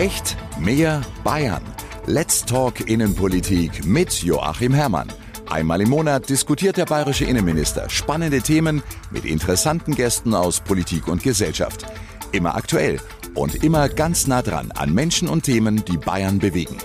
Echt 0.00 0.38
mehr 0.58 1.02
Bayern. 1.24 1.60
Let's 2.06 2.46
Talk 2.46 2.88
Innenpolitik 2.88 3.84
mit 3.84 4.22
Joachim 4.22 4.72
Herrmann. 4.72 5.12
Einmal 5.50 5.82
im 5.82 5.90
Monat 5.90 6.30
diskutiert 6.30 6.78
der 6.78 6.86
bayerische 6.86 7.26
Innenminister 7.26 7.90
spannende 7.90 8.40
Themen 8.40 8.82
mit 9.10 9.26
interessanten 9.26 9.94
Gästen 9.94 10.32
aus 10.32 10.62
Politik 10.62 11.06
und 11.06 11.22
Gesellschaft. 11.22 11.84
Immer 12.32 12.54
aktuell 12.54 12.98
und 13.34 13.62
immer 13.62 13.90
ganz 13.90 14.26
nah 14.26 14.40
dran 14.40 14.72
an 14.72 14.94
Menschen 14.94 15.28
und 15.28 15.42
Themen, 15.42 15.84
die 15.84 15.98
Bayern 15.98 16.38
bewegen. 16.38 16.78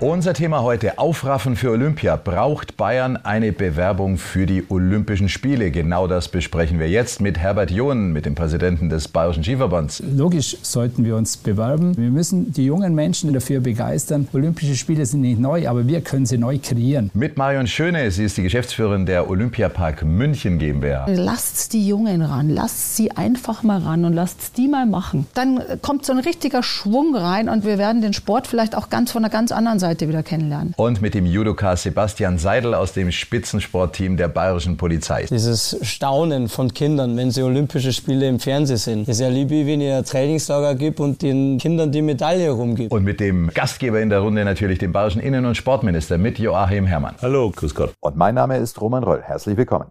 Unser 0.00 0.34
Thema 0.34 0.62
heute, 0.62 0.98
Aufraffen 0.98 1.56
für 1.56 1.70
Olympia. 1.70 2.16
Braucht 2.16 2.76
Bayern 2.76 3.16
eine 3.16 3.50
Bewerbung 3.50 4.18
für 4.18 4.44
die 4.44 4.64
Olympischen 4.68 5.30
Spiele? 5.30 5.70
Genau 5.70 6.06
das 6.06 6.28
besprechen 6.28 6.78
wir 6.78 6.86
jetzt 6.86 7.22
mit 7.22 7.38
Herbert 7.38 7.70
John, 7.70 8.12
mit 8.12 8.26
dem 8.26 8.34
Präsidenten 8.34 8.90
des 8.90 9.08
Bayerischen 9.08 9.42
Skiverbands. 9.42 10.02
Logisch 10.14 10.58
sollten 10.60 11.06
wir 11.06 11.16
uns 11.16 11.38
bewerben. 11.38 11.96
Wir 11.96 12.10
müssen 12.10 12.52
die 12.52 12.66
jungen 12.66 12.94
Menschen 12.94 13.32
dafür 13.32 13.60
begeistern. 13.60 14.28
Olympische 14.34 14.76
Spiele 14.76 15.06
sind 15.06 15.22
nicht 15.22 15.40
neu, 15.40 15.66
aber 15.66 15.86
wir 15.86 16.02
können 16.02 16.26
sie 16.26 16.36
neu 16.36 16.58
kreieren. 16.62 17.10
Mit 17.14 17.38
Marion 17.38 17.66
Schöne, 17.66 18.10
sie 18.10 18.24
ist 18.24 18.36
die 18.36 18.42
Geschäftsführerin 18.42 19.06
der 19.06 19.30
Olympiapark 19.30 20.04
München 20.04 20.58
GmbH. 20.58 21.06
Lasst 21.08 21.72
die 21.72 21.88
Jungen 21.88 22.20
ran, 22.20 22.50
lasst 22.50 22.96
sie 22.96 23.12
einfach 23.12 23.62
mal 23.62 23.78
ran 23.78 24.04
und 24.04 24.12
lasst 24.12 24.58
die 24.58 24.68
mal 24.68 24.84
machen. 24.84 25.26
Dann 25.32 25.62
kommt 25.80 26.04
so 26.04 26.12
ein 26.12 26.18
richtiger 26.18 26.62
Schwung 26.62 27.16
rein 27.16 27.48
und 27.48 27.64
wir 27.64 27.78
werden 27.78 28.02
den 28.02 28.12
Sport 28.12 28.46
vielleicht 28.46 28.76
auch 28.76 28.90
ganz 28.90 29.10
von 29.10 29.24
einer 29.24 29.32
ganz 29.32 29.52
anderen 29.52 29.78
Seite 29.78 29.85
Seite 29.86 30.08
wieder 30.08 30.24
kennenlernen. 30.24 30.74
Und 30.76 31.00
mit 31.00 31.14
dem 31.14 31.26
Judoka 31.26 31.76
Sebastian 31.76 32.38
Seidel 32.38 32.74
aus 32.74 32.92
dem 32.92 33.12
Spitzensportteam 33.12 34.16
der 34.16 34.26
Bayerischen 34.26 34.76
Polizei. 34.76 35.26
Dieses 35.30 35.78
Staunen 35.82 36.48
von 36.48 36.74
Kindern, 36.74 37.16
wenn 37.16 37.30
sie 37.30 37.42
Olympische 37.42 37.92
Spiele 37.92 38.26
im 38.26 38.40
Fernsehen 38.40 38.78
sind. 38.78 39.08
Das 39.08 39.16
ist 39.16 39.20
ja 39.20 39.28
lieb, 39.28 39.50
wenn 39.50 39.80
ihr 39.80 39.98
ein 39.98 40.04
Trainingslager 40.04 40.74
gibt 40.74 40.98
und 40.98 41.22
den 41.22 41.58
Kindern 41.58 41.92
die 41.92 42.02
Medaille 42.02 42.50
rumgibt. 42.50 42.90
Und 42.90 43.04
mit 43.04 43.20
dem 43.20 43.50
Gastgeber 43.54 44.00
in 44.00 44.10
der 44.10 44.20
Runde 44.20 44.44
natürlich 44.44 44.80
dem 44.80 44.90
Bayerischen 44.90 45.20
Innen- 45.20 45.46
und 45.46 45.56
Sportminister 45.56 46.18
mit 46.18 46.40
Joachim 46.40 46.86
Herrmann. 46.86 47.14
Hallo, 47.22 47.52
grüß 47.54 47.74
Gott. 47.74 47.92
Und 48.00 48.16
mein 48.16 48.34
Name 48.34 48.56
ist 48.56 48.80
Roman 48.80 49.04
Röll. 49.04 49.22
Herzlich 49.22 49.56
willkommen. 49.56 49.86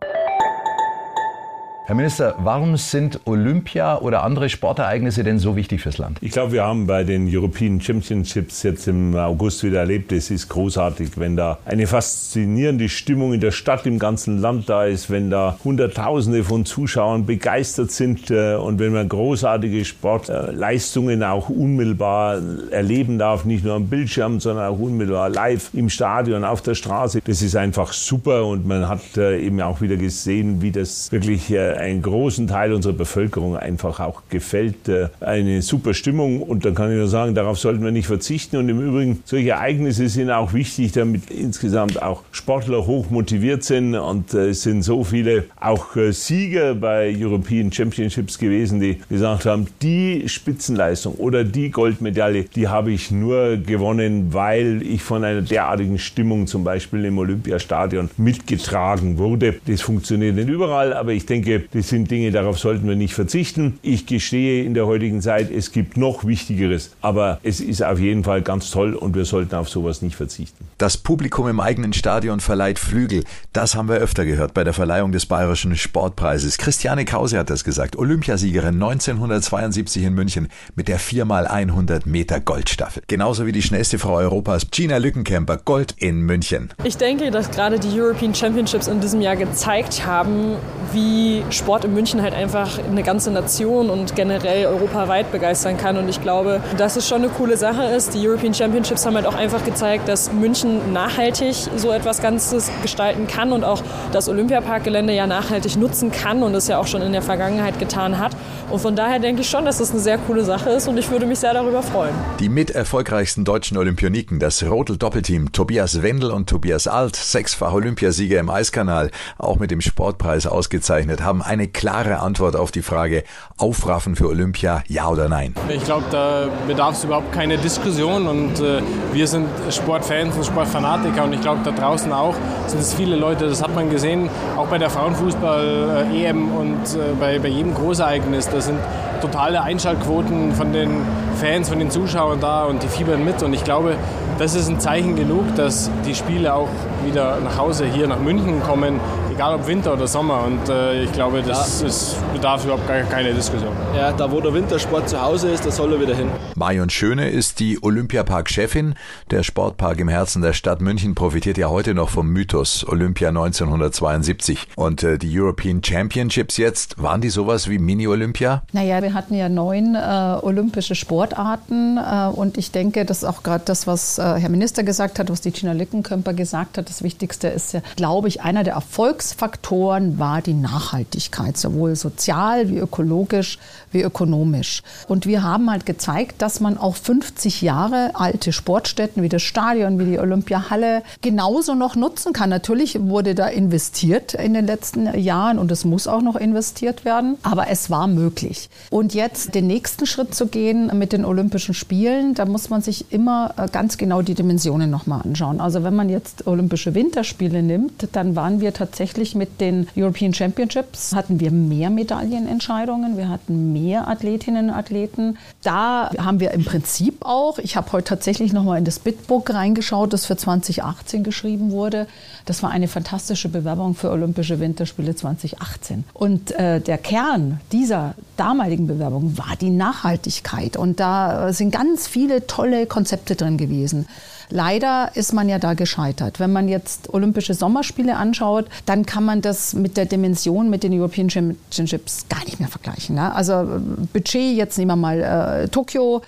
Herr 1.88 1.94
Minister, 1.94 2.34
warum 2.40 2.78
sind 2.78 3.20
Olympia 3.26 4.00
oder 4.00 4.24
andere 4.24 4.50
Sportereignisse 4.50 5.24
denn 5.24 5.38
so 5.38 5.56
wichtig 5.56 5.82
fürs 5.82 6.00
Land? 6.00 6.18
Ich 6.20 6.32
glaube, 6.32 6.54
wir 6.54 6.64
haben 6.64 6.88
bei 6.88 7.04
den 7.04 7.28
European 7.30 7.80
Championships 7.80 8.64
jetzt 8.64 8.88
im 8.88 9.16
August 9.16 9.64
wieder 9.64 9.82
erlebt, 9.82 10.12
es 10.12 10.32
ist 10.32 10.50
großartig, 10.50 11.12
wenn 11.18 11.36
da 11.36 11.60
eine 11.64 11.86
faszinierende 11.86 12.90
Stimmung 12.90 13.34
in 13.34 13.40
der 13.40 13.52
Stadt, 13.52 13.86
im 13.86 14.00
ganzen 14.00 14.40
Land 14.40 14.68
da 14.68 14.86
ist, 14.86 15.12
wenn 15.12 15.30
da 15.30 15.60
Hunderttausende 15.64 16.44
von 16.44 16.66
Zuschauern 16.66 17.28
begeistert 17.28 17.92
sind 17.92 18.32
äh, 18.32 18.56
und 18.56 18.80
wenn 18.80 18.92
man 18.92 19.08
großartige 19.08 19.86
Sportleistungen 19.86 21.22
auch 21.22 21.50
unmittelbar 21.50 22.42
erleben 22.72 23.20
darf, 23.20 23.46
nicht 23.46 23.64
nur 23.64 23.76
am 23.76 23.90
Bildschirm, 23.90 24.40
sondern 24.40 24.74
auch 24.74 24.80
unmittelbar 24.80 25.30
live 25.30 25.70
im 25.74 25.90
Stadion, 25.90 26.46
auf 26.46 26.64
der 26.64 26.74
Straße. 26.74 27.22
Das 27.24 27.44
ist 27.44 27.56
einfach 27.56 27.94
super 27.94 28.48
und 28.48 28.66
man 28.66 28.90
hat 28.90 29.18
äh, 29.18 29.40
eben 29.40 29.62
auch 29.62 29.82
wieder 29.82 29.98
gesehen, 29.98 30.64
wie 30.64 30.72
das 30.72 31.12
wirklich 31.12 31.52
äh, 31.52 31.75
einen 31.76 32.02
großen 32.02 32.48
Teil 32.48 32.74
unserer 32.74 32.94
Bevölkerung 32.94 33.58
einfach 33.58 34.00
auch 34.00 34.24
gefällt. 34.30 34.88
Äh, 34.88 35.10
eine 35.20 35.62
super 35.62 35.94
Stimmung 35.94 36.42
und 36.42 36.66
dann 36.66 36.76
kann 36.76 36.92
ich 36.92 36.98
nur 36.98 37.08
sagen, 37.08 37.36
darauf 37.36 37.60
sollten 37.60 37.84
wir 37.84 37.92
nicht 37.92 38.08
verzichten. 38.08 38.58
Und 38.58 38.70
im 38.70 38.82
Übrigen, 38.82 39.22
solche 39.26 39.52
Ereignisse 39.52 40.08
sind 40.10 40.30
auch 40.30 40.54
wichtig, 40.54 40.92
damit 40.94 41.30
insgesamt 41.30 42.02
auch 42.02 42.24
Sportler 42.32 42.86
hoch 42.86 43.10
motiviert 43.10 43.64
sind 43.64 43.96
und 43.96 44.34
äh, 44.34 44.50
es 44.50 44.64
sind 44.64 44.84
so 44.84 45.04
viele 45.04 45.46
auch 45.60 45.96
äh, 45.96 46.12
Sieger 46.12 46.76
bei 46.76 47.16
European 47.18 47.72
Championships 47.72 48.38
gewesen, 48.38 48.80
die 48.80 49.00
gesagt 49.10 49.46
haben, 49.46 49.68
die 49.82 50.28
Spitzenleistung 50.28 51.16
oder 51.16 51.44
die 51.44 51.72
Goldmedaille, 51.72 52.44
die 52.44 52.68
habe 52.68 52.92
ich 52.92 53.12
nur 53.12 53.58
gewonnen, 53.58 54.34
weil 54.34 54.82
ich 54.82 55.02
von 55.02 55.24
einer 55.24 55.42
derartigen 55.42 56.00
Stimmung 56.00 56.48
zum 56.48 56.64
Beispiel 56.64 57.06
im 57.06 57.18
Olympiastadion 57.18 58.10
mitgetragen 58.18 59.18
wurde. 59.18 59.56
Das 59.68 59.82
funktioniert 59.82 60.36
nicht 60.36 60.50
überall, 60.50 60.94
aber 60.94 61.12
ich 61.12 61.26
denke, 61.26 61.65
das 61.72 61.90
sind 61.90 62.10
Dinge, 62.12 62.32
darauf 62.32 62.60
sollten 62.60 62.88
wir 62.88 62.96
nicht 62.96 63.14
verzichten. 63.14 63.80
Ich 63.82 64.06
gestehe 64.06 64.64
in 64.64 64.74
der 64.74 64.86
heutigen 64.86 65.22
Zeit, 65.22 65.52
es 65.52 65.72
gibt 65.72 65.98
noch 65.98 66.26
Wichtigeres. 66.26 66.92
Aber 67.02 67.40
es 67.44 67.60
ist 67.60 67.84
auf 67.84 68.00
jeden 68.00 68.24
Fall 68.24 68.42
ganz 68.42 68.72
toll 68.72 68.94
und 68.94 69.16
wir 69.16 69.26
sollten 69.26 69.56
auf 69.56 69.70
sowas 69.70 70.02
nicht 70.02 70.16
verzichten. 70.16 70.66
Das 70.78 70.98
Publikum 70.98 71.48
im 71.48 71.60
eigenen 71.60 71.94
Stadion 71.94 72.40
verleiht 72.40 72.80
Flügel. 72.80 73.24
Das 73.54 73.76
haben 73.76 73.90
wir 73.90 73.96
öfter 73.96 74.26
gehört 74.26 74.54
bei 74.54 74.64
der 74.64 74.74
Verleihung 74.74 75.12
des 75.12 75.26
Bayerischen 75.26 75.76
Sportpreises. 75.76 76.58
Christiane 76.58 77.06
Krause 77.06 77.38
hat 77.38 77.50
das 77.50 77.64
gesagt. 77.64 77.96
Olympiasiegerin 77.96 78.76
1972 78.76 80.04
in 80.04 80.14
München 80.14 80.48
mit 80.76 80.88
der 80.88 81.00
4x100 81.00 82.02
Meter 82.06 82.40
Goldstaffel. 82.40 83.04
Genauso 83.08 83.46
wie 83.46 83.52
die 83.52 83.62
schnellste 83.62 84.00
Frau 84.00 84.16
Europas, 84.16 84.68
Gina 84.72 84.98
Lückenkämper, 84.98 85.58
Gold 85.58 85.96
in 85.98 86.22
München. 86.22 86.70
Ich 86.84 86.98
denke, 86.98 87.32
dass 87.32 87.52
gerade 87.52 87.80
die 87.80 88.00
European 88.00 88.34
Championships 88.36 88.88
in 88.88 89.00
diesem 89.00 89.22
Jahr 89.22 89.36
gezeigt 89.36 90.06
haben, 90.06 90.56
wie 90.94 91.44
Sport 91.56 91.86
in 91.86 91.94
München 91.94 92.22
halt 92.22 92.34
einfach 92.34 92.80
eine 92.80 93.04
ganze 93.04 93.32
Nation 93.32 93.90
und 93.90 94.16
generell 94.16 94.66
europaweit 94.68 95.32
begeistern 95.32 95.78
kann. 95.78 95.98
Und 95.98 96.10
ich 96.10 96.22
glaube, 96.22 96.62
dass 96.78 96.96
es 96.96 97.08
schon 97.08 97.24
eine 97.24 97.30
coole 97.30 97.58
Sache 97.58 97.84
ist. 97.84 98.14
Die 98.14 98.28
European 98.28 98.54
Championships 98.54 99.06
haben 99.06 99.16
halt 99.16 99.26
auch 99.26 99.36
einfach 99.36 99.64
gezeigt, 99.64 100.08
dass 100.08 100.32
München 100.32 100.94
nachhaltig 100.94 101.56
so 101.76 101.92
etwas 101.92 102.22
Ganzes 102.22 102.70
gestalten 102.82 103.28
kann 103.28 103.52
und 103.52 103.64
auch 103.64 103.82
das 104.12 104.30
Olympiaparkgelände 104.30 105.14
ja 105.14 105.28
nachhaltig 105.28 105.78
nutzen 105.78 106.12
kann 106.12 106.44
und 106.44 106.54
es 106.56 106.68
ja 106.68 106.78
auch 106.78 106.88
schon 106.88 107.02
in 107.02 107.12
der 107.12 107.22
Vergangenheit 107.22 107.80
getan 107.80 108.20
hat. 108.20 108.36
Und 108.70 108.80
von 108.80 108.96
daher 108.96 109.20
denke 109.20 109.42
ich 109.42 109.50
schon, 109.50 109.66
dass 109.66 109.80
es 109.80 109.92
eine 109.92 110.00
sehr 110.00 110.18
coole 110.18 110.44
Sache 110.44 110.72
ist 110.72 110.88
und 110.88 110.98
ich 110.98 111.10
würde 111.12 111.26
mich 111.26 111.40
sehr 111.40 111.54
darüber 111.54 111.84
freuen. 111.84 112.14
Die 112.40 112.50
mit 112.50 112.72
erfolgreichsten 112.72 113.46
deutschen 113.46 113.78
Olympioniken, 113.78 114.40
das 114.40 114.64
Rodel-Doppelteam, 114.64 115.52
Tobias 115.52 116.02
Wendel 116.02 116.32
und 116.32 116.50
Tobias 116.50 116.88
Alt, 116.88 117.16
sechsfach 117.16 117.74
Olympiasieger 117.74 118.40
im 118.40 118.50
Eiskanal, 118.50 119.12
auch 119.38 119.60
mit 119.60 119.72
dem 119.72 119.82
Sportpreis 119.82 120.48
ausgezeichnet, 120.48 121.22
haben 121.22 121.42
eine 121.46 121.68
klare 121.68 122.20
Antwort 122.20 122.56
auf 122.56 122.72
die 122.72 122.82
Frage, 122.82 123.24
aufraffen 123.58 124.16
für 124.16 124.28
Olympia, 124.28 124.84
ja 124.88 125.08
oder 125.08 125.30
nein? 125.30 125.54
Ich 125.70 125.84
glaube, 125.84 126.06
da 126.12 126.48
bedarf 126.68 126.96
es 126.96 127.04
überhaupt 127.04 127.32
keine 127.32 127.58
Diskussion 127.58 128.28
und 128.28 128.60
äh, 128.60 128.82
wir 129.14 129.28
sind 129.28 129.48
Sportfans 129.70 130.36
und 130.36 130.46
Sportfanatiker 130.46 131.24
und 131.24 131.34
ich 131.34 131.42
glaube, 131.42 131.62
da 131.64 131.72
draußen 131.72 132.12
auch 132.12 132.36
sind 132.68 132.80
es 132.80 132.94
viele 132.94 133.16
Leute, 133.16 133.48
das 133.48 133.62
hat 133.62 133.74
man 133.74 133.90
gesehen, 133.90 134.30
auch 134.58 134.68
bei 134.68 134.78
der 134.78 134.90
Frauenfußball-EM 134.90 136.56
und 136.56 136.84
äh, 136.96 137.14
bei, 137.20 137.40
bei 137.40 137.48
jedem 137.48 137.74
Großereignis, 137.74 138.50
da 138.50 138.62
sind 138.62 138.80
totale 139.26 139.62
Einschaltquoten 139.64 140.54
von 140.54 140.72
den 140.72 141.02
Fans, 141.40 141.70
von 141.70 141.80
den 141.80 141.90
Zuschauern 141.90 142.40
da 142.40 142.66
und 142.66 142.84
die 142.84 142.88
fiebern 142.88 143.26
mit 143.26 143.42
und 143.42 143.54
ich 143.54 143.64
glaube, 143.64 143.96
das 144.38 144.54
ist 144.54 144.68
ein 144.68 144.80
Zeichen 144.80 145.16
genug, 145.16 145.56
dass 145.56 145.90
die 146.06 146.14
Spiele 146.14 146.54
auch 146.54 146.70
wieder 147.06 147.40
nach 147.40 147.58
Hause 147.58 147.86
hier 147.86 148.08
nach 148.08 148.20
München 148.20 148.62
kommen, 148.62 149.00
egal 149.32 149.56
ob 149.56 149.68
Winter 149.68 149.94
oder 149.94 150.08
Sommer. 150.08 150.44
Und 150.44 150.68
äh, 150.70 151.04
ich 151.04 151.12
glaube, 151.14 151.42
das 151.42 151.82
ja. 151.82 151.88
ist, 151.88 152.18
bedarf 152.34 152.66
überhaupt 152.66 152.88
gar 152.88 153.02
keine 153.04 153.34
Diskussion. 153.34 153.72
Ja, 153.96 154.12
da 154.12 154.32
wo 154.32 154.42
der 154.42 154.54
Wintersport 154.54 155.08
zu 155.08 155.22
Hause 155.22 155.50
ist, 155.50 155.66
da 155.66 155.72
soll 155.72 155.94
er 155.94 156.02
wieder 156.02 156.16
hin. 156.16 156.28
Marion 156.56 156.90
Schöne 156.90 157.30
ist 157.30 157.60
die 157.60 157.82
Olympiapark-Chefin. 157.82 158.96
Der 159.32 159.44
Sportpark 159.44 160.00
im 160.00 160.10
Herzen 160.10 160.42
der 160.42 160.54
Stadt 160.54 160.82
München 160.82 161.16
profitiert 161.16 161.58
ja 161.58 161.70
heute 161.70 161.94
noch 161.94 162.10
vom 162.10 162.30
Mythos 162.30 162.86
Olympia 162.88 163.30
1972. 163.30 164.68
Und 164.76 165.04
äh, 165.04 165.18
die 165.18 165.40
European 165.40 165.82
Championships 165.84 166.58
jetzt, 166.58 167.02
waren 167.02 167.22
die 167.22 167.30
sowas 167.30 167.70
wie 167.70 167.80
Mini-Olympia? 167.80 168.64
Naja, 168.74 169.02
wir 169.02 169.14
hatten 169.16 169.34
ja 169.34 169.50
neun 169.50 169.96
äh, 169.96 170.00
olympische 170.42 170.94
Sportarten 170.94 171.98
äh, 171.98 172.28
und 172.28 172.58
ich 172.58 172.72
denke, 172.72 173.06
das 173.06 173.20
ist 173.20 173.24
auch 173.24 173.42
gerade 173.42 173.64
das, 173.66 173.88
was 173.88 174.20
äh, 174.20 174.22
Herr 174.22 174.50
Minister 174.50 174.84
gesagt 174.84 175.18
hat, 175.18 175.32
was 175.32 175.42
die 175.42 175.52
Gina 175.52 175.72
Lickenkömper 175.72 176.34
gesagt 176.34 176.78
hat. 176.78 176.90
Das 176.90 177.02
Wichtigste 177.02 177.48
ist 177.48 177.74
ja, 177.74 177.82
glaube 177.96 178.28
ich, 178.28 178.42
einer 178.42 178.64
der 178.64 178.74
Erfolgsfaktoren 178.74 180.20
war 180.20 180.42
die 180.42 180.54
Nachhaltigkeit, 180.54 181.58
sowohl 181.58 181.96
sozial 181.96 182.70
wie 182.70 182.78
ökologisch 182.78 183.58
wie 183.96 184.04
ökonomisch. 184.04 184.84
Und 185.08 185.26
wir 185.26 185.42
haben 185.42 185.72
halt 185.72 185.88
gezeigt, 185.88 186.42
dass 186.44 186.60
man 186.60 186.78
auch 186.78 186.96
50 186.96 187.64
Jahre 187.64 188.12
alte 188.14 188.54
Sportstätten 188.54 189.24
wie 189.24 189.30
das 189.30 189.42
Stadion, 189.42 189.98
wie 189.98 190.06
die 190.06 190.20
Olympiahalle 190.20 191.02
genauso 191.22 191.74
noch 191.74 191.96
nutzen 191.96 192.34
kann. 192.34 192.50
Natürlich 192.50 193.00
wurde 193.02 193.34
da 193.34 193.48
investiert 193.48 194.36
in 194.36 194.54
den 194.54 194.68
letzten 194.68 195.18
Jahren 195.18 195.58
und 195.58 195.72
es 195.72 195.86
muss 195.86 196.08
auch 196.08 196.22
noch 196.22 196.36
investiert 196.36 197.06
werden, 197.06 197.38
aber 197.42 197.70
es 197.70 197.90
war 197.90 198.08
möglich. 198.08 198.70
Und 198.92 199.14
jetzt 199.14 199.56
den 199.56 199.68
nächsten 199.68 200.06
Schritt 200.06 200.36
zu 200.36 200.48
gehen 200.48 200.92
mit 200.98 201.14
den 201.14 201.26
Olympischen 201.26 201.74
Spielen, 201.74 202.34
da 202.36 202.46
muss 202.46 202.70
man 202.70 202.82
sich 202.82 203.12
immer 203.12 203.54
äh, 203.58 203.68
ganz 203.72 203.98
genau 203.98 204.22
die 204.22 204.34
Dimensionen 204.34 204.90
nochmal 204.90 205.22
anschauen. 205.24 205.62
Also 205.62 205.84
wenn 205.84 205.96
man 205.96 206.10
jetzt 206.10 206.48
Olympische 206.48 206.94
Winterspiele 206.94 207.64
nimmt, 207.64 208.10
dann 208.12 208.36
waren 208.36 208.60
wir 208.60 208.74
tatsächlich 208.74 209.36
mit 209.36 209.62
den 209.62 209.88
European 209.98 210.34
Championships, 210.34 211.16
hatten 211.16 211.40
wir 211.40 211.52
mehr 211.52 211.90
Medaillenentscheidungen, 211.90 213.18
wir 213.18 213.30
hatten 213.30 213.72
mehr 213.72 213.85
Athletinnen 213.94 214.70
und 214.70 214.76
Athleten. 214.76 215.38
Da 215.64 216.10
haben 216.18 216.40
wir 216.40 216.52
im 216.52 216.66
Prinzip 216.66 217.26
auch, 217.26 217.60
ich 217.60 217.76
habe 217.76 217.92
heute 217.92 218.06
tatsächlich 218.06 218.54
nochmal 218.54 218.80
in 218.80 218.86
das 218.86 219.00
Bitbook 219.00 219.54
reingeschaut, 219.54 220.14
das 220.14 220.26
für 220.26 220.38
2018 220.38 221.24
geschrieben 221.24 221.72
wurde. 221.72 222.08
Das 222.46 222.64
war 222.64 222.72
eine 222.72 222.88
fantastische 222.88 223.50
Bewerbung 223.50 223.96
für 223.96 224.10
Olympische 224.10 224.60
Winterspiele 224.60 225.16
2018. 225.16 226.04
Und 226.14 226.52
äh, 226.52 226.82
der 226.82 226.98
Kern 226.98 227.60
dieser 227.72 228.16
damaligen 228.38 228.88
Bewerbung 228.88 229.38
war 229.38 229.56
die 229.60 229.70
Nachhaltigkeit. 229.70 230.78
Und 230.78 231.00
da 231.00 231.54
sind 231.54 231.72
ganz 231.72 232.08
viele 232.08 232.48
tolle 232.48 232.86
Konzepte 232.86 233.36
drin 233.36 233.58
gewesen. 233.58 234.08
Leider 234.50 235.12
ist 235.16 235.34
man 235.34 235.50
ja 235.50 235.60
da 235.60 235.74
gescheitert. 235.74 236.40
Wenn 236.40 236.52
man 236.52 236.68
jetzt 236.68 237.14
Olympische 237.14 237.54
Sommerspiele 237.54 238.16
anschaut, 238.16 238.66
dann 238.86 239.06
kann 239.06 239.24
man 239.26 239.42
das 239.42 239.74
mit 239.74 239.98
der 239.98 240.06
Dimension 240.06 240.70
mit 240.70 240.84
den 240.84 240.94
European 240.94 241.30
Championships 241.30 242.26
gar 242.30 242.44
nicht 242.46 242.60
mehr 242.60 242.70
vergleichen. 242.70 243.16
Ne? 243.16 243.34
Also 243.34 243.82
Budget, 244.14 244.56
jetzt 244.56 244.78
nehmen 244.78 244.92
wir 244.92 244.96
mal 244.96 245.22
äh, 245.64 245.68
Tokio 245.68 246.22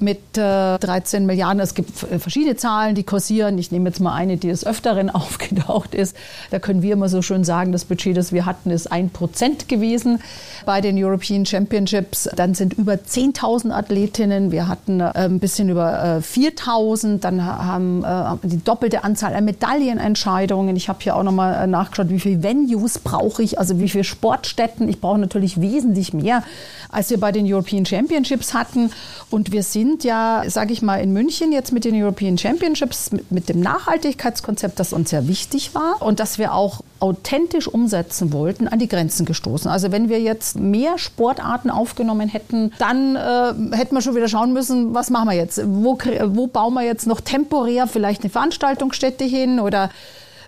mit 0.00 0.38
äh, 0.38 0.78
13 0.78 1.26
Milliarden. 1.26 1.60
Es 1.60 1.74
gibt 1.74 1.90
verschiedene 1.90 2.56
Zahlen, 2.56 2.94
die 2.94 3.02
kursieren. 3.02 3.58
Ich 3.58 3.72
nehme 3.72 3.88
jetzt 3.88 4.00
mal 4.00 4.14
eine, 4.14 4.36
die 4.36 4.48
des 4.48 4.66
Öfteren 4.66 5.10
aufgetaucht 5.14 5.94
ist. 5.94 6.16
Da 6.50 6.58
können 6.58 6.82
wir 6.82 6.92
immer 6.92 7.08
so 7.08 7.22
schön 7.22 7.44
sagen, 7.44 7.72
das 7.72 7.84
Budget, 7.84 8.16
das 8.16 8.32
wir 8.32 8.46
hatten, 8.46 8.70
ist 8.70 8.90
ein 8.90 9.10
Prozent 9.10 9.68
gewesen 9.68 10.20
bei 10.64 10.80
den 10.80 11.02
European 11.02 11.46
Championships. 11.46 12.28
Dann 12.36 12.54
sind 12.54 12.74
über 12.74 12.94
10.000 12.94 13.72
Athletinnen. 13.72 14.52
Wir 14.52 14.68
hatten 14.68 15.00
äh, 15.00 15.12
ein 15.14 15.40
bisschen 15.40 15.68
über 15.68 16.18
äh, 16.18 16.18
4.000. 16.18 17.18
Dann 17.18 17.44
haben 17.44 18.04
äh, 18.04 18.46
die 18.46 18.62
doppelte 18.62 19.04
Anzahl 19.04 19.34
an 19.34 19.44
Medaillenentscheidungen. 19.44 20.76
Ich 20.76 20.88
habe 20.88 20.98
hier 21.02 21.16
auch 21.16 21.22
nochmal 21.22 21.64
äh, 21.64 21.66
nachgeschaut, 21.66 22.10
wie 22.10 22.20
viele 22.20 22.42
Venues 22.42 22.98
brauche 22.98 23.42
ich, 23.42 23.58
also 23.58 23.78
wie 23.80 23.88
viele 23.88 24.04
Sportstätten. 24.04 24.88
Ich 24.88 25.00
brauche 25.00 25.18
natürlich 25.18 25.60
wesentlich 25.60 26.12
mehr, 26.12 26.42
als 26.90 27.10
wir 27.10 27.18
bei 27.18 27.32
den 27.32 27.52
European 27.52 27.84
Championships 27.84 28.54
hatten. 28.54 28.90
Und 29.30 29.52
wir 29.52 29.62
sind 29.62 29.87
sind 29.88 30.04
ja, 30.04 30.42
sage 30.48 30.72
ich 30.72 30.82
mal, 30.82 31.00
in 31.00 31.12
München 31.12 31.50
jetzt 31.50 31.72
mit 31.72 31.84
den 31.84 31.94
European 32.00 32.36
Championships, 32.36 33.10
mit, 33.10 33.32
mit 33.32 33.48
dem 33.48 33.60
Nachhaltigkeitskonzept, 33.60 34.78
das 34.78 34.92
uns 34.92 35.10
sehr 35.10 35.28
wichtig 35.28 35.74
war 35.74 36.02
und 36.02 36.20
das 36.20 36.38
wir 36.38 36.52
auch 36.52 36.82
authentisch 37.00 37.68
umsetzen 37.68 38.32
wollten, 38.32 38.68
an 38.68 38.78
die 38.78 38.88
Grenzen 38.88 39.24
gestoßen. 39.24 39.70
Also 39.70 39.90
wenn 39.90 40.08
wir 40.08 40.20
jetzt 40.20 40.58
mehr 40.58 40.98
Sportarten 40.98 41.70
aufgenommen 41.70 42.28
hätten, 42.28 42.72
dann 42.78 43.16
äh, 43.16 43.76
hätten 43.76 43.94
wir 43.94 44.02
schon 44.02 44.14
wieder 44.14 44.28
schauen 44.28 44.52
müssen, 44.52 44.94
was 44.94 45.08
machen 45.08 45.30
wir 45.30 45.36
jetzt? 45.36 45.60
Wo, 45.64 45.96
wo 46.26 46.46
bauen 46.48 46.74
wir 46.74 46.82
jetzt 46.82 47.06
noch 47.06 47.20
temporär 47.20 47.86
vielleicht 47.86 48.22
eine 48.22 48.30
Veranstaltungsstätte 48.30 49.24
hin 49.24 49.58
oder 49.58 49.90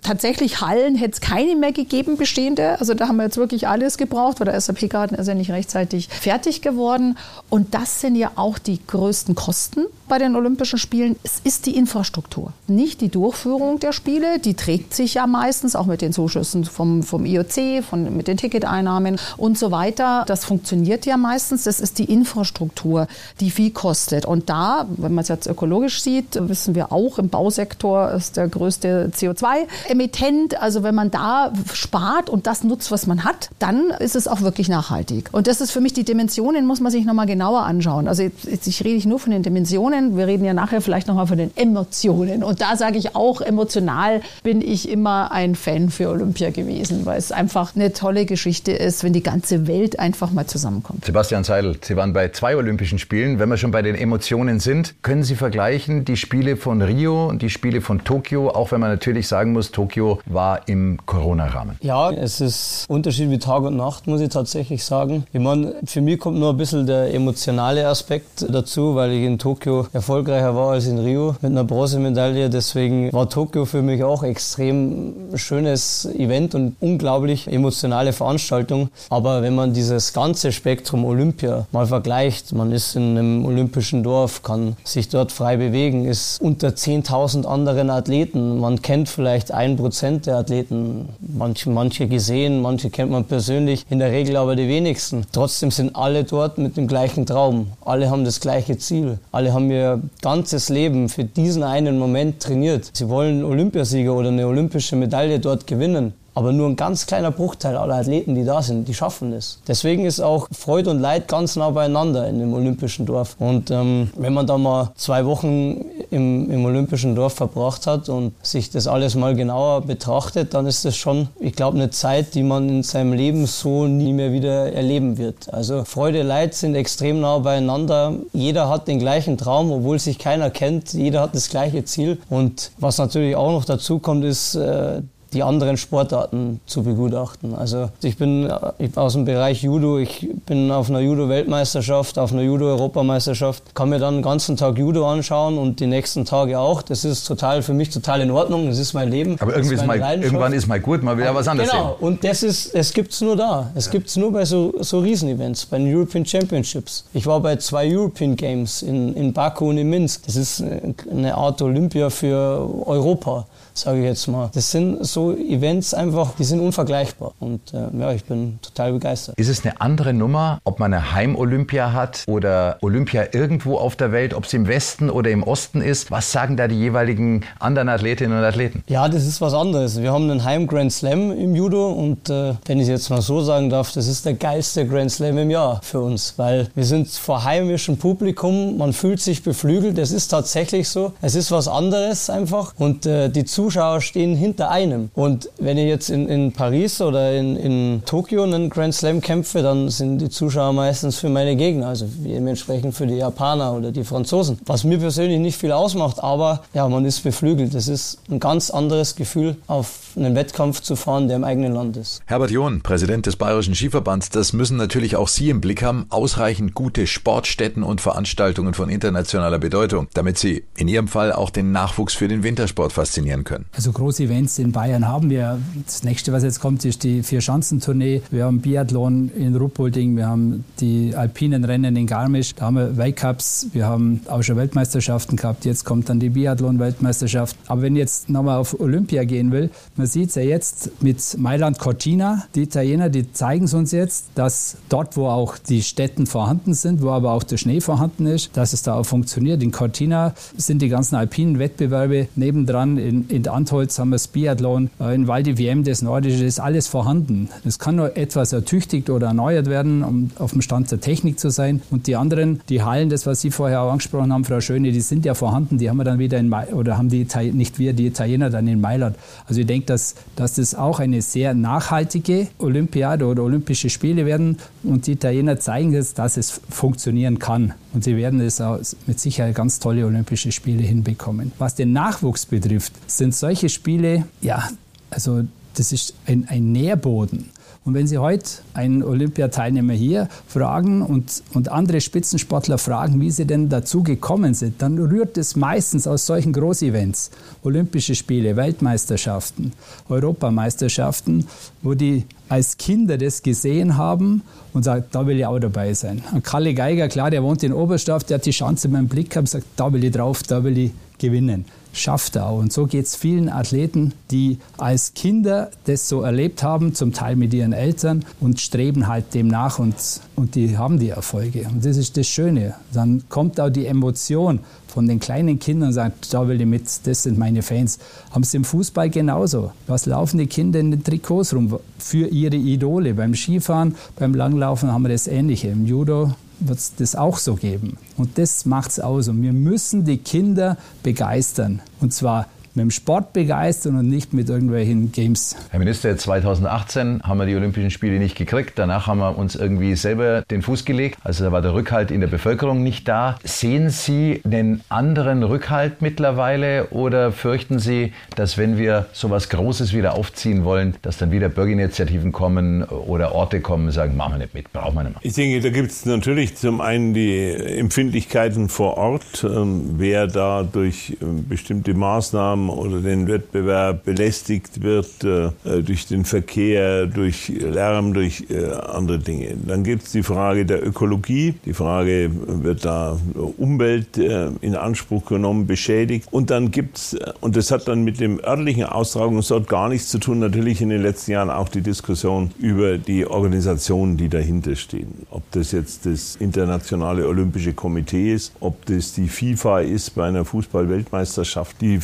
Tatsächlich 0.03 0.61
Hallen 0.61 0.95
hätte 0.95 1.13
es 1.13 1.21
keine 1.21 1.55
mehr 1.55 1.71
gegeben, 1.71 2.17
bestehende. 2.17 2.79
Also 2.79 2.95
da 2.95 3.07
haben 3.07 3.17
wir 3.17 3.23
jetzt 3.23 3.37
wirklich 3.37 3.67
alles 3.67 3.99
gebraucht, 3.99 4.39
weil 4.39 4.45
der 4.45 4.59
SAP-Garten 4.59 5.13
ist 5.13 5.27
ja 5.27 5.35
nicht 5.35 5.51
rechtzeitig 5.51 6.09
fertig 6.09 6.63
geworden. 6.63 7.17
Und 7.49 7.75
das 7.75 8.01
sind 8.01 8.15
ja 8.15 8.31
auch 8.35 8.57
die 8.57 8.79
größten 8.85 9.35
Kosten 9.35 9.85
bei 10.09 10.17
den 10.17 10.35
Olympischen 10.35 10.79
Spielen. 10.79 11.17
Es 11.21 11.39
ist 11.43 11.67
die 11.67 11.77
Infrastruktur, 11.77 12.51
nicht 12.67 12.99
die 13.01 13.09
Durchführung 13.09 13.79
der 13.79 13.91
Spiele. 13.91 14.39
Die 14.39 14.55
trägt 14.55 14.95
sich 14.95 15.13
ja 15.13 15.27
meistens 15.27 15.75
auch 15.75 15.85
mit 15.85 16.01
den 16.01 16.13
Zuschüssen 16.13 16.65
vom, 16.65 17.03
vom 17.03 17.25
IOC, 17.25 17.83
von, 17.87 18.17
mit 18.17 18.27
den 18.27 18.37
Ticketeinnahmen 18.37 19.19
und 19.37 19.59
so 19.59 19.69
weiter. 19.69 20.23
Das 20.25 20.45
funktioniert 20.45 21.05
ja 21.05 21.15
meistens. 21.15 21.65
Das 21.65 21.79
ist 21.79 21.99
die 21.99 22.11
Infrastruktur, 22.11 23.07
die 23.39 23.51
viel 23.51 23.69
kostet. 23.69 24.25
Und 24.25 24.49
da, 24.49 24.87
wenn 24.97 25.13
man 25.13 25.21
es 25.21 25.27
jetzt 25.27 25.45
ökologisch 25.45 26.01
sieht, 26.01 26.39
wissen 26.49 26.73
wir 26.73 26.91
auch, 26.91 27.19
im 27.19 27.29
Bausektor 27.29 28.11
ist 28.11 28.35
der 28.35 28.47
größte 28.47 29.11
CO2 29.15 29.67
Emittent. 29.91 30.59
Also 30.61 30.83
wenn 30.83 30.95
man 30.95 31.11
da 31.11 31.53
spart 31.73 32.29
und 32.29 32.47
das 32.47 32.63
nutzt, 32.63 32.91
was 32.91 33.07
man 33.07 33.23
hat, 33.23 33.49
dann 33.59 33.91
ist 33.99 34.15
es 34.15 34.27
auch 34.27 34.41
wirklich 34.41 34.69
nachhaltig. 34.69 35.29
Und 35.31 35.47
das 35.47 35.61
ist 35.61 35.71
für 35.71 35.81
mich 35.81 35.93
die 35.93 36.03
Dimensionen, 36.03 36.65
muss 36.65 36.79
man 36.79 36.91
sich 36.91 37.05
nochmal 37.05 37.25
genauer 37.25 37.63
anschauen. 37.63 38.07
Also 38.07 38.23
jetzt, 38.23 38.67
ich 38.67 38.83
rede 38.83 39.07
nur 39.07 39.19
von 39.19 39.31
den 39.31 39.43
Dimensionen. 39.43 40.17
Wir 40.17 40.27
reden 40.27 40.45
ja 40.45 40.53
nachher 40.53 40.81
vielleicht 40.81 41.07
nochmal 41.07 41.27
von 41.27 41.37
den 41.37 41.55
Emotionen. 41.55 42.43
Und 42.43 42.61
da 42.61 42.75
sage 42.75 42.97
ich 42.97 43.15
auch, 43.15 43.41
emotional 43.41 44.21
bin 44.43 44.61
ich 44.61 44.89
immer 44.89 45.31
ein 45.31 45.55
Fan 45.55 45.89
für 45.89 46.09
Olympia 46.09 46.49
gewesen, 46.49 47.05
weil 47.05 47.17
es 47.17 47.31
einfach 47.31 47.75
eine 47.75 47.93
tolle 47.93 48.25
Geschichte 48.25 48.71
ist, 48.71 49.03
wenn 49.03 49.13
die 49.13 49.23
ganze 49.23 49.67
Welt 49.67 49.99
einfach 49.99 50.31
mal 50.31 50.45
zusammenkommt. 50.45 51.05
Sebastian 51.05 51.43
Seidel, 51.43 51.77
Sie 51.81 51.95
waren 51.95 52.13
bei 52.13 52.29
zwei 52.29 52.55
Olympischen 52.55 52.99
Spielen. 52.99 53.39
Wenn 53.39 53.49
wir 53.49 53.57
schon 53.57 53.71
bei 53.71 53.81
den 53.81 53.95
Emotionen 53.95 54.59
sind, 54.59 54.95
können 55.01 55.23
Sie 55.23 55.35
vergleichen 55.35 56.05
die 56.05 56.17
Spiele 56.17 56.57
von 56.57 56.81
Rio 56.81 57.27
und 57.27 57.41
die 57.41 57.49
Spiele 57.49 57.81
von 57.81 58.03
Tokio, 58.03 58.49
auch 58.49 58.71
wenn 58.71 58.79
man 58.79 58.91
natürlich 58.91 59.27
sagen 59.27 59.51
muss, 59.51 59.71
Tokio 59.81 60.19
war 60.27 60.67
im 60.67 60.99
Corona-Rahmen. 61.07 61.77
Ja, 61.81 62.11
es 62.11 62.39
ist 62.39 62.85
Unterschied 62.87 63.31
wie 63.31 63.39
Tag 63.39 63.63
und 63.63 63.77
Nacht, 63.77 64.05
muss 64.05 64.21
ich 64.21 64.29
tatsächlich 64.29 64.85
sagen. 64.85 65.23
Ich 65.33 65.39
meine, 65.39 65.73
für 65.85 66.01
mich 66.01 66.19
kommt 66.19 66.37
nur 66.37 66.51
ein 66.51 66.57
bisschen 66.57 66.85
der 66.85 67.11
emotionale 67.11 67.87
Aspekt 67.87 68.45
dazu, 68.47 68.93
weil 68.93 69.11
ich 69.11 69.23
in 69.23 69.39
Tokio 69.39 69.87
erfolgreicher 69.91 70.55
war 70.55 70.73
als 70.73 70.85
in 70.85 70.99
Rio 70.99 71.35
mit 71.41 71.51
einer 71.51 71.63
Bronzemedaille. 71.63 72.51
Deswegen 72.51 73.11
war 73.11 73.27
Tokio 73.27 73.65
für 73.65 73.81
mich 73.81 74.03
auch 74.03 74.21
extrem 74.21 75.13
schönes 75.33 76.05
Event 76.05 76.53
und 76.53 76.75
unglaublich 76.79 77.47
emotionale 77.47 78.13
Veranstaltung. 78.13 78.89
Aber 79.09 79.41
wenn 79.41 79.55
man 79.55 79.73
dieses 79.73 80.13
ganze 80.13 80.51
Spektrum 80.51 81.05
Olympia 81.05 81.65
mal 81.71 81.87
vergleicht, 81.87 82.53
man 82.53 82.71
ist 82.71 82.95
in 82.95 83.17
einem 83.17 83.45
olympischen 83.45 84.03
Dorf, 84.03 84.43
kann 84.43 84.75
sich 84.83 85.09
dort 85.09 85.31
frei 85.31 85.57
bewegen, 85.57 86.05
ist 86.05 86.39
unter 86.39 86.67
10.000 86.67 87.45
anderen 87.45 87.89
Athleten, 87.89 88.59
man 88.59 88.83
kennt 88.83 89.09
vielleicht 89.09 89.51
ein 89.51 89.70
ein 89.71 89.77
Prozent 89.77 90.25
der 90.25 90.37
Athleten, 90.37 91.09
manche, 91.19 91.69
manche 91.69 92.07
gesehen, 92.07 92.61
manche 92.61 92.89
kennt 92.89 93.11
man 93.11 93.25
persönlich, 93.25 93.85
in 93.89 93.99
der 93.99 94.11
Regel 94.11 94.35
aber 94.37 94.55
die 94.55 94.67
wenigsten. 94.67 95.25
Trotzdem 95.31 95.71
sind 95.71 95.95
alle 95.95 96.23
dort 96.23 96.57
mit 96.57 96.77
dem 96.77 96.87
gleichen 96.87 97.25
Traum. 97.25 97.67
Alle 97.83 98.09
haben 98.09 98.25
das 98.25 98.39
gleiche 98.39 98.77
Ziel. 98.77 99.19
Alle 99.31 99.53
haben 99.53 99.71
ihr 99.71 100.01
ganzes 100.21 100.69
Leben 100.69 101.09
für 101.09 101.23
diesen 101.23 101.63
einen 101.63 101.97
Moment 101.97 102.41
trainiert. 102.41 102.91
Sie 102.93 103.09
wollen 103.09 103.43
Olympiasieger 103.43 104.13
oder 104.13 104.29
eine 104.29 104.47
olympische 104.47 104.95
Medaille 104.95 105.39
dort 105.39 105.67
gewinnen. 105.67 106.13
Aber 106.33 106.53
nur 106.53 106.67
ein 106.67 106.75
ganz 106.75 107.05
kleiner 107.05 107.31
Bruchteil 107.31 107.75
aller 107.75 107.95
Athleten, 107.95 108.35
die 108.35 108.45
da 108.45 108.61
sind, 108.61 108.87
die 108.87 108.93
schaffen 108.93 109.33
es. 109.33 109.59
Deswegen 109.67 110.05
ist 110.05 110.21
auch 110.21 110.47
Freude 110.51 110.89
und 110.89 110.99
Leid 110.99 111.27
ganz 111.27 111.55
nah 111.55 111.69
beieinander 111.71 112.27
in 112.27 112.39
dem 112.39 112.53
Olympischen 112.53 113.05
Dorf. 113.05 113.35
Und 113.39 113.69
ähm, 113.69 114.09
wenn 114.15 114.33
man 114.33 114.47
da 114.47 114.57
mal 114.57 114.91
zwei 114.95 115.25
Wochen 115.25 115.85
im, 116.09 116.49
im 116.49 116.65
Olympischen 116.65 117.15
Dorf 117.15 117.33
verbracht 117.33 117.85
hat 117.85 118.07
und 118.07 118.33
sich 118.41 118.69
das 118.69 118.87
alles 118.87 119.15
mal 119.15 119.35
genauer 119.35 119.81
betrachtet, 119.81 120.53
dann 120.53 120.67
ist 120.67 120.85
das 120.85 120.95
schon, 120.95 121.27
ich 121.39 121.53
glaube, 121.53 121.77
eine 121.77 121.89
Zeit, 121.89 122.33
die 122.33 122.43
man 122.43 122.69
in 122.69 122.83
seinem 122.83 123.13
Leben 123.13 123.45
so 123.45 123.87
nie 123.87 124.13
mehr 124.13 124.31
wieder 124.31 124.71
erleben 124.71 125.17
wird. 125.17 125.53
Also 125.53 125.83
Freude, 125.83 126.21
Leid 126.21 126.53
sind 126.53 126.75
extrem 126.75 127.19
nah 127.19 127.39
beieinander. 127.39 128.13
Jeder 128.31 128.69
hat 128.69 128.87
den 128.87 128.99
gleichen 128.99 129.37
Traum, 129.37 129.71
obwohl 129.71 129.99
sich 129.99 130.17
keiner 130.17 130.49
kennt. 130.49 130.93
Jeder 130.93 131.21
hat 131.21 131.35
das 131.35 131.49
gleiche 131.49 131.83
Ziel. 131.83 132.19
Und 132.29 132.71
was 132.77 132.97
natürlich 132.97 133.35
auch 133.35 133.51
noch 133.51 133.65
dazu 133.65 133.99
kommt, 133.99 134.23
ist, 134.23 134.55
äh, 134.55 135.01
die 135.33 135.43
anderen 135.43 135.77
Sportarten 135.77 136.59
zu 136.65 136.83
begutachten. 136.83 137.55
Also 137.55 137.89
ich 138.01 138.17
bin 138.17 138.51
aus 138.95 139.13
dem 139.13 139.25
Bereich 139.25 139.63
Judo, 139.63 139.97
ich 139.97 140.27
bin 140.45 140.71
auf 140.71 140.89
einer 140.89 140.99
Judo-Weltmeisterschaft, 140.99 142.19
auf 142.19 142.33
einer 142.33 142.41
Judo-Europameisterschaft, 142.41 143.73
kann 143.73 143.89
mir 143.89 143.99
dann 143.99 144.15
den 144.15 144.23
ganzen 144.23 144.57
Tag 144.57 144.77
Judo 144.77 145.07
anschauen 145.09 145.57
und 145.57 145.79
die 145.79 145.87
nächsten 145.87 146.25
Tage 146.25 146.59
auch. 146.59 146.81
Das 146.81 147.05
ist 147.05 147.25
total 147.25 147.61
für 147.61 147.73
mich 147.73 147.89
total 147.89 148.21
in 148.21 148.31
Ordnung, 148.31 148.67
das 148.67 148.77
ist 148.77 148.93
mein 148.93 149.09
Leben. 149.09 149.37
Aber 149.39 149.55
irgendwie 149.55 149.75
ist, 149.75 149.85
mal, 149.85 149.99
irgendwann 150.21 150.53
ist 150.53 150.67
mal 150.67 150.79
gut, 150.79 151.01
mal 151.03 151.17
wieder 151.17 151.33
was 151.33 151.47
anderes 151.47 151.71
Genau, 151.71 151.95
sehen. 151.97 152.07
und 152.07 152.23
das 152.23 152.43
ist, 152.43 152.75
es 152.75 152.93
gibt 152.93 153.13
es 153.13 153.21
nur 153.21 153.35
da. 153.35 153.71
Es 153.75 153.85
ja. 153.85 153.91
gibt 153.91 154.07
es 154.07 154.17
nur 154.17 154.33
bei 154.33 154.43
so, 154.43 154.73
so 154.79 154.99
Riesenevents, 154.99 155.65
bei 155.65 155.77
den 155.77 155.93
European 155.93 156.25
Championships. 156.25 157.05
Ich 157.13 157.25
war 157.25 157.39
bei 157.39 157.55
zwei 157.55 157.95
European 157.95 158.35
Games 158.35 158.81
in, 158.81 159.15
in 159.15 159.31
Baku 159.31 159.69
und 159.69 159.77
in 159.77 159.89
Minsk. 159.89 160.25
Das 160.25 160.35
ist 160.35 160.63
eine 161.09 161.35
Art 161.35 161.61
Olympia 161.61 162.09
für 162.09 162.69
Europa 162.85 163.45
sage 163.81 163.99
ich 163.99 164.05
jetzt 164.05 164.27
mal. 164.27 164.49
Das 164.53 164.71
sind 164.71 165.05
so 165.05 165.35
Events 165.35 165.93
einfach, 165.93 166.35
die 166.37 166.43
sind 166.43 166.59
unvergleichbar. 166.59 167.33
Und 167.39 167.73
äh, 167.73 167.87
ja, 167.99 168.11
ich 168.11 168.23
bin 168.25 168.59
total 168.61 168.93
begeistert. 168.93 169.37
Ist 169.37 169.49
es 169.49 169.63
eine 169.63 169.81
andere 169.81 170.13
Nummer, 170.13 170.59
ob 170.63 170.79
man 170.79 170.93
eine 170.93 171.13
Heim-Olympia 171.13 171.93
hat 171.93 172.23
oder 172.27 172.77
Olympia 172.81 173.25
irgendwo 173.31 173.77
auf 173.77 173.95
der 173.95 174.11
Welt, 174.11 174.33
ob 174.33 174.45
es 174.45 174.53
im 174.53 174.67
Westen 174.67 175.09
oder 175.09 175.31
im 175.31 175.43
Osten 175.43 175.81
ist? 175.81 176.11
Was 176.11 176.31
sagen 176.31 176.57
da 176.57 176.67
die 176.67 176.75
jeweiligen 176.75 177.43
anderen 177.59 177.89
Athletinnen 177.89 178.37
und 178.37 178.43
Athleten? 178.43 178.83
Ja, 178.87 179.09
das 179.09 179.25
ist 179.25 179.41
was 179.41 179.53
anderes. 179.53 180.01
Wir 180.01 180.13
haben 180.13 180.29
einen 180.29 180.43
Heim-Grand 180.43 180.93
Slam 180.93 181.31
im 181.31 181.55
Judo 181.55 181.89
und 181.91 182.29
äh, 182.29 182.53
wenn 182.65 182.77
ich 182.77 182.83
es 182.83 182.89
jetzt 182.89 183.09
mal 183.09 183.21
so 183.21 183.41
sagen 183.41 183.69
darf, 183.69 183.91
das 183.93 184.07
ist 184.07 184.25
der 184.25 184.35
geilste 184.35 184.87
Grand 184.87 185.11
Slam 185.11 185.37
im 185.37 185.49
Jahr 185.49 185.81
für 185.83 186.01
uns, 186.01 186.35
weil 186.37 186.69
wir 186.75 186.85
sind 186.85 187.09
vor 187.09 187.43
heimischem 187.43 187.97
Publikum, 187.97 188.77
man 188.77 188.93
fühlt 188.93 189.21
sich 189.21 189.43
beflügelt, 189.43 189.97
das 189.97 190.11
ist 190.11 190.27
tatsächlich 190.27 190.87
so. 190.87 191.13
Es 191.21 191.35
ist 191.35 191.51
was 191.51 191.67
anderes 191.67 192.29
einfach 192.29 192.73
und 192.77 193.05
äh, 193.05 193.29
die 193.29 193.45
Zuschauer 193.45 193.70
Zuschauer 193.71 194.01
stehen 194.01 194.35
hinter 194.35 194.69
einem. 194.69 195.11
Und 195.15 195.49
wenn 195.57 195.77
ich 195.77 195.87
jetzt 195.87 196.09
in, 196.09 196.27
in 196.27 196.51
Paris 196.51 196.99
oder 196.99 197.33
in, 197.33 197.55
in 197.55 198.03
Tokio 198.05 198.43
einen 198.43 198.69
Grand 198.69 198.93
Slam 198.93 199.21
kämpfe, 199.21 199.61
dann 199.61 199.87
sind 199.87 200.17
die 200.19 200.27
Zuschauer 200.27 200.73
meistens 200.73 201.19
für 201.19 201.29
meine 201.29 201.55
Gegner, 201.55 201.87
also 201.87 202.05
dementsprechend 202.17 202.93
für 202.95 203.07
die 203.07 203.15
Japaner 203.15 203.73
oder 203.73 203.93
die 203.93 204.03
Franzosen. 204.03 204.59
Was 204.65 204.83
mir 204.83 204.97
persönlich 204.97 205.39
nicht 205.39 205.57
viel 205.57 205.71
ausmacht, 205.71 206.21
aber 206.21 206.63
ja, 206.73 206.85
man 206.89 207.05
ist 207.05 207.23
beflügelt. 207.23 207.73
Das 207.73 207.87
ist 207.87 208.17
ein 208.29 208.41
ganz 208.41 208.71
anderes 208.71 209.15
Gefühl, 209.15 209.55
auf 209.67 210.10
einen 210.15 210.35
Wettkampf 210.35 210.81
zu 210.81 210.95
fahren, 210.95 211.27
der 211.27 211.37
im 211.37 211.43
eigenen 211.43 211.73
Land 211.73 211.97
ist. 211.97 212.21
Herbert 212.25 212.51
John, 212.51 212.81
Präsident 212.81 213.25
des 213.25 213.35
Bayerischen 213.35 213.75
Skiverbands, 213.75 214.29
das 214.29 214.53
müssen 214.53 214.77
natürlich 214.77 215.15
auch 215.15 215.27
Sie 215.27 215.49
im 215.49 215.61
Blick 215.61 215.83
haben, 215.83 216.05
ausreichend 216.09 216.73
gute 216.73 217.07
Sportstätten 217.07 217.83
und 217.83 218.01
Veranstaltungen 218.01 218.73
von 218.73 218.89
internationaler 218.89 219.59
Bedeutung, 219.59 220.07
damit 220.13 220.37
Sie 220.37 220.63
in 220.75 220.87
Ihrem 220.87 221.07
Fall 221.07 221.31
auch 221.31 221.49
den 221.49 221.71
Nachwuchs 221.71 222.13
für 222.13 222.27
den 222.27 222.43
Wintersport 222.43 222.93
faszinieren 222.93 223.43
können? 223.43 223.65
Also 223.75 223.91
große 223.91 224.23
Events 224.23 224.59
in 224.59 224.71
Bayern 224.71 225.07
haben 225.07 225.29
wir. 225.29 225.59
Das 225.85 226.03
nächste, 226.03 226.31
was 226.31 226.43
jetzt 226.43 226.59
kommt, 226.59 226.83
ist 226.85 227.03
die 227.03 227.23
Vier-Schanzentournee. 227.23 228.21
Wir 228.31 228.45
haben 228.45 228.61
Biathlon 228.61 229.31
in 229.35 229.55
Ruppolding, 229.55 230.15
wir 230.17 230.27
haben 230.27 230.65
die 230.79 231.15
alpinen 231.15 231.63
Rennen 231.65 231.95
in 231.95 232.07
Garmisch, 232.07 232.55
da 232.55 232.65
haben 232.65 232.75
wir 232.75 232.97
Weltcups, 232.97 233.67
wir 233.73 233.85
haben 233.85 234.21
auch 234.27 234.41
schon 234.41 234.57
Weltmeisterschaften 234.57 235.37
gehabt. 235.37 235.65
Jetzt 235.65 235.85
kommt 235.85 236.09
dann 236.09 236.19
die 236.19 236.29
Biathlon-Weltmeisterschaft. 236.29 237.55
Aber 237.67 237.81
wenn 237.81 237.95
ich 237.95 237.99
jetzt 237.99 238.29
nochmal 238.29 238.57
auf 238.57 238.79
Olympia 238.79 239.23
gehen 239.23 239.51
will, 239.51 239.69
man 240.01 240.07
sieht 240.07 240.29
es 240.29 240.35
ja 240.35 240.41
jetzt 240.41 241.03
mit 241.03 241.37
Mailand 241.37 241.77
Cortina, 241.77 242.45
die 242.55 242.63
Italiener, 242.63 243.09
die 243.09 243.31
zeigen 243.33 243.65
es 243.65 243.75
uns 243.75 243.91
jetzt, 243.91 244.25
dass 244.33 244.77
dort, 244.89 245.15
wo 245.15 245.27
auch 245.27 245.59
die 245.59 245.83
Städten 245.83 246.25
vorhanden 246.25 246.73
sind, 246.73 247.03
wo 247.03 247.11
aber 247.11 247.33
auch 247.33 247.43
der 247.43 247.57
Schnee 247.57 247.81
vorhanden 247.81 248.25
ist, 248.25 248.57
dass 248.57 248.73
es 248.73 248.81
da 248.81 248.95
auch 248.95 249.05
funktioniert. 249.05 249.61
In 249.61 249.69
Cortina 249.71 250.33
sind 250.57 250.81
die 250.81 250.89
ganzen 250.89 251.17
alpinen 251.17 251.59
Wettbewerbe 251.59 252.29
nebendran. 252.35 252.97
In, 252.97 253.27
in 253.29 253.47
Antholz 253.47 253.99
haben 253.99 254.09
wir 254.09 254.15
das 254.15 254.27
Biathlon, 254.27 254.89
äh, 254.99 255.13
in 255.13 255.27
Val 255.27 255.43
di 255.43 255.59
Wiem 255.59 255.83
das 255.83 256.01
Nordische, 256.01 256.45
ist 256.45 256.59
alles 256.59 256.87
vorhanden. 256.87 257.49
Es 257.63 257.77
kann 257.77 257.95
nur 257.95 258.17
etwas 258.17 258.53
ertüchtigt 258.53 259.11
oder 259.11 259.27
erneuert 259.27 259.67
werden, 259.67 260.03
um 260.03 260.31
auf 260.39 260.53
dem 260.53 260.63
Stand 260.63 260.89
der 260.89 260.99
Technik 260.99 261.39
zu 261.39 261.51
sein. 261.51 261.83
Und 261.91 262.07
die 262.07 262.15
anderen, 262.15 262.61
die 262.69 262.81
Hallen, 262.81 263.09
das, 263.09 263.27
was 263.27 263.41
Sie 263.41 263.51
vorher 263.51 263.83
auch 263.83 263.91
angesprochen 263.91 264.33
haben, 264.33 264.45
Frau 264.45 264.61
Schöne, 264.61 264.91
die 264.91 265.01
sind 265.01 265.25
ja 265.25 265.35
vorhanden. 265.35 265.77
Die 265.77 265.91
haben 265.91 265.97
wir 265.97 266.05
dann 266.05 266.17
wieder 266.17 266.39
in 266.39 266.49
Mai 266.49 266.73
oder 266.73 266.97
haben 266.97 267.09
die 267.09 267.27
nicht 267.53 267.77
wir, 267.77 267.93
die 267.93 268.07
Italiener 268.07 268.49
dann 268.49 268.67
in 268.67 268.81
Mailand. 268.81 269.15
Also 269.45 269.61
ich 269.61 269.67
denke, 269.67 269.90
dass, 269.91 270.15
dass 270.35 270.53
das 270.53 270.73
auch 270.73 270.99
eine 270.99 271.21
sehr 271.21 271.53
nachhaltige 271.53 272.47
Olympiade 272.57 273.25
oder 273.25 273.43
Olympische 273.43 273.89
Spiele 273.89 274.25
werden. 274.25 274.57
Und 274.83 275.05
die 275.05 275.13
Italiener 275.13 275.59
zeigen 275.59 275.91
jetzt, 275.91 276.17
dass 276.17 276.37
es 276.37 276.61
funktionieren 276.69 277.37
kann. 277.37 277.73
Und 277.93 278.03
sie 278.03 278.15
werden 278.15 278.39
es 278.39 278.61
auch 278.61 278.79
mit 279.05 279.19
Sicherheit 279.19 279.53
ganz 279.53 279.79
tolle 279.79 280.05
Olympische 280.05 280.51
Spiele 280.51 280.81
hinbekommen. 280.81 281.51
Was 281.59 281.75
den 281.75 281.91
Nachwuchs 281.93 282.45
betrifft, 282.45 282.93
sind 283.07 283.35
solche 283.35 283.69
Spiele, 283.69 284.25
ja, 284.41 284.69
also 285.09 285.43
das 285.75 285.91
ist 285.91 286.13
ein, 286.25 286.47
ein 286.47 286.71
Nährboden. 286.71 287.49
Und 287.83 287.95
wenn 287.95 288.05
Sie 288.05 288.19
heute 288.19 288.45
einen 288.75 289.01
Olympiateilnehmer 289.01 289.93
hier 289.93 290.29
fragen 290.47 291.01
und, 291.01 291.41
und 291.55 291.69
andere 291.69 291.99
Spitzensportler 291.99 292.77
fragen, 292.77 293.19
wie 293.19 293.31
sie 293.31 293.45
denn 293.45 293.69
dazu 293.69 294.03
gekommen 294.03 294.53
sind, 294.53 294.83
dann 294.83 294.99
rührt 294.99 295.35
es 295.39 295.55
meistens 295.55 296.05
aus 296.05 296.27
solchen 296.27 296.53
Großevents, 296.53 297.31
Olympische 297.63 298.13
Spiele, 298.13 298.55
Weltmeisterschaften, 298.55 299.73
Europameisterschaften, 300.09 301.47
wo 301.81 301.95
die 301.95 302.25
als 302.49 302.77
Kinder 302.77 303.17
das 303.17 303.41
gesehen 303.41 303.97
haben 303.97 304.43
und 304.73 304.83
sagen, 304.83 305.05
da 305.11 305.25
will 305.25 305.39
ich 305.39 305.45
auch 305.47 305.57
dabei 305.57 305.95
sein. 305.95 306.21
Und 306.33 306.43
Kalle 306.43 306.75
Geiger, 306.75 307.07
klar, 307.07 307.31
der 307.31 307.41
wohnt 307.41 307.63
in 307.63 307.73
Oberstdorf, 307.73 308.23
der 308.25 308.35
hat 308.35 308.45
die 308.45 308.51
Chance 308.51 308.89
in 308.89 308.93
meinem 308.93 309.07
Blick 309.07 309.31
gehabt 309.31 309.47
sagt, 309.47 309.65
da 309.75 309.91
will 309.91 310.03
ich 310.03 310.11
drauf, 310.11 310.43
da 310.43 310.63
will 310.63 310.77
ich 310.77 310.91
gewinnen 311.17 311.65
schafft 311.93 312.35
er 312.35 312.47
auch. 312.47 312.59
Und 312.59 312.71
so 312.71 312.85
geht 312.85 313.05
es 313.05 313.15
vielen 313.15 313.49
Athleten, 313.49 314.13
die 314.29 314.59
als 314.77 315.13
Kinder 315.13 315.71
das 315.85 316.07
so 316.07 316.21
erlebt 316.21 316.63
haben, 316.63 316.93
zum 316.93 317.13
Teil 317.13 317.35
mit 317.35 317.53
ihren 317.53 317.73
Eltern 317.73 318.25
und 318.39 318.59
streben 318.59 319.07
halt 319.07 319.33
dem 319.33 319.47
nach 319.47 319.79
und, 319.79 319.95
und 320.35 320.55
die 320.55 320.77
haben 320.77 320.99
die 320.99 321.09
Erfolge. 321.09 321.67
Und 321.71 321.85
das 321.85 321.97
ist 321.97 322.17
das 322.17 322.27
Schöne. 322.27 322.75
Dann 322.93 323.23
kommt 323.29 323.59
auch 323.59 323.69
die 323.69 323.85
Emotion 323.85 324.59
von 324.87 325.07
den 325.07 325.19
kleinen 325.19 325.59
Kindern 325.59 325.89
und 325.89 325.93
sagt, 325.93 326.33
da 326.33 326.47
will 326.47 326.59
ich 326.59 326.67
mit, 326.67 326.83
das 327.05 327.23
sind 327.23 327.37
meine 327.37 327.61
Fans. 327.61 327.99
Haben 328.31 328.43
sie 328.43 328.57
im 328.57 328.65
Fußball 328.65 329.09
genauso. 329.09 329.71
Was 329.87 330.05
laufen 330.05 330.37
die 330.37 330.47
Kinder 330.47 330.79
in 330.79 330.91
den 330.91 331.03
Trikots 331.03 331.53
rum 331.53 331.79
für 331.97 332.27
ihre 332.27 332.57
Idole? 332.57 333.13
Beim 333.13 333.33
Skifahren, 333.33 333.95
beim 334.17 334.33
Langlaufen 334.33 334.91
haben 334.91 335.03
wir 335.03 335.09
das 335.09 335.27
Ähnliche. 335.27 335.69
Im 335.69 335.85
Judo 335.85 336.33
wird 336.61 336.79
es 336.79 336.95
das 336.95 337.15
auch 337.15 337.37
so 337.37 337.55
geben. 337.55 337.97
Und 338.17 338.37
das 338.37 338.65
macht 338.65 338.91
es 338.91 338.99
aus. 338.99 339.27
Und 339.27 339.41
wir 339.41 339.53
müssen 339.53 340.05
die 340.05 340.17
Kinder 340.17 340.77
begeistern. 341.03 341.81
Und 341.99 342.13
zwar 342.13 342.47
mit 342.75 342.83
dem 342.83 342.91
Sport 342.91 343.33
begeistern 343.33 343.97
und 343.97 344.07
nicht 344.09 344.33
mit 344.33 344.49
irgendwelchen 344.49 345.11
Games. 345.11 345.55
Herr 345.69 345.79
Minister, 345.79 346.15
2018 346.17 347.21
haben 347.23 347.37
wir 347.37 347.45
die 347.45 347.55
Olympischen 347.55 347.91
Spiele 347.91 348.19
nicht 348.19 348.37
gekriegt. 348.37 348.73
Danach 348.75 349.07
haben 349.07 349.19
wir 349.19 349.37
uns 349.37 349.55
irgendwie 349.55 349.95
selber 349.95 350.43
den 350.49 350.61
Fuß 350.61 350.85
gelegt. 350.85 351.17
Also 351.23 351.43
da 351.43 351.51
war 351.51 351.61
der 351.61 351.73
Rückhalt 351.73 352.11
in 352.11 352.21
der 352.21 352.27
Bevölkerung 352.27 352.83
nicht 352.83 353.07
da. 353.07 353.37
Sehen 353.43 353.89
Sie 353.89 354.41
einen 354.45 354.81
anderen 354.89 355.43
Rückhalt 355.43 356.01
mittlerweile 356.01 356.87
oder 356.89 357.31
fürchten 357.31 357.79
Sie, 357.79 358.13
dass 358.35 358.57
wenn 358.57 358.77
wir 358.77 359.07
so 359.13 359.27
etwas 359.27 359.49
Großes 359.49 359.93
wieder 359.93 360.13
aufziehen 360.13 360.63
wollen, 360.63 360.95
dass 361.01 361.17
dann 361.17 361.31
wieder 361.31 361.49
Bürgerinitiativen 361.49 362.31
kommen 362.31 362.83
oder 362.83 363.33
Orte 363.33 363.61
kommen 363.61 363.87
und 363.87 363.91
sagen, 363.91 364.15
machen 364.15 364.33
wir 364.33 364.39
nicht 364.39 364.53
mit, 364.53 364.71
brauchen 364.71 364.95
wir 364.95 365.03
nicht 365.03 365.13
mehr? 365.13 365.21
Ich 365.23 365.33
denke, 365.33 365.61
da 365.61 365.69
gibt 365.69 365.91
es 365.91 366.05
natürlich 366.05 366.55
zum 366.55 366.81
einen 366.81 367.13
die 367.13 367.51
Empfindlichkeiten 367.51 368.69
vor 368.69 368.97
Ort, 368.97 369.43
ähm, 369.43 369.95
wer 369.97 370.27
da 370.27 370.63
durch 370.63 371.17
ähm, 371.21 371.47
bestimmte 371.47 371.93
Maßnahmen 371.93 372.60
Maßnahmen 372.61 372.69
oder 372.69 372.99
den 372.99 373.27
Wettbewerb 373.27 374.03
belästigt 374.03 374.81
wird 374.81 375.23
äh, 375.23 375.81
durch 375.81 376.07
den 376.07 376.25
Verkehr, 376.25 377.07
durch 377.07 377.49
Lärm, 377.49 378.13
durch 378.13 378.45
äh, 378.49 378.71
andere 378.71 379.19
Dinge. 379.19 379.55
Dann 379.65 379.83
gibt 379.83 380.03
es 380.03 380.11
die 380.11 380.23
Frage 380.23 380.65
der 380.65 380.85
Ökologie. 380.85 381.55
Die 381.65 381.73
Frage, 381.73 382.29
wird 382.31 382.85
da 382.85 383.17
Umwelt 383.57 384.17
äh, 384.17 384.49
in 384.61 384.75
Anspruch 384.75 385.25
genommen, 385.25 385.67
beschädigt? 385.67 386.27
Und 386.31 386.49
dann 386.49 386.71
gibt 386.71 386.97
es, 386.97 387.17
und 387.41 387.55
das 387.55 387.71
hat 387.71 387.87
dann 387.87 388.03
mit 388.03 388.19
dem 388.19 388.39
örtlichen 388.39 388.83
Austragungsort 388.83 389.67
gar 389.67 389.89
nichts 389.89 390.09
zu 390.09 390.19
tun, 390.19 390.39
natürlich 390.39 390.81
in 390.81 390.89
den 390.89 391.01
letzten 391.01 391.31
Jahren 391.31 391.49
auch 391.49 391.69
die 391.69 391.81
Diskussion 391.81 392.51
über 392.59 392.97
die 392.97 393.25
Organisationen, 393.25 394.17
die 394.17 394.29
dahinter 394.29 394.75
stehen. 394.75 395.25
Ob 395.29 395.49
das 395.51 395.71
jetzt 395.71 396.05
das 396.05 396.35
Internationale 396.35 397.27
Olympische 397.27 397.73
Komitee 397.73 398.33
ist, 398.33 398.53
ob 398.59 398.85
das 398.85 399.13
die 399.13 399.27
FIFA 399.27 399.81
ist 399.81 400.11
bei 400.11 400.27
einer 400.27 400.45
Fußball-Weltmeisterschaft, 400.45 401.77
die 401.81 401.99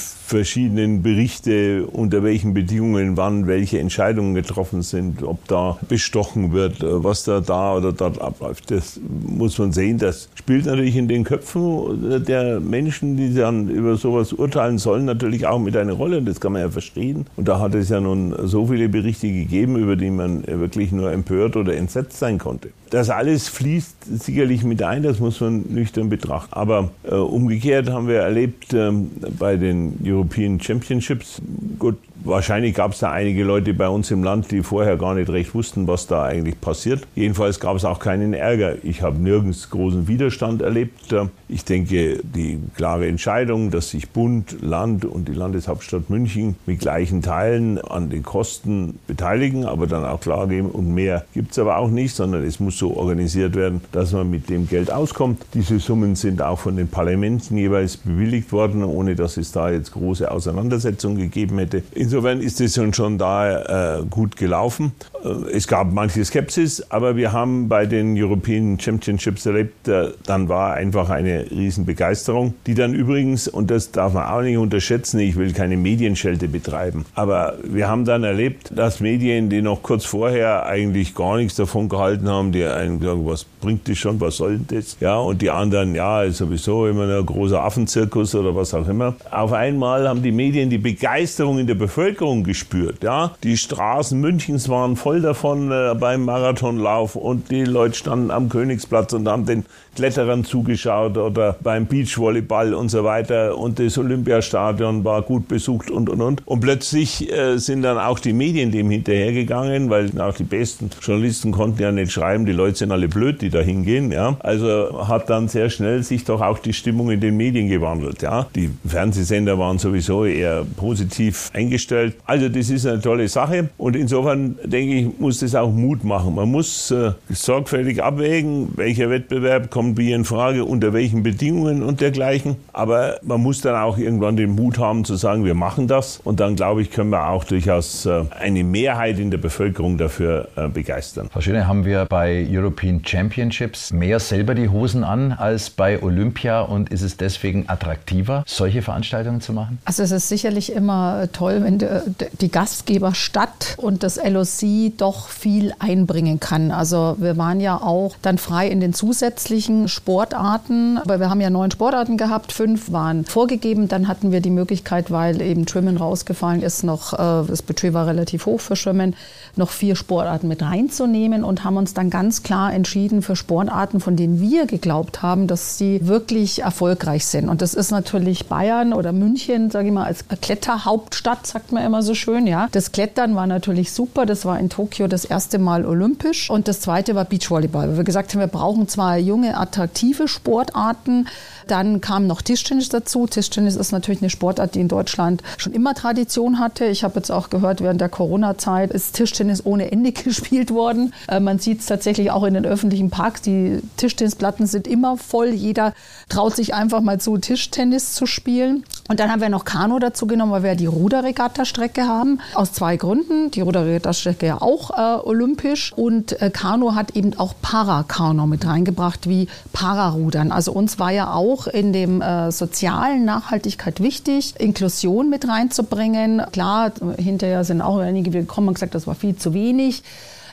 verschiedenen 0.48 1.01
Berichte, 1.01 1.86
unter 1.92 2.24
welchen 2.24 2.54
Bedingungen 2.54 3.18
wann 3.18 3.48
welche 3.48 3.80
Entscheidungen 3.80 4.34
getroffen 4.34 4.82
sind, 4.82 5.22
ob 5.22 5.46
da 5.50 5.77
bestochen 5.89 6.54
wird, 6.54 6.82
äh, 6.82 7.04
was 7.04 7.25
da 7.25 7.42
da 7.42 7.75
oder 7.75 7.92
dort 7.92 8.22
abläuft. 8.22 8.72
Das 8.72 8.98
muss 9.27 9.58
man 9.58 9.74
sehen. 9.74 9.98
Das 9.98 10.30
spielt 10.36 10.66
natürlich 10.66 10.96
in 10.96 11.10
den 11.10 11.25
Köpfen 11.25 12.24
der 12.25 12.62
Menschen, 12.62 13.18
die 13.18 13.34
dann 13.34 13.68
über 13.68 13.98
sowas 13.98 14.32
urteilen 14.32 14.77
sollen, 14.77 15.04
natürlich 15.04 15.46
auch 15.46 15.60
mit 15.60 15.75
einer 15.75 15.92
Rolle. 15.92 16.22
Das 16.22 16.39
kann 16.39 16.54
man 16.54 16.62
ja 16.62 16.70
verstehen. 16.70 17.25
Und 17.36 17.50
da 17.50 17.60
hat 17.60 17.75
es 17.75 17.89
ja 17.89 18.00
nun 18.00 18.34
so 18.48 18.68
viele 18.68 18.88
Berichte 18.88 19.27
gegeben, 19.27 19.75
über 19.75 19.98
die 19.98 20.12
man 20.12 20.48
wirklich 20.48 20.94
nur 20.94 21.12
empört 21.12 21.58
oder 21.58 21.75
entsetzt 21.75 22.20
sein 22.20 22.38
konnte. 22.38 22.70
Das 22.89 23.10
alles 23.10 23.50
fließt 23.50 24.24
sicherlich 24.24 24.63
mit 24.63 24.82
ein, 24.82 25.03
das 25.03 25.20
muss 25.20 25.41
man 25.41 25.65
nüchtern 25.70 26.10
betrachten. 26.10 26.53
Aber 26.53 26.91
äh, 27.03 27.15
umgekehrt 27.15 27.89
haben 27.89 28.08
wir 28.08 28.20
erlebt 28.20 28.74
äh, 28.74 28.91
bei 29.38 29.58
den 29.58 30.00
European 30.03 30.60
Championships, 30.60 31.41
gut, 31.79 31.98
Wahrscheinlich 32.24 32.74
gab 32.76 32.92
es 32.92 33.00
da 33.00 33.12
einige 33.12 33.44
Leute 33.44 33.74
bei 33.74 33.88
uns 33.88 34.12
im 34.12 34.24
Land, 34.24 34.52
die 34.52 34.64
vorher 34.64 34.98
gar 34.98 35.16
nicht 35.16 35.30
recht 35.30 35.54
wussten, 35.54 35.88
was 35.88 36.08
da 36.08 36.24
eigentlich 36.24 36.60
passiert. 36.60 37.08
Jedenfalls 37.16 37.60
gab 37.60 37.76
es 37.76 37.86
auch 37.86 38.00
keinen 38.00 38.34
Ärger. 38.34 38.76
Ich 38.84 39.02
habe 39.02 39.18
nirgends 39.18 39.70
großen 39.70 40.08
Widerstand 40.08 40.62
erlebt. 40.62 41.16
Ich 41.48 41.64
denke, 41.64 42.20
die 42.24 42.60
klare 42.76 43.08
Entscheidung, 43.08 43.72
dass 43.72 43.92
sich 43.92 44.10
Bund, 44.10 44.58
Land 44.62 45.06
und 45.06 45.28
die 45.28 45.34
Landeshauptstadt 45.34 46.10
München 46.10 46.56
mit 46.66 46.80
gleichen 46.80 47.22
Teilen 47.22 47.80
an 47.80 48.10
den 48.10 48.24
Kosten 48.24 49.00
beteiligen, 49.08 49.66
aber 49.66 49.88
dann 49.88 50.04
auch 50.04 50.20
klar 50.20 50.48
geben, 50.48 50.70
und 50.70 50.94
mehr 50.94 51.26
gibt 51.34 51.52
es 51.52 51.60
aber 51.60 51.78
auch 51.78 51.90
nicht, 51.90 52.14
sondern 52.14 52.44
es 52.44 52.60
muss 52.60 52.78
so 52.78 52.98
organisiert 52.98 53.56
werden, 53.56 53.82
dass 53.92 54.12
man 54.12 54.30
mit 54.30 54.50
dem 54.50 54.68
Geld 54.68 54.92
auskommt. 54.92 55.44
Diese 55.54 55.80
Summen 55.80 56.16
sind 56.16 56.42
auch 56.42 56.60
von 56.60 56.76
den 56.76 56.88
Parlamenten 56.88 57.58
jeweils 57.58 57.98
bewilligt 57.98 58.52
worden, 58.52 58.84
ohne 58.84 59.16
dass 59.16 59.38
es 59.38 59.52
da 59.52 59.72
jetzt 59.72 59.94
große 59.94 60.30
Auseinandersetzungen 60.30 61.18
gegeben 61.18 61.60
hätte. 61.60 61.84
Insofern 62.08 62.40
ist 62.40 62.62
es 62.62 62.80
schon 62.96 63.18
da 63.18 63.98
äh, 63.98 64.04
gut 64.10 64.38
gelaufen. 64.38 64.94
Äh, 65.26 65.52
es 65.52 65.68
gab 65.68 65.92
manche 65.92 66.24
Skepsis, 66.24 66.90
aber 66.90 67.18
wir 67.18 67.34
haben 67.34 67.68
bei 67.68 67.86
den 67.86 68.16
European 68.18 68.80
Championships 68.80 69.46
erlebt, 69.46 69.90
äh, 69.90 70.12
dann 70.26 70.48
war 70.48 70.76
einfach 70.76 71.10
eine 71.10 71.52
Riesenbegeisterung, 71.52 72.54
die 72.66 72.76
dann 72.76 72.94
übrigens, 72.94 73.50
und 73.50 73.70
das 73.70 73.92
darf 73.92 74.14
man 74.14 74.26
auch 74.26 74.42
nicht 74.42 74.56
unterschätzen, 74.56 75.20
ich 75.20 75.36
will 75.36 75.52
keine 75.52 75.76
Medienschelte 75.76 76.48
betreiben, 76.48 77.04
aber 77.14 77.56
wir 77.62 77.90
haben 77.90 78.06
dann 78.06 78.24
erlebt, 78.24 78.72
dass 78.74 79.02
Medien, 79.02 79.50
die 79.50 79.62
noch 79.62 79.84
kurz 79.84 80.06
vorher 80.06 80.66
eigentlich 80.66 81.14
gar 81.14 81.36
nichts 81.36 81.58
davon 81.58 81.90
gehalten 81.90 82.30
haben, 82.30 82.54
die 82.54 82.64
einen 82.64 83.02
sagen, 83.02 83.26
was 83.26 83.44
bringt 83.44 83.90
das 83.90 83.98
schon, 83.98 84.22
was 84.22 84.38
soll 84.38 84.62
das? 84.66 84.96
Ja, 85.02 85.18
und 85.18 85.42
die 85.42 85.50
anderen, 85.50 85.94
ja, 85.94 86.24
ist 86.24 86.38
sowieso 86.38 86.88
immer 86.88 87.04
ein 87.04 87.26
großer 87.26 87.62
Affenzirkus 87.62 88.34
oder 88.34 88.56
was 88.56 88.74
auch 88.74 88.88
immer. 88.88 89.16
Auf 89.30 89.52
einmal 89.52 90.08
haben 90.08 90.24
die 90.24 90.32
Medien 90.32 90.70
die 90.70 90.78
Begeisterung 90.78 91.60
in 91.60 91.68
der 91.68 91.76
Bevölkerung 91.76 91.97
Bevölkerung 91.98 92.44
gespürt. 92.44 93.04
Ja, 93.04 93.32
die 93.42 93.58
Straßen 93.58 94.22
Münchens 94.22 94.70
waren 94.70 94.96
voll 94.96 95.20
davon 95.20 95.72
äh, 95.72 95.96
beim 96.00 96.25
Marathonlauf 96.25 97.16
und 97.16 97.50
die 97.50 97.63
Leute 97.63 97.96
standen 97.96 98.30
am 98.30 98.50
Königsplatz 98.50 99.13
und 99.13 99.27
haben 99.27 99.48
den 99.48 99.66
Kletterern 99.96 100.44
zugeschaut 100.44 101.18
oder 101.18 101.56
beim 101.60 101.88
Beachvolleyball 101.88 102.75
und 102.75 102.89
so 102.89 103.04
weiter 103.04 103.58
und 103.58 103.80
das 103.80 103.98
Olympiastadion 103.98 105.04
war 105.04 105.24
gut 105.24 105.48
besucht 105.48 105.89
und 105.89 106.08
und 106.08 106.22
und 106.22 106.44
und 106.46 106.60
plötzlich 106.60 107.32
äh, 107.34 107.58
sind 107.58 107.82
dann 107.82 107.98
auch 107.98 108.20
die 108.20 108.34
Medien 108.34 108.72
dem 108.72 108.92
hinterhergegangen, 108.92 109.89
weil 109.89 110.22
auch 110.22 110.36
die 110.36 110.44
besten 110.44 110.92
Journalisten 111.01 111.51
konnten 111.51 111.82
ja 111.82 111.92
nicht 111.92 112.12
schreiben, 112.12 112.46
die 112.46 112.51
Leute 112.51 112.77
sind 112.77 112.92
alle 112.92 113.08
blöd, 113.08 113.42
die 113.42 113.50
da 113.50 113.62
hingehen, 113.62 114.12
ja. 114.12 114.38
Also 114.42 115.08
hat 115.08 115.32
dann 115.32 115.48
sehr 115.48 115.72
schnell 115.72 116.04
sich 116.04 116.25
doch 116.25 116.42
auch 116.42 116.60
die 116.60 116.74
Stimmung 116.74 117.10
in 117.10 117.20
den 117.20 117.36
Medien 117.36 117.68
gewandelt, 117.68 118.22
ja. 118.22 118.46
Die 118.56 118.70
Fernsehsender 118.86 119.58
waren 119.58 119.80
sowieso 119.80 120.25
eher 120.25 120.63
positiv 120.75 121.50
eingestellt. 121.54 121.87
Also 122.25 122.50
das 122.50 122.70
ist 122.70 122.86
eine 122.86 123.01
tolle 123.01 123.27
Sache 123.27 123.70
und 123.77 123.96
insofern 123.96 124.58
denke 124.63 124.96
ich, 124.96 125.20
muss 125.20 125.39
das 125.39 125.56
auch 125.56 125.72
Mut 125.72 126.03
machen. 126.03 126.36
Man 126.36 126.50
muss 126.50 126.91
äh, 126.91 127.12
sorgfältig 127.29 128.03
abwägen, 128.03 128.70
welcher 128.75 129.10
Wettbewerb 129.10 129.70
kommt 129.70 129.98
wir 129.98 130.15
in 130.15 130.25
Frage, 130.25 130.65
unter 130.65 130.94
welchen 130.94 131.24
Bedingungen 131.24 131.84
und 131.84 132.01
dergleichen. 132.01 132.56
Aber 132.74 133.20
man 133.24 133.41
muss 133.41 133.62
dann 133.62 133.75
auch 133.75 133.98
irgendwann 133.98 134.38
den 134.38 134.56
Mut 134.56 134.77
haben 134.77 135.06
zu 135.06 135.15
sagen, 135.15 135.46
wir 135.46 135.53
machen 135.53 135.88
das. 135.88 136.20
Und 136.24 136.39
dann, 136.39 136.56
glaube 136.56 136.82
ich, 136.82 136.91
können 136.91 137.10
wir 137.10 137.29
auch 137.29 137.44
durchaus 137.44 138.06
äh, 138.06 138.24
eine 138.39 138.63
Mehrheit 138.63 139.20
in 139.20 139.32
der 139.32 139.38
Bevölkerung 139.38 139.98
dafür 139.98 140.50
äh, 140.56 140.67
begeistern. 140.67 141.29
Frau 141.32 141.41
Schöne, 141.41 141.67
haben 141.67 141.86
wir 141.86 142.06
bei 142.06 142.46
European 142.50 143.01
Championships 143.06 143.91
mehr 143.91 144.20
selber 144.20 144.56
die 144.56 144.70
Hosen 144.70 145.03
an 145.03 145.32
als 145.32 145.70
bei 145.70 146.01
Olympia 146.01 146.62
und 146.62 146.89
ist 146.89 147.01
es 147.01 147.17
deswegen 147.17 147.65
attraktiver, 147.67 148.44
solche 148.46 148.82
Veranstaltungen 148.82 149.41
zu 149.41 149.53
machen? 149.53 149.79
Also 149.86 150.03
es 150.03 150.12
ist 150.12 150.29
sicherlich 150.29 150.72
immer 150.74 151.24
äh, 151.24 151.27
toll, 151.27 151.63
wenn 151.63 151.77
die 151.78 152.52
Gastgeberstadt 152.52 153.76
und 153.78 154.04
das 154.04 154.18
LOC 154.18 154.98
doch 154.98 155.30
viel 155.30 155.74
einbringen 155.80 156.40
kann. 156.40 156.72
Also 156.72 157.16
wir 157.20 157.38
waren 157.38 157.60
ja 157.60 157.82
auch 157.82 158.16
dann 158.22 158.38
frei 158.38 158.68
in 158.68 158.80
den 158.80 158.94
zusätzlichen 158.94 159.88
Sportarten. 159.88 160.98
Aber 160.98 161.20
wir 161.20 161.30
haben 161.30 161.42
ja 161.42 161.50
neun 161.50 161.72
Sportarten 161.72 162.18
gehabt, 162.18 162.52
fünf 162.52 162.92
waren 162.92 163.26
vorgegeben. 163.26 163.88
Dann 163.88 164.08
hatten 164.08 164.32
wir 164.32 164.42
die 164.42 164.50
Möglichkeit, 164.50 165.12
weil 165.12 165.42
eben 165.42 165.68
Schwimmen 165.68 165.98
rausgefallen 165.98 166.62
ist, 166.62 166.84
noch, 166.84 167.14
äh, 167.14 167.48
das 167.48 167.62
Budget 167.62 167.94
war 167.94 168.08
relativ 168.08 168.46
hoch 168.46 168.60
für 168.60 168.76
Schwimmen, 168.76 169.16
noch 169.58 169.70
vier 169.70 169.96
Sportarten 169.96 170.48
mit 170.48 170.62
reinzunehmen 170.62 171.44
und 171.44 171.64
haben 171.64 171.78
uns 171.78 171.94
dann 171.94 172.10
ganz 172.10 172.44
klar 172.44 172.74
entschieden 172.74 173.22
für 173.22 173.36
Sportarten, 173.36 174.00
von 174.00 174.16
denen 174.16 174.40
wir 174.40 174.66
geglaubt 174.66 175.22
haben, 175.22 175.48
dass 175.48 175.78
sie 175.78 176.00
wirklich 176.08 176.64
erfolgreich 176.64 177.26
sind. 177.26 177.50
Und 177.50 177.62
das 177.62 177.74
ist 177.74 177.92
natürlich 177.92 178.48
Bayern 178.48 178.94
oder 178.94 179.12
München, 179.12 179.72
sage 179.72 179.88
ich 179.88 179.94
mal, 179.94 180.06
als 180.06 180.26
Kletterhauptstadt, 180.28 181.48
sagt 181.48 181.72
man 181.72 181.84
immer 181.84 182.02
so 182.04 182.14
schön. 182.14 182.48
Ja, 182.48 182.68
das 182.72 182.92
Klettern 182.92 183.36
war 183.36 183.48
natürlich 183.48 183.92
super. 183.92 184.26
Das 184.26 184.46
war 184.46 184.60
in 184.60 184.70
Tokio 184.70 185.08
das 185.08 185.26
erste 185.26 185.60
Mal 185.60 185.86
olympisch 185.86 186.50
und 186.50 186.68
das 186.68 186.82
zweite 186.82 187.16
war 187.16 187.26
Beachvolleyball. 187.26 187.90
Weil 187.90 187.98
wir 187.98 188.04
gesagt 188.04 188.34
haben, 188.34 188.40
wir 188.40 188.48
brauchen 188.48 188.88
zwei 188.88 189.20
junge 189.20 189.58
attraktive 189.58 190.28
Sportarten. 190.28 191.28
Dann 191.68 192.02
kam 192.02 192.28
noch 192.28 192.42
Tischtennis 192.42 192.90
dazu. 192.90 193.28
Tischtennis 193.28 193.76
ist 193.76 193.92
natürlich 193.92 194.22
eine 194.22 194.30
Sportart, 194.30 194.76
die 194.76 194.80
in 194.80 194.88
Deutschland 194.88 195.44
schon 195.58 195.74
immer 195.74 195.94
Tradition 195.94 196.60
hatte. 196.60 196.86
Ich 196.86 197.04
habe 197.04 197.16
jetzt 197.16 197.32
auch 197.32 197.50
gehört, 197.50 197.82
während 197.82 198.02
der 198.02 198.10
Corona-Zeit 198.10 198.92
ist 198.92 199.16
Tischtennis 199.16 199.66
ohne 199.66 199.92
Ende 199.92 200.12
gespielt 200.24 200.72
worden. 200.72 201.14
Äh, 201.28 201.40
man 201.40 201.60
sieht 201.60 201.82
es 201.82 201.86
tatsächlich 201.88 202.32
auch 202.32 202.44
in 202.44 202.54
den 202.54 202.66
öffentlichen 202.66 203.10
Parks. 203.10 203.42
Die 203.42 203.80
Tischtennisplatten 203.98 204.68
sind 204.68 204.88
immer 204.88 205.18
voll. 205.18 205.50
Jeder 205.50 205.94
traut 206.30 206.56
sich 206.56 206.74
einfach 206.74 207.02
mal 207.02 207.20
zu, 207.20 207.38
Tischtennis 207.38 208.14
zu 208.14 208.26
spielen. 208.26 208.84
Und 209.10 209.20
dann 209.20 209.32
haben 209.32 209.42
wir 209.42 209.50
noch 209.50 209.66
Kanu 209.66 210.00
dazu 210.00 210.28
genommen, 210.28 210.52
weil 210.52 210.64
wir 210.64 210.76
die 210.76 210.86
Ruderregatta-Strecke 210.86 212.08
haben. 212.08 212.40
Aus 212.54 212.74
zwei 212.74 212.98
Gründen. 212.98 213.52
Die 213.52 213.62
Ruderregatta-Strecke 213.62 214.46
ja 214.46 214.62
auch 214.62 214.92
äh, 214.92 215.20
olympisch. 215.28 215.94
Und 215.94 216.42
äh, 216.42 216.50
Kanu 216.50 216.96
hat 216.96 217.16
eben 217.16 217.38
auch 217.40 217.54
Parakanu 217.62 218.46
mit 218.46 218.66
reingebracht, 218.66 219.28
wie 219.28 219.48
Pararudern. 219.74 220.52
Also 220.52 220.72
uns 220.72 221.00
war 221.00 221.12
ja 221.12 221.34
auch 221.34 221.57
in 221.66 221.94
dem 221.94 222.22
äh, 222.22 222.52
sozialen 222.52 223.26
Nachhaltigkeit 223.26 224.00
wichtig, 224.04 224.54
Inklusion 224.60 225.32
mit 225.32 225.48
reinzubringen. 225.48 226.44
Klar, 226.52 226.92
hinterher 227.18 227.64
sind 227.64 227.82
auch 227.82 227.98
einige 227.98 228.30
gekommen 228.30 228.68
und 228.68 228.76
gesagt, 228.76 228.94
das 228.94 229.08
war 229.08 229.16
viel 229.16 229.36
zu 229.36 229.56
wenig. 229.56 230.04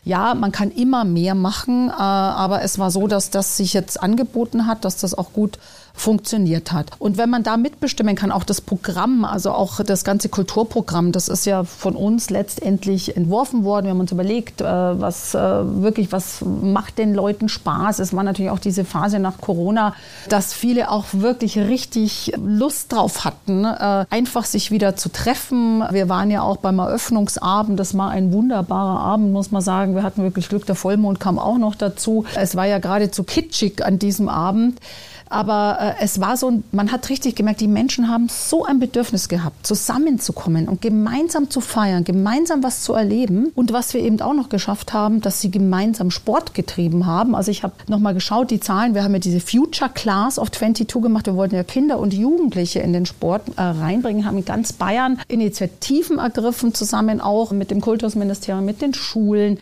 Ja, 0.04 0.34
man 0.34 0.52
kann 0.52 0.70
immer 0.70 1.04
mehr 1.04 1.34
machen, 1.34 1.88
äh, 1.88 1.92
aber 1.92 2.62
es 2.62 2.78
war 2.78 2.90
so, 2.90 3.06
dass 3.06 3.30
das 3.30 3.58
sich 3.58 3.74
jetzt 3.74 4.02
angeboten 4.02 4.66
hat, 4.66 4.84
dass 4.86 4.96
das 4.96 5.16
auch 5.16 5.32
gut 5.32 5.58
funktioniert 5.96 6.72
hat. 6.72 6.90
Und 6.98 7.16
wenn 7.16 7.30
man 7.30 7.44
da 7.44 7.56
mitbestimmen 7.56 8.16
kann, 8.16 8.32
auch 8.32 8.44
das 8.44 8.60
Programm, 8.60 9.24
also 9.24 9.52
auch 9.52 9.80
das 9.82 10.04
ganze 10.04 10.28
Kulturprogramm, 10.28 11.12
das 11.12 11.28
ist 11.28 11.46
ja 11.46 11.62
von 11.62 11.94
uns 11.94 12.30
letztendlich 12.30 13.16
entworfen 13.16 13.64
worden. 13.64 13.86
Wir 13.86 13.90
haben 13.92 14.00
uns 14.00 14.12
überlegt, 14.12 14.60
äh, 14.60 14.64
was 14.64 15.34
äh, 15.34 15.38
wirklich, 15.38 16.10
was 16.10 16.42
macht 16.44 16.98
den 16.98 17.14
Leuten 17.14 17.48
Spaß. 17.48 18.00
Es 18.00 18.12
war 18.12 18.24
natürlich 18.24 18.50
auch 18.50 18.58
diese 18.58 18.84
Phase 18.84 19.20
nach 19.20 19.40
Corona, 19.40 19.94
dass 20.28 20.52
viele 20.52 20.90
auch 20.90 21.06
wirklich 21.12 21.56
richtig 21.56 22.32
Lust 22.44 22.92
drauf 22.92 23.24
hatten, 23.24 23.64
äh, 23.64 24.04
einfach 24.10 24.44
sich 24.44 24.72
wieder 24.72 24.96
zu 24.96 25.10
treffen. 25.10 25.84
Wir 25.90 26.08
waren 26.08 26.30
ja 26.30 26.42
auch 26.42 26.56
beim 26.56 26.80
Eröffnungsabend. 26.80 27.78
Das 27.78 27.96
war 27.96 28.10
ein 28.10 28.32
wunderbarer 28.32 28.98
Abend, 28.98 29.32
muss 29.32 29.52
man 29.52 29.62
sagen. 29.62 29.94
Wir 29.94 30.02
hatten 30.02 30.22
wirklich 30.22 30.48
Glück. 30.48 30.66
Der 30.66 30.74
Vollmond 30.74 31.20
kam 31.20 31.38
auch 31.38 31.56
noch 31.58 31.76
dazu. 31.76 32.24
Es 32.34 32.56
war 32.56 32.66
ja 32.66 32.80
geradezu 32.80 33.22
kitschig 33.22 33.84
an 33.84 34.00
diesem 34.00 34.28
Abend. 34.28 34.80
Aber 35.28 35.78
äh, 35.80 36.04
es 36.04 36.20
war 36.20 36.36
so, 36.36 36.62
man 36.72 36.92
hat 36.92 37.08
richtig 37.08 37.34
gemerkt, 37.34 37.60
die 37.60 37.68
Menschen 37.68 38.08
haben 38.08 38.28
so 38.28 38.64
ein 38.64 38.78
Bedürfnis 38.78 39.28
gehabt, 39.28 39.66
zusammenzukommen 39.66 40.68
und 40.68 40.82
gemeinsam 40.82 41.50
zu 41.50 41.60
feiern, 41.60 42.04
gemeinsam 42.04 42.62
was 42.62 42.82
zu 42.82 42.92
erleben. 42.92 43.50
Und 43.54 43.72
was 43.72 43.94
wir 43.94 44.02
eben 44.02 44.20
auch 44.20 44.34
noch 44.34 44.48
geschafft 44.48 44.92
haben, 44.92 45.20
dass 45.20 45.40
sie 45.40 45.50
gemeinsam 45.50 46.10
Sport 46.10 46.54
getrieben 46.54 47.06
haben. 47.06 47.34
Also 47.34 47.50
ich 47.50 47.62
habe 47.62 47.74
nochmal 47.88 48.14
geschaut, 48.14 48.50
die 48.50 48.60
Zahlen, 48.60 48.94
wir 48.94 49.02
haben 49.02 49.14
ja 49.14 49.18
diese 49.18 49.40
Future 49.40 49.90
Class 49.92 50.38
of 50.38 50.50
22 50.50 51.02
gemacht. 51.02 51.26
Wir 51.26 51.36
wollten 51.36 51.54
ja 51.54 51.64
Kinder 51.64 51.98
und 51.98 52.14
Jugendliche 52.14 52.80
in 52.80 52.92
den 52.92 53.06
Sport 53.06 53.42
äh, 53.56 53.62
reinbringen, 53.62 54.26
haben 54.26 54.38
in 54.38 54.44
ganz 54.44 54.72
Bayern 54.72 55.20
Initiativen 55.28 56.18
ergriffen, 56.18 56.74
zusammen 56.74 57.20
auch 57.20 57.52
mit 57.52 57.70
dem 57.70 57.80
Kultusministerium, 57.80 58.64
mit 58.64 58.82
den 58.82 58.94
Schulen 58.94 59.58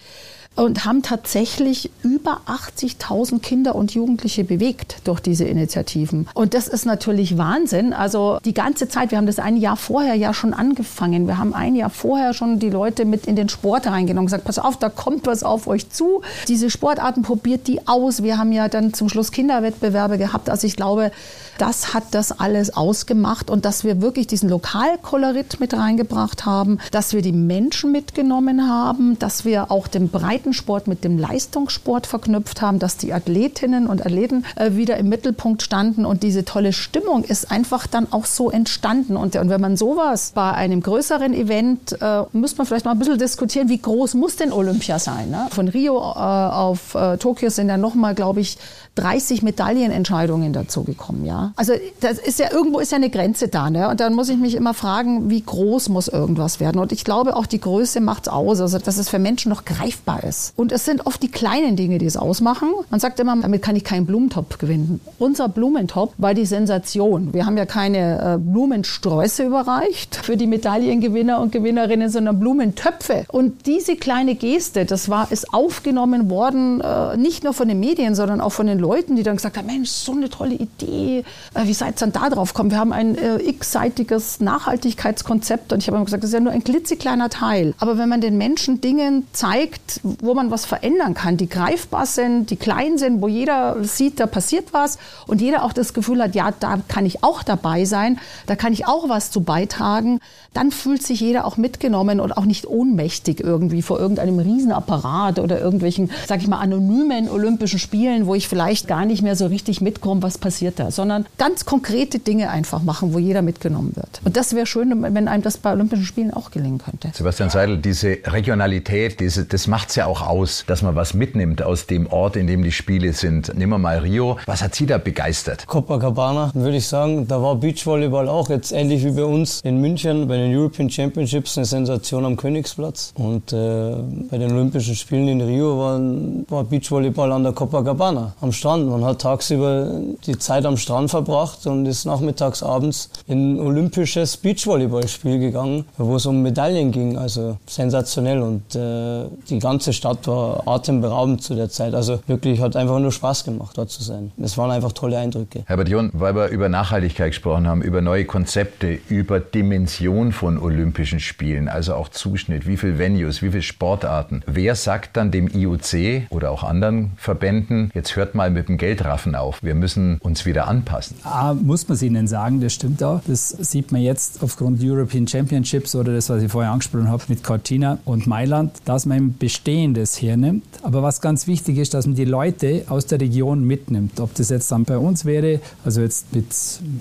und 0.55 0.85
haben 0.85 1.03
tatsächlich 1.03 1.91
über 2.03 2.43
80.000 2.47 3.41
Kinder 3.41 3.75
und 3.75 3.95
Jugendliche 3.95 4.45
bewegt 4.45 4.97
durch 5.05 5.21
diese 5.21 5.45
Initiativen. 5.45 6.29
Und 6.35 6.55
das 6.55 6.69
ist 6.69 6.85
natürlich 6.85 7.39
Wahnsinn. 7.39 7.93
Also 7.93 8.39
die 8.45 8.55
ganze 8.55 8.89
Zeit, 8.89 9.11
wir 9.11 9.19
haben 9.19 9.27
das 9.27 9.39
ein 9.39 9.57
Jahr 9.57 9.77
vorher 9.77 10.15
ja 10.15 10.35
schon 10.35 10.53
angefangen. 10.53 11.27
Wir 11.27 11.39
haben 11.39 11.55
ein 11.55 11.75
Jahr 11.75 11.91
vorher 11.91 12.35
schon 12.35 12.59
die 12.59 12.71
Leute 12.71 13.05
mit 13.05 13.27
in 13.27 13.37
den 13.37 13.49
Sport 13.49 13.87
reingenommen 13.87 14.25
und 14.25 14.27
gesagt, 14.27 14.45
pass 14.45 14.59
auf, 14.59 14.77
da 14.77 14.89
kommt 14.89 15.27
was 15.27 15.43
auf 15.43 15.67
euch 15.67 15.89
zu. 15.89 16.23
Diese 16.49 16.71
Sportarten 16.71 17.23
probiert 17.23 17.67
die 17.67 17.87
aus. 17.87 18.23
Wir 18.23 18.37
haben 18.37 18.53
ja 18.53 18.69
dann 18.69 18.93
zum 18.93 19.09
Schluss 19.09 19.33
Kinderwettbewerbe 19.33 20.19
gehabt. 20.19 20.51
Also 20.51 20.67
ich 20.67 20.77
glaube, 20.77 21.13
das 21.59 21.95
hat 21.95 22.05
das 22.13 22.41
alles 22.41 22.77
ausgemacht 22.77 23.51
und 23.51 23.65
dass 23.65 23.85
wir 23.85 24.03
wirklich 24.03 24.27
diesen 24.27 24.49
Lokalkolorit 24.49 25.61
mit 25.61 25.75
reingebracht 25.75 26.45
haben, 26.45 26.79
dass 26.91 27.13
wir 27.13 27.23
die 27.23 27.33
Menschen 27.33 27.93
mitgenommen 27.93 28.69
haben, 28.69 29.19
dass 29.19 29.45
wir 29.45 29.71
auch 29.71 29.87
den 29.87 30.09
Breitensport 30.43 30.89
mit 30.89 31.05
dem 31.05 31.19
Leistungssport 31.19 32.07
verknüpft 32.07 32.63
haben, 32.63 32.79
dass 32.79 32.97
die 32.97 33.13
Athletinnen 33.13 33.87
und 33.87 34.05
Athleten 34.05 34.45
äh, 34.57 34.73
wieder 34.73 34.97
im 34.97 35.09
Mittelpunkt 35.09 35.63
standen 35.63 36.05
und 36.05 36.23
diese 36.23 36.45
tolle 36.45 36.73
Stimmung 36.73 37.25
ist 37.25 37.51
einfach 37.51 37.87
dann 37.87 38.13
auch 38.13 38.27
so 38.27 38.51
entstanden. 38.51 39.17
Und, 39.17 39.37
und 39.37 39.49
wenn 39.49 39.61
man 39.61 39.77
sowas 39.77 40.33
bei 40.35 40.53
einem 40.53 40.83
größeren 40.83 41.33
Event, 41.33 41.97
äh, 42.01 42.23
müsste 42.33 42.59
man 42.59 42.67
vielleicht 42.67 42.85
mal 42.85 42.93
ein 42.93 42.99
bisschen 42.99 43.19
diskutieren, 43.19 43.69
wie 43.69 43.79
groß 43.79 44.15
muss 44.15 44.37
denn 44.37 44.53
Olympia 44.53 44.99
sein? 44.99 45.31
Ne? 45.31 45.47
Von 45.51 45.69
Rio 45.69 45.99
äh, 45.99 46.01
auf 46.01 46.95
äh, 46.95 47.17
Tokio 47.19 47.51
sind 47.51 47.69
ja 47.69 47.77
nochmal, 47.77 48.15
glaube 48.15 48.41
ich, 48.41 48.59
30 48.95 49.43
Medaillenentscheidungen 49.43 50.53
dazu 50.53 50.85
gekommen. 50.85 51.25
Ja? 51.25 51.53
Also 51.57 51.73
das 52.01 52.19
ist 52.19 52.39
ja 52.39 52.53
irgendwo 52.53 52.79
ist 52.79 52.93
ja 52.93 52.97
eine 52.97 53.09
Grenze 53.09 53.49
da, 53.49 53.71
ne? 53.71 53.89
Und 53.89 54.01
dann 54.01 54.15
muss 54.15 54.29
ich 54.29 54.37
mich 54.37 54.55
immer 54.55 54.75
fragen, 54.75 55.31
wie 55.31 55.41
groß 55.41 55.89
muss 55.89 56.09
irgendwas 56.09 56.61
werden? 56.61 56.79
Und 56.79 56.93
ich 56.93 57.05
glaube 57.05 57.37
auch 57.37 57.47
die 57.47 57.61
Größe 57.61 58.01
macht's 58.01 58.29
aus, 58.29 58.61
also 58.61 58.79
dass 58.79 58.99
es 58.99 59.09
für 59.09 59.19
Menschen 59.19 59.49
noch 59.49 59.65
greifbar 59.65 60.25
ist. 60.25 60.53
Und 60.57 60.73
es 60.73 60.85
sind 60.85 61.07
oft 61.07 61.23
die 61.23 61.31
kleinen 61.31 61.77
Dinge, 61.77 61.99
die 61.99 62.07
es 62.07 62.19
ausmachen. 62.19 62.69
Man 62.91 63.01
sagt 63.01 63.19
immer, 63.19 63.35
damit 63.41 63.63
kann 63.63 63.77
ich 63.77 63.85
keinen 63.85 64.05
Blumentopf 64.05 64.59
gewinnen. 64.59 65.01
Unser 65.19 65.49
Blumentopf 65.49 66.13
war 66.19 66.35
die 66.35 66.47
Sensation. 66.47 67.33
Wir 67.33 67.47
haben 67.47 67.57
ja 67.57 67.65
keine 67.65 68.35
äh, 68.35 68.39
Blumensträuße 68.39 69.45
überreicht 69.45 70.17
für 70.17 70.37
die 70.37 70.47
Medaillengewinner 70.47 71.41
und 71.41 71.53
Gewinnerinnen, 71.53 72.11
sondern 72.11 72.39
Blumentöpfe. 72.39 73.25
Und 73.29 73.67
diese 73.67 73.97
kleine 73.97 74.35
Geste, 74.35 74.85
das 74.85 75.09
war 75.09 75.33
ist 75.33 75.55
aufgenommen 75.55 76.29
worden, 76.29 76.81
äh, 76.81 77.17
nicht 77.17 77.45
nur 77.45 77.55
von 77.55 77.69
den 77.69 77.81
Medien, 77.81 78.15
sondern 78.15 78.41
auch 78.41 78.53
von 78.53 78.67
den 78.67 78.82
Leuten, 78.83 79.17
die 79.17 79.23
dann 79.23 79.37
gesagt 79.37 79.57
haben, 79.57 79.67
Mensch, 79.67 79.89
so 79.91 80.13
eine 80.13 80.29
tolle 80.29 80.55
Idee, 80.55 81.25
äh, 81.55 81.65
wie 81.65 81.73
seid 81.73 81.95
ihr 81.97 82.11
dann 82.11 82.13
da 82.13 82.29
drauf 82.29 82.53
gekommen? 82.53 82.71
Wir 82.71 82.79
haben 82.79 82.93
ein 82.93 83.17
äh, 83.17 83.37
x-seitiges 83.43 84.41
Nachhaltigkeitskonzept 84.41 85.73
und 85.73 85.79
ich 85.79 85.87
habe 85.87 85.97
immer 85.97 86.05
gesagt, 86.05 86.23
das 86.23 86.31
ist 86.31 86.35
ja 86.35 86.41
nur 86.41 86.53
ein 86.53 86.65
klitzekleiner 86.65 87.31
Teil. 87.31 87.75
Aber 87.79 87.97
wenn 87.97 88.09
man 88.09 88.21
den 88.21 88.37
Menschen 88.37 88.81
Dingen 88.81 89.27
zeigt, 89.33 90.01
wo 90.03 90.35
man 90.35 90.51
was 90.51 90.67
verändern 90.67 91.15
kann, 91.15 91.37
die 91.37 91.49
greifbar 91.49 92.07
sind, 92.07 92.51
die 92.51 92.57
klein 92.57 92.99
sind, 92.99 93.23
wo 93.23 93.29
jeder 93.29 93.83
sieht, 93.85 94.21
da 94.21 94.27
passiert 94.27 94.73
was 94.73 94.99
und 95.27 95.41
jeder 95.41 95.65
auch 95.65 95.73
das 95.73 95.95
Gefühl 95.95 96.23
hat, 96.23 96.35
ja, 96.35 96.51
da 96.59 96.79
kann 96.89 97.07
ich 97.07 97.25
auch 97.25 97.43
dabei 97.43 97.85
sein, 97.85 98.19
da 98.47 98.57
kann 98.57 98.73
ich 98.73 98.87
auch 98.87 99.09
was 99.09 99.31
zu 99.31 99.43
beitragen, 99.43 100.21
dann 100.55 100.71
fühlt 100.71 101.03
sich 101.03 101.21
jeder 101.21 101.45
auch 101.45 101.57
mitgenommen 101.57 102.21
und 102.21 102.37
auch 102.37 102.45
nicht 102.45 102.67
ohnmächtig 102.67 103.41
irgendwie 103.41 103.83
vor 103.83 103.99
irgendeinem 103.99 104.39
Riesenapparat 104.39 105.39
oder 105.39 105.61
irgendwelchen, 105.61 106.11
sag 106.27 106.41
ich 106.41 106.49
mal, 106.49 106.59
anonymen 106.59 107.29
Olympischen 107.29 107.79
Spielen, 107.79 108.27
wo 108.27 108.35
ich 108.35 108.49
vielleicht 108.49 108.89
gar 108.89 109.05
nicht 109.05 109.23
mehr 109.23 109.37
so 109.37 109.47
richtig 109.47 109.81
mitkomme, 109.81 110.23
was 110.23 110.39
passiert 110.39 110.79
da, 110.79 110.91
sondern 110.91 111.27
ganz 111.39 111.65
konkrete 111.65 112.19
Dinge 112.19 112.51
einfach 112.51 112.83
machen, 112.83 113.15
wo 113.15 113.19
jeder 113.19 113.43
mitgenommen 113.43 113.93
wird. 113.95 114.21
Und 114.25 114.37
das 114.37 114.55
wäre 114.55 114.67
schön, 114.67 115.03
wenn 115.03 115.29
einem 115.29 115.43
das 115.43 115.59
bei 115.59 115.73
Olympischen 115.73 116.05
Spielen 116.05 116.33
auch 116.33 116.51
gelingen 116.51 116.79
könnte. 116.79 117.11
Sebastian 117.15 117.51
Seidel, 117.51 117.79
diese 117.79 118.19
Regionalität, 118.25 119.21
diese, 119.21 119.45
das 119.45 119.67
macht 119.67 119.91
es 119.91 119.97
ja 119.97 120.07
auch 120.07 120.23
aus, 120.23 120.65
dass 120.67 120.83
man 120.83 120.95
was 120.95 121.15
mitnimmt 121.15 121.63
aus 121.63 121.87
dem 121.87 122.07
Ort, 122.07 122.37
in 122.37 122.47
dem 122.47 122.63
die 122.63 122.73
Spiele 122.73 123.13
sind. 123.13 123.57
Nehmen 123.57 123.73
wir 123.73 123.79
mal 123.79 123.99
Rio. 123.99 124.39
Was 124.47 124.63
hat 124.63 124.75
Sie 124.75 124.87
da 124.87 124.99
begeistert? 124.99 125.67
Copacabana, 125.67 126.51
würde 126.55 126.77
ich 126.77 126.87
sagen. 126.87 127.27
Da 127.27 127.41
war 127.41 127.57
Beachvolleyball 127.57 128.29
auch 128.29 128.49
jetzt 128.51 128.73
ähnlich 128.73 129.05
wie 129.05 129.13
bei 129.13 129.25
uns 129.25 129.61
in 129.63 129.81
München 129.81 130.29
bei 130.29 130.42
den 130.43 130.57
European 130.57 130.91
Championships 130.91 131.57
eine 131.57 131.65
Sensation 131.65 132.25
am 132.25 132.37
Königsplatz. 132.37 133.13
Und 133.17 133.53
äh, 133.53 133.95
bei 134.31 134.39
den 134.39 134.53
Olympischen 134.53 134.95
Spielen 134.95 135.29
in 135.29 135.41
Rio 135.41 135.79
war, 135.79 136.01
war 136.49 136.65
Beachvolleyball 136.65 137.33
an 137.33 137.45
der 137.45 137.53
Copacabana 137.53 138.35
am 138.41 138.53
Strand. 138.53 138.89
Man 138.89 139.05
hat 139.05 139.21
tagsüber 139.21 140.01
die 140.27 140.39
Zeit 140.39 140.67
am 140.67 140.77
Strand 140.77 141.11
verbracht 141.11 141.67
und 141.67 141.87
ist 141.87 142.05
nachmittags, 142.05 142.63
abends 142.63 143.11
in 143.27 143.55
ein 143.55 143.61
olympisches 143.61 144.37
Beachvolleyballspiel 144.37 145.39
gegangen, 145.39 145.85
wo 145.97 146.17
es 146.17 146.27
um 146.27 146.43
Medaillen 146.43 146.93
ging. 146.93 147.19
Also 147.19 147.59
sensationell 147.67 148.41
und 148.43 148.75
äh, 148.75 149.25
die 149.49 149.59
ganze 149.59 149.93
Stadt 149.93 150.27
war 150.27 150.67
atemberaubend 150.67 151.43
zu 151.43 151.55
der 151.55 151.71
Zeit. 151.71 151.95
Also 151.95 152.21
wirklich 152.27 152.61
hat 152.61 152.77
einfach 152.77 152.99
nur 152.99 153.13
Spaß 153.13 153.45
gemacht, 153.45 153.79
dort 153.79 153.91
zu 153.91 154.03
sein. 154.03 154.33
Es 154.43 154.59
waren 154.59 154.71
einfach 154.71 154.93
tolle 154.93 155.19
Eindrücke. 155.19 155.63
Herbert 155.67 155.89
John, 155.89 156.11
weil 156.13 156.35
wir 156.35 156.49
über 156.49 156.69
Nachhaltigkeit 156.69 157.31
gesprochen 157.31 157.67
haben, 157.69 157.83
über 157.83 158.01
neue 158.01 158.25
Konzepte, 158.25 158.99
über 159.09 159.41
Dimension 159.41 160.32
von 160.33 160.59
Olympischen 160.59 161.21
Spielen, 161.21 161.69
also 161.69 161.95
auch 161.95 162.09
Zuschnitt, 162.09 162.67
wie 162.67 162.77
viele 162.77 162.99
Venues, 162.99 163.43
wie 163.43 163.51
viele 163.51 163.63
Sportarten. 163.63 164.43
Wer 164.47 164.75
sagt 164.75 165.17
dann 165.17 165.31
dem 165.31 165.49
IOC 165.49 166.31
oder 166.31 166.51
auch 166.51 166.65
anderen 166.65 167.13
Verbänden, 167.17 167.91
jetzt 167.95 168.17
hört 168.17 168.35
mal 168.35 168.51
mit 168.51 168.69
dem 168.69 168.79
Geldraffen 168.79 169.35
auf, 169.35 169.63
wir 169.63 169.75
müssen 169.75 170.19
uns 170.19 170.47
wieder 170.47 170.69
anpassen? 170.69 171.17
Ah, 171.25 171.55
muss 171.55 171.89
man 171.89 171.95
es 171.95 172.03
Ihnen 172.03 172.27
sagen, 172.27 172.61
das 172.61 172.73
stimmt 172.73 173.03
auch. 173.03 173.21
Das 173.27 173.51
sieht 173.51 173.93
man 173.93 174.01
jetzt 174.01 174.43
aufgrund 174.43 174.83
European 174.83 175.27
Championships 175.27 175.95
oder 175.95 176.13
das, 176.13 176.29
was 176.31 176.43
ich 176.43 176.51
vorher 176.51 176.73
angesprochen 176.73 177.09
habe 177.09 177.23
mit 177.29 177.43
Cortina 177.45 177.99
und 178.05 178.27
Mailand, 178.27 178.73
dass 178.85 179.07
man 179.07 179.19
ein 179.19 179.37
Bestehendes 179.39 180.21
hernimmt. 180.21 180.65
Aber 180.83 181.03
was 181.03 181.21
ganz 181.21 181.47
wichtig 181.47 181.79
ist, 181.79 181.95
dass 181.95 182.07
man 182.07 182.17
die 182.17 182.25
Leute 182.25 182.85
aus 182.89 183.07
der 183.07 183.21
Region 183.21 183.65
mitnimmt. 183.65 184.21
Ob 184.21 184.35
das 184.35 184.51
jetzt 184.51 184.71
dann 184.73 184.85
bei 184.85 184.99
uns 184.99 185.25
wäre, 185.25 185.61
also 185.85 186.01
jetzt 186.01 186.35
mit 186.35 186.47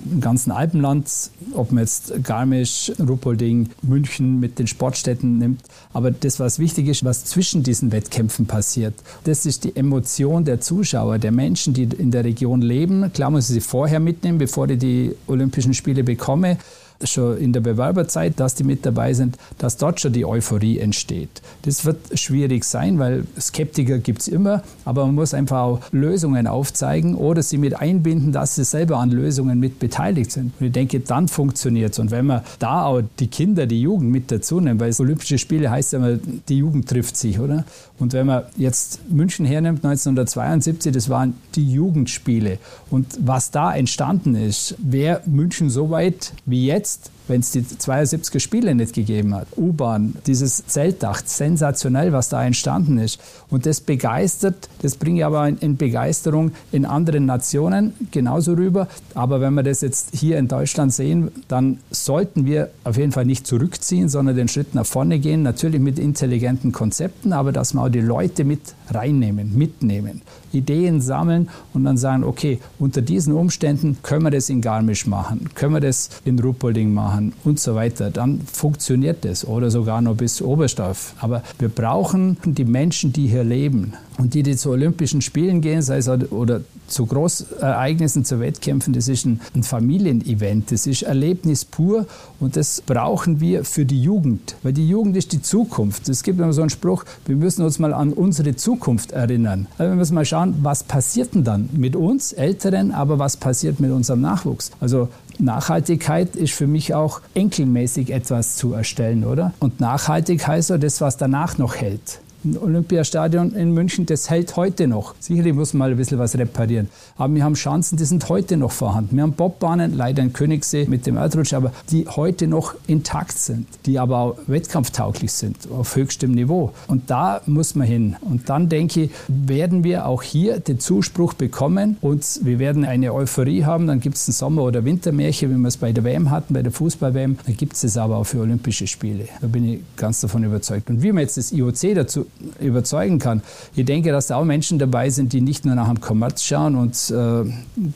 dem 0.06 0.22
ganzen 0.22 0.52
Alpenland, 0.52 1.10
ob 1.54 1.72
man 1.72 1.84
jetzt 1.84 2.14
Garmisch, 2.24 2.92
Ruppolding, 3.22 3.70
München 3.84 4.40
mit 4.40 4.60
den 4.60 4.68
Sportstätten 4.68 5.38
nimmt. 5.38 5.62
Aber 5.94 6.12
das, 6.12 6.40
was 6.40 6.60
wichtig 6.60 6.88
ist, 6.88 7.06
was 7.06 7.26
zwischen 7.26 7.64
diesen 7.64 7.92
Wettkämpfen 7.92 8.48
passiert, 8.48 8.96
das 9.24 9.46
ist 9.46 9.64
die 9.64 9.76
Emotion 9.76 10.44
der 10.44 10.60
Zuschauer, 10.60 11.20
der 11.20 11.32
Menschen, 11.32 11.74
die 11.74 11.84
in 11.84 12.12
der 12.12 12.24
Region 12.24 12.62
leben. 12.62 13.12
Klar 13.14 13.30
muss 13.30 13.50
ich 13.50 13.54
sie 13.54 13.62
vorher 13.62 14.00
mitnehmen, 14.00 14.38
bevor 14.38 14.70
ich 14.70 14.80
die 14.80 15.16
Olympischen 15.28 15.74
Spiele 15.74 16.04
bekomme 16.04 16.58
schon 17.04 17.38
in 17.38 17.54
der 17.54 17.62
Bewerberzeit, 17.62 18.40
dass 18.40 18.56
die 18.56 18.64
mit 18.64 18.86
dabei 18.86 19.14
sind, 19.14 19.38
dass 19.58 19.78
dort 19.78 20.00
schon 20.00 20.14
die 20.14 20.26
Euphorie 20.26 20.80
entsteht. 20.80 21.42
Das 21.64 21.86
wird 21.86 21.98
schwierig 22.20 22.64
sein, 22.64 23.00
weil 23.00 23.26
Skeptiker 23.40 23.98
gibt 23.98 24.22
es 24.22 24.28
immer, 24.28 24.64
aber 24.86 25.06
man 25.06 25.16
muss 25.16 25.34
einfach 25.34 25.62
auch 25.62 25.80
Lösungen 25.92 26.48
aufzeigen 26.48 27.16
oder 27.16 27.44
sie 27.44 27.58
mit 27.58 27.80
einbinden, 27.80 28.32
dass 28.32 28.56
sie 28.56 28.64
selber 28.64 28.98
an 28.98 29.12
Lösungen 29.12 29.60
mit 29.60 29.80
beteiligt 29.80 30.32
sind. 30.32 30.54
Und 30.60 30.68
ich 30.68 30.72
denke, 30.72 31.00
dann 31.00 31.28
funktioniert 31.28 31.94
es. 31.94 32.00
Und 32.00 32.12
wenn 32.12 32.26
man 32.26 32.42
da 32.60 32.86
auch 32.86 33.02
die 33.20 33.28
Kinder, 33.28 33.66
die 33.66 33.82
Jugend 33.82 34.12
mit 34.12 34.32
dazu 34.32 34.60
nimmt, 34.60 34.80
weil 34.80 34.94
Olympische 35.00 35.38
Spiele 35.38 35.70
heißt 35.70 35.94
ja 35.94 36.00
immer, 36.00 36.20
die 36.48 36.58
Jugend 36.58 36.88
trifft 36.88 37.18
sich, 37.18 37.40
oder? 37.40 37.66
Und 38.00 38.14
wenn 38.14 38.26
man 38.26 38.44
jetzt 38.58 39.00
München 39.10 39.46
hernimmt, 39.46 39.86
1972, 39.86 40.92
das 40.92 41.10
waren 41.10 41.36
die 41.56 41.72
Jugendspiele. 41.72 42.58
Und 42.90 43.08
was 43.20 43.52
da 43.52 43.76
entstanden 43.76 44.36
ist, 44.36 44.76
wäre 44.80 45.22
München 45.28 45.70
so 45.70 45.92
weit 45.92 46.34
wie 46.46 46.66
jetzt, 46.66 46.91
podcast. 46.98 47.21
Wenn 47.28 47.42
es 47.42 47.52
die 47.52 47.62
72er 47.62 48.40
Spiele 48.40 48.76
nicht 48.76 48.94
gegeben 48.94 49.34
hat. 49.36 49.48
U-Bahn, 49.58 50.16
dieses 50.28 50.66
Zeltdach, 50.68 51.22
sensationell, 51.26 52.14
was 52.14 52.30
da 52.30 52.44
entstanden 52.44 52.98
ist. 52.98 53.20
Und 53.50 53.66
das 53.66 53.82
begeistert, 53.82 54.70
das 54.82 54.96
bringe 54.96 55.20
ich 55.20 55.26
aber 55.26 55.48
in 55.48 55.78
Begeisterung 55.78 56.52
in 56.72 56.86
anderen 56.86 57.26
Nationen 57.26 57.94
genauso 58.12 58.54
rüber. 58.54 58.88
Aber 59.14 59.42
wenn 59.42 59.54
wir 59.54 59.64
das 59.64 59.82
jetzt 59.82 60.10
hier 60.16 60.38
in 60.38 60.48
Deutschland 60.48 60.94
sehen, 60.94 61.32
dann 61.48 61.80
sollten 61.92 62.46
wir 62.46 62.70
auf 62.84 62.98
jeden 62.98 63.12
Fall 63.12 63.26
nicht 63.26 63.48
zurückziehen, 63.48 64.10
sondern 64.10 64.36
den 64.36 64.48
Schritt 64.48 64.76
nach 64.76 64.86
vorne 64.86 65.20
gehen. 65.20 65.44
Natürlich 65.44 65.80
mit 65.80 66.00
intelligenten 66.00 66.72
Konzepten, 66.72 67.34
aber 67.34 67.52
dass 67.52 67.74
wir 67.74 67.84
auch 67.84 67.90
die 67.90 68.02
Leute 68.02 68.44
mit 68.44 68.62
reinnehmen, 68.90 69.58
mitnehmen, 69.58 70.22
Ideen 70.52 71.00
sammeln 71.02 71.50
und 71.74 71.86
dann 71.86 71.98
sagen, 71.98 72.24
okay, 72.24 72.60
unter 72.78 73.02
diesen 73.02 73.34
Umständen 73.34 73.98
können 74.04 74.24
wir 74.24 74.32
das 74.32 74.50
in 74.50 74.62
Garmisch 74.62 75.08
machen, 75.08 75.50
können 75.56 75.74
wir 75.74 75.80
das 75.80 76.10
in 76.26 76.38
Ruppolding 76.40 76.94
machen 76.94 77.11
und 77.44 77.60
so 77.60 77.76
weiter. 77.76 78.10
Dann 78.12 78.42
funktioniert 78.42 79.24
das 79.26 79.46
oder 79.46 79.72
sogar 79.72 80.02
noch 80.02 80.16
bis 80.16 80.42
Oberstdorf. 80.42 81.14
Aber 81.20 81.44
wir 81.60 81.70
brauchen 81.70 82.38
die 82.46 82.66
Menschen, 82.66 83.14
die 83.14 83.28
hier 83.28 83.44
leben 83.44 83.94
und 84.18 84.34
die, 84.34 84.44
die 84.44 84.56
zu 84.56 84.70
Olympischen 84.70 85.22
Spielen 85.22 85.62
gehen, 85.62 85.82
sei 85.82 85.98
es 85.98 86.08
oder 86.08 86.62
zu 86.88 87.06
Großereignissen, 87.06 88.26
zu 88.26 88.40
Wettkämpfen, 88.40 88.94
das 88.94 89.08
ist 89.08 89.26
ein, 89.26 89.40
ein 89.56 89.64
Familienevent, 89.64 90.72
das 90.72 90.86
ist 90.86 91.04
Erlebnis 91.04 91.66
pur 91.66 92.06
und 92.40 92.56
das 92.56 92.82
brauchen 92.82 93.40
wir 93.40 93.64
für 93.64 93.86
die 93.86 94.02
Jugend, 94.02 94.56
weil 94.62 94.74
die 94.74 94.88
Jugend 94.88 95.16
ist 95.16 95.32
die 95.32 95.42
Zukunft. 95.42 96.10
Es 96.10 96.22
gibt 96.22 96.40
immer 96.40 96.54
so 96.54 96.62
einen 96.62 96.70
Spruch, 96.70 97.06
wir 97.26 97.36
müssen 97.36 97.64
uns 97.64 97.80
mal 97.80 97.94
an 97.94 98.14
unsere 98.14 98.56
Zukunft 98.56 99.12
erinnern. 99.14 99.68
Also 99.78 99.92
wir 99.92 99.96
müssen 99.96 100.16
mal 100.16 100.26
schauen, 100.26 100.56
was 100.62 100.84
passiert 100.84 101.34
denn 101.34 101.44
dann 101.44 101.70
mit 101.74 101.96
uns 101.96 102.34
Älteren, 102.34 102.92
aber 102.92 103.20
was 103.20 103.38
passiert 103.38 103.80
mit 103.80 103.92
unserem 103.92 104.22
Nachwuchs. 104.22 104.72
Also 104.80 105.08
Nachhaltigkeit 105.42 106.36
ist 106.36 106.54
für 106.54 106.68
mich 106.68 106.94
auch 106.94 107.22
enkelmäßig 107.34 108.12
etwas 108.12 108.56
zu 108.56 108.74
erstellen, 108.74 109.24
oder? 109.26 109.54
Und 109.60 109.80
nachhaltig 109.80 110.48
heißt 110.48 110.70
so 110.70 110.78
das, 110.78 111.02
was 111.02 111.18
danach 111.18 111.58
noch 111.58 111.76
hält. 111.76 112.20
Olympiastadion 112.44 113.54
in 113.54 113.74
München, 113.74 114.06
das 114.06 114.30
hält 114.30 114.56
heute 114.56 114.88
noch. 114.88 115.16
Sicherlich 115.20 115.54
muss 115.54 115.74
man 115.74 115.80
mal 115.82 115.92
ein 115.92 115.98
bisschen 115.98 116.20
was 116.20 116.38
reparieren. 116.38 116.90
Aber 117.18 117.34
wir 117.34 117.44
haben 117.44 117.56
Chancen, 117.56 117.98
die 117.98 118.06
sind 118.06 118.30
heute 118.30 118.58
noch 118.58 118.72
vorhanden. 118.72 119.16
Wir 119.16 119.24
haben 119.24 119.34
Bobbahnen, 119.34 119.96
leider 119.96 120.24
in 120.24 120.34
Königssee 120.34 120.86
mit 120.88 121.06
dem 121.06 121.18
Erdrutsch, 121.18 121.54
aber 121.54 121.72
die 121.90 122.08
heute 122.08 122.48
noch 122.48 122.76
intakt 122.88 123.38
sind, 123.38 123.68
die 123.86 124.00
aber 124.00 124.18
auch 124.20 124.38
wettkampftauglich 124.48 125.32
sind, 125.32 125.58
auf 125.72 125.96
höchstem 125.96 126.32
Niveau. 126.32 126.72
Und 126.88 127.10
da 127.10 127.42
muss 127.46 127.76
man 127.76 127.88
hin. 127.88 128.16
Und 128.22 128.50
dann 128.50 128.70
denke 128.70 129.04
ich, 129.04 129.12
werden 129.28 129.84
wir 129.84 130.06
auch 130.06 130.24
hier 130.24 130.60
den 130.60 130.80
Zuspruch 130.80 131.34
bekommen 131.34 131.98
und 132.02 132.42
wir 132.44 132.60
werden 132.60 132.86
eine 132.86 133.14
Euphorie 133.14 133.66
haben. 133.66 133.88
Dann 133.88 134.00
gibt 134.00 134.18
es 134.18 134.28
ein 134.28 134.34
Sommer- 134.34 134.64
oder 134.64 134.86
Wintermärchen, 134.86 135.50
wie 135.52 135.58
wir 135.58 135.68
es 135.68 135.78
bei 135.78 135.92
der 135.92 136.04
WM 136.04 136.32
hatten, 136.32 136.54
bei 136.54 136.64
der 136.64 136.72
Fußball-WM. 136.72 137.38
Dann 137.46 137.58
gibt 137.58 137.74
es 137.74 137.84
es 137.84 137.98
aber 137.98 138.18
auch 138.18 138.24
für 138.24 138.40
Olympische 138.40 138.88
Spiele. 138.88 139.28
Da 139.42 139.48
bin 139.48 139.68
ich 139.68 139.80
ganz 139.96 140.22
davon 140.22 140.44
überzeugt. 140.44 140.90
Und 140.90 141.02
wie 141.04 141.12
man 141.12 141.22
jetzt 141.24 141.38
das 141.38 141.52
IOC 141.52 141.96
dazu 141.96 142.26
überzeugen 142.60 143.20
kann. 143.20 143.42
Ich 143.76 143.86
denke, 143.86 144.12
dass 144.12 144.28
da 144.28 144.38
auch 144.38 144.46
Menschen 144.46 144.80
dabei 144.80 145.10
sind, 145.10 145.34
die 145.34 145.42
nicht 145.42 145.66
nur 145.66 145.76
nach 145.76 145.88
dem 145.88 146.02
Kommerz 146.02 146.44
schauen 146.44 146.76
und 146.76 146.96
äh, 147.12 147.52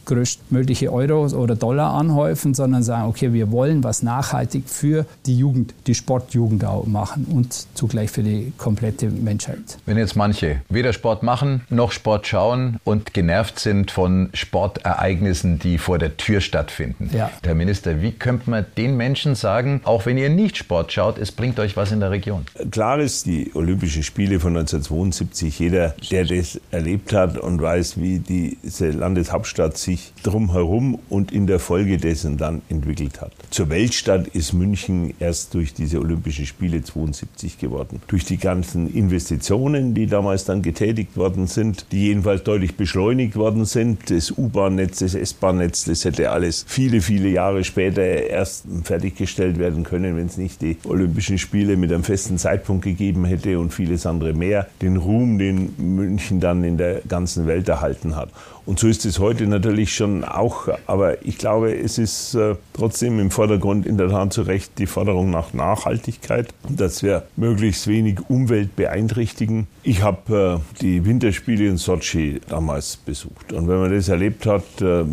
größtmögliche 0.05 0.91
Euro 0.91 1.25
oder 1.35 1.55
Dollar 1.55 1.93
anhäufen, 1.93 2.53
sondern 2.53 2.83
sagen, 2.83 3.07
okay, 3.07 3.33
wir 3.33 3.51
wollen 3.51 3.83
was 3.83 4.03
nachhaltig 4.03 4.69
für 4.69 5.05
die 5.25 5.37
Jugend, 5.37 5.73
die 5.87 5.95
Sportjugend 5.95 6.65
auch 6.65 6.85
machen 6.85 7.25
und 7.31 7.67
zugleich 7.75 8.11
für 8.11 8.23
die 8.23 8.53
komplette 8.57 9.09
Menschheit. 9.09 9.77
Wenn 9.85 9.97
jetzt 9.97 10.15
manche 10.15 10.61
weder 10.69 10.93
Sport 10.93 11.23
machen 11.23 11.61
noch 11.69 11.91
Sport 11.91 12.27
schauen 12.27 12.77
und 12.83 13.13
genervt 13.13 13.59
sind 13.59 13.91
von 13.91 14.29
Sportereignissen, 14.33 15.59
die 15.59 15.77
vor 15.77 15.97
der 15.97 16.17
Tür 16.17 16.41
stattfinden. 16.41 17.09
Ja. 17.13 17.31
Herr 17.43 17.55
Minister, 17.55 18.01
wie 18.01 18.11
könnte 18.11 18.49
man 18.49 18.65
den 18.77 18.97
Menschen 18.97 19.35
sagen, 19.35 19.81
auch 19.83 20.05
wenn 20.05 20.17
ihr 20.17 20.29
nicht 20.29 20.57
Sport 20.57 20.91
schaut, 20.91 21.17
es 21.17 21.31
bringt 21.31 21.59
euch 21.59 21.77
was 21.77 21.91
in 21.91 21.99
der 21.99 22.11
Region? 22.11 22.45
Klar 22.71 22.99
ist, 22.99 23.25
die 23.25 23.51
Olympischen 23.53 24.03
Spiele 24.03 24.24
Spiele 24.25 24.39
von 24.39 24.57
1972. 24.57 25.59
Jeder, 25.59 25.93
der 26.09 26.25
das 26.25 26.59
erlebt 26.71 27.13
hat 27.13 27.37
und 27.37 27.61
weiß, 27.61 28.01
wie 28.01 28.17
diese 28.17 28.89
Landeshauptstadt 28.89 29.77
sich 29.77 30.13
drumherum 30.23 30.97
und 31.09 31.31
in 31.31 31.45
der 31.45 31.59
Folge 31.59 31.97
dessen 31.97 32.37
dann 32.37 32.63
entwickelt 32.67 33.21
hat. 33.21 33.33
Zur 33.51 33.69
Weltstadt 33.69 34.27
ist 34.29 34.53
München 34.53 35.13
erst 35.19 35.53
durch 35.53 35.75
diese 35.75 35.99
Olympischen 35.99 36.47
Spiele 36.47 36.81
72 36.81 37.59
geworden. 37.59 38.01
Durch 38.07 38.25
die 38.25 38.37
ganzen 38.37 38.91
Investitionen, 38.91 39.93
die 39.93 40.07
damals 40.07 40.45
dann 40.45 40.63
getätigt 40.63 41.15
worden 41.17 41.45
sind, 41.45 41.85
die 41.91 42.07
jedenfalls 42.07 42.41
deutlich 42.41 42.77
beschleunigt 42.77 43.35
worden 43.35 43.65
sind. 43.65 44.09
Das 44.09 44.31
U-Bahn-Netz, 44.35 44.99
das 44.99 45.13
S-Bahn-Netz, 45.13 45.85
das 45.85 46.03
hätte 46.03 46.31
alles 46.31 46.65
viele, 46.67 47.01
viele 47.01 47.29
Jahre 47.29 47.63
später 47.63 48.01
erst 48.01 48.65
fertiggestellt 48.85 49.59
werden 49.59 49.83
können, 49.83 50.17
wenn 50.17 50.25
es 50.25 50.37
nicht 50.37 50.63
die 50.63 50.77
Olympischen 50.85 51.37
Spiele 51.37 51.77
mit 51.77 51.93
einem 51.93 52.03
festen 52.03 52.39
Zeitpunkt 52.39 52.83
gegeben 52.83 53.25
hätte 53.25 53.59
und 53.59 53.71
vieles 53.71 54.05
andere 54.05 54.14
andere 54.15 54.33
mehr 54.33 54.67
den 54.81 54.97
Ruhm, 54.97 55.37
den 55.37 55.73
München 55.77 56.39
dann 56.39 56.63
in 56.63 56.77
der 56.77 57.01
ganzen 57.07 57.47
Welt 57.47 57.67
erhalten 57.67 58.15
hat. 58.15 58.29
Und 58.65 58.79
so 58.79 58.87
ist 58.87 59.05
es 59.05 59.19
heute 59.19 59.45
natürlich 59.45 59.93
schon 59.93 60.23
auch. 60.23 60.67
Aber 60.87 61.23
ich 61.23 61.37
glaube, 61.37 61.75
es 61.75 61.99
ist 61.99 62.33
äh, 62.33 62.55
trotzdem 62.73 63.19
im 63.19 63.29
Vordergrund 63.29 63.85
in 63.85 63.97
der 63.97 64.09
Tat 64.09 64.33
zu 64.33 64.41
Recht 64.41 64.79
die 64.79 64.87
Forderung 64.87 65.29
nach 65.29 65.53
Nachhaltigkeit, 65.53 66.51
dass 66.67 67.03
wir 67.03 67.23
möglichst 67.35 67.87
wenig 67.87 68.21
Umwelt 68.27 68.75
beeinträchtigen. 68.75 69.67
Ich 69.83 70.01
habe 70.01 70.61
äh, 70.75 70.81
die 70.81 71.05
Winterspiele 71.05 71.67
in 71.67 71.77
Sochi 71.77 72.41
damals 72.49 72.97
besucht. 72.97 73.53
Und 73.53 73.67
wenn 73.67 73.79
man 73.79 73.91
das 73.91 74.09
erlebt 74.09 74.47
hat, 74.47 74.81
äh, 74.81 75.03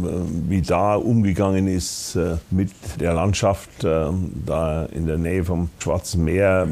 wie 0.48 0.62
da 0.62 0.94
umgegangen 0.94 1.66
ist 1.66 2.18
mit 2.50 2.70
der 3.00 3.14
Landschaft 3.14 3.68
da 3.82 4.86
in 4.92 5.06
der 5.06 5.18
Nähe 5.18 5.44
vom 5.44 5.68
Schwarzen 5.78 6.24
Meer, 6.24 6.68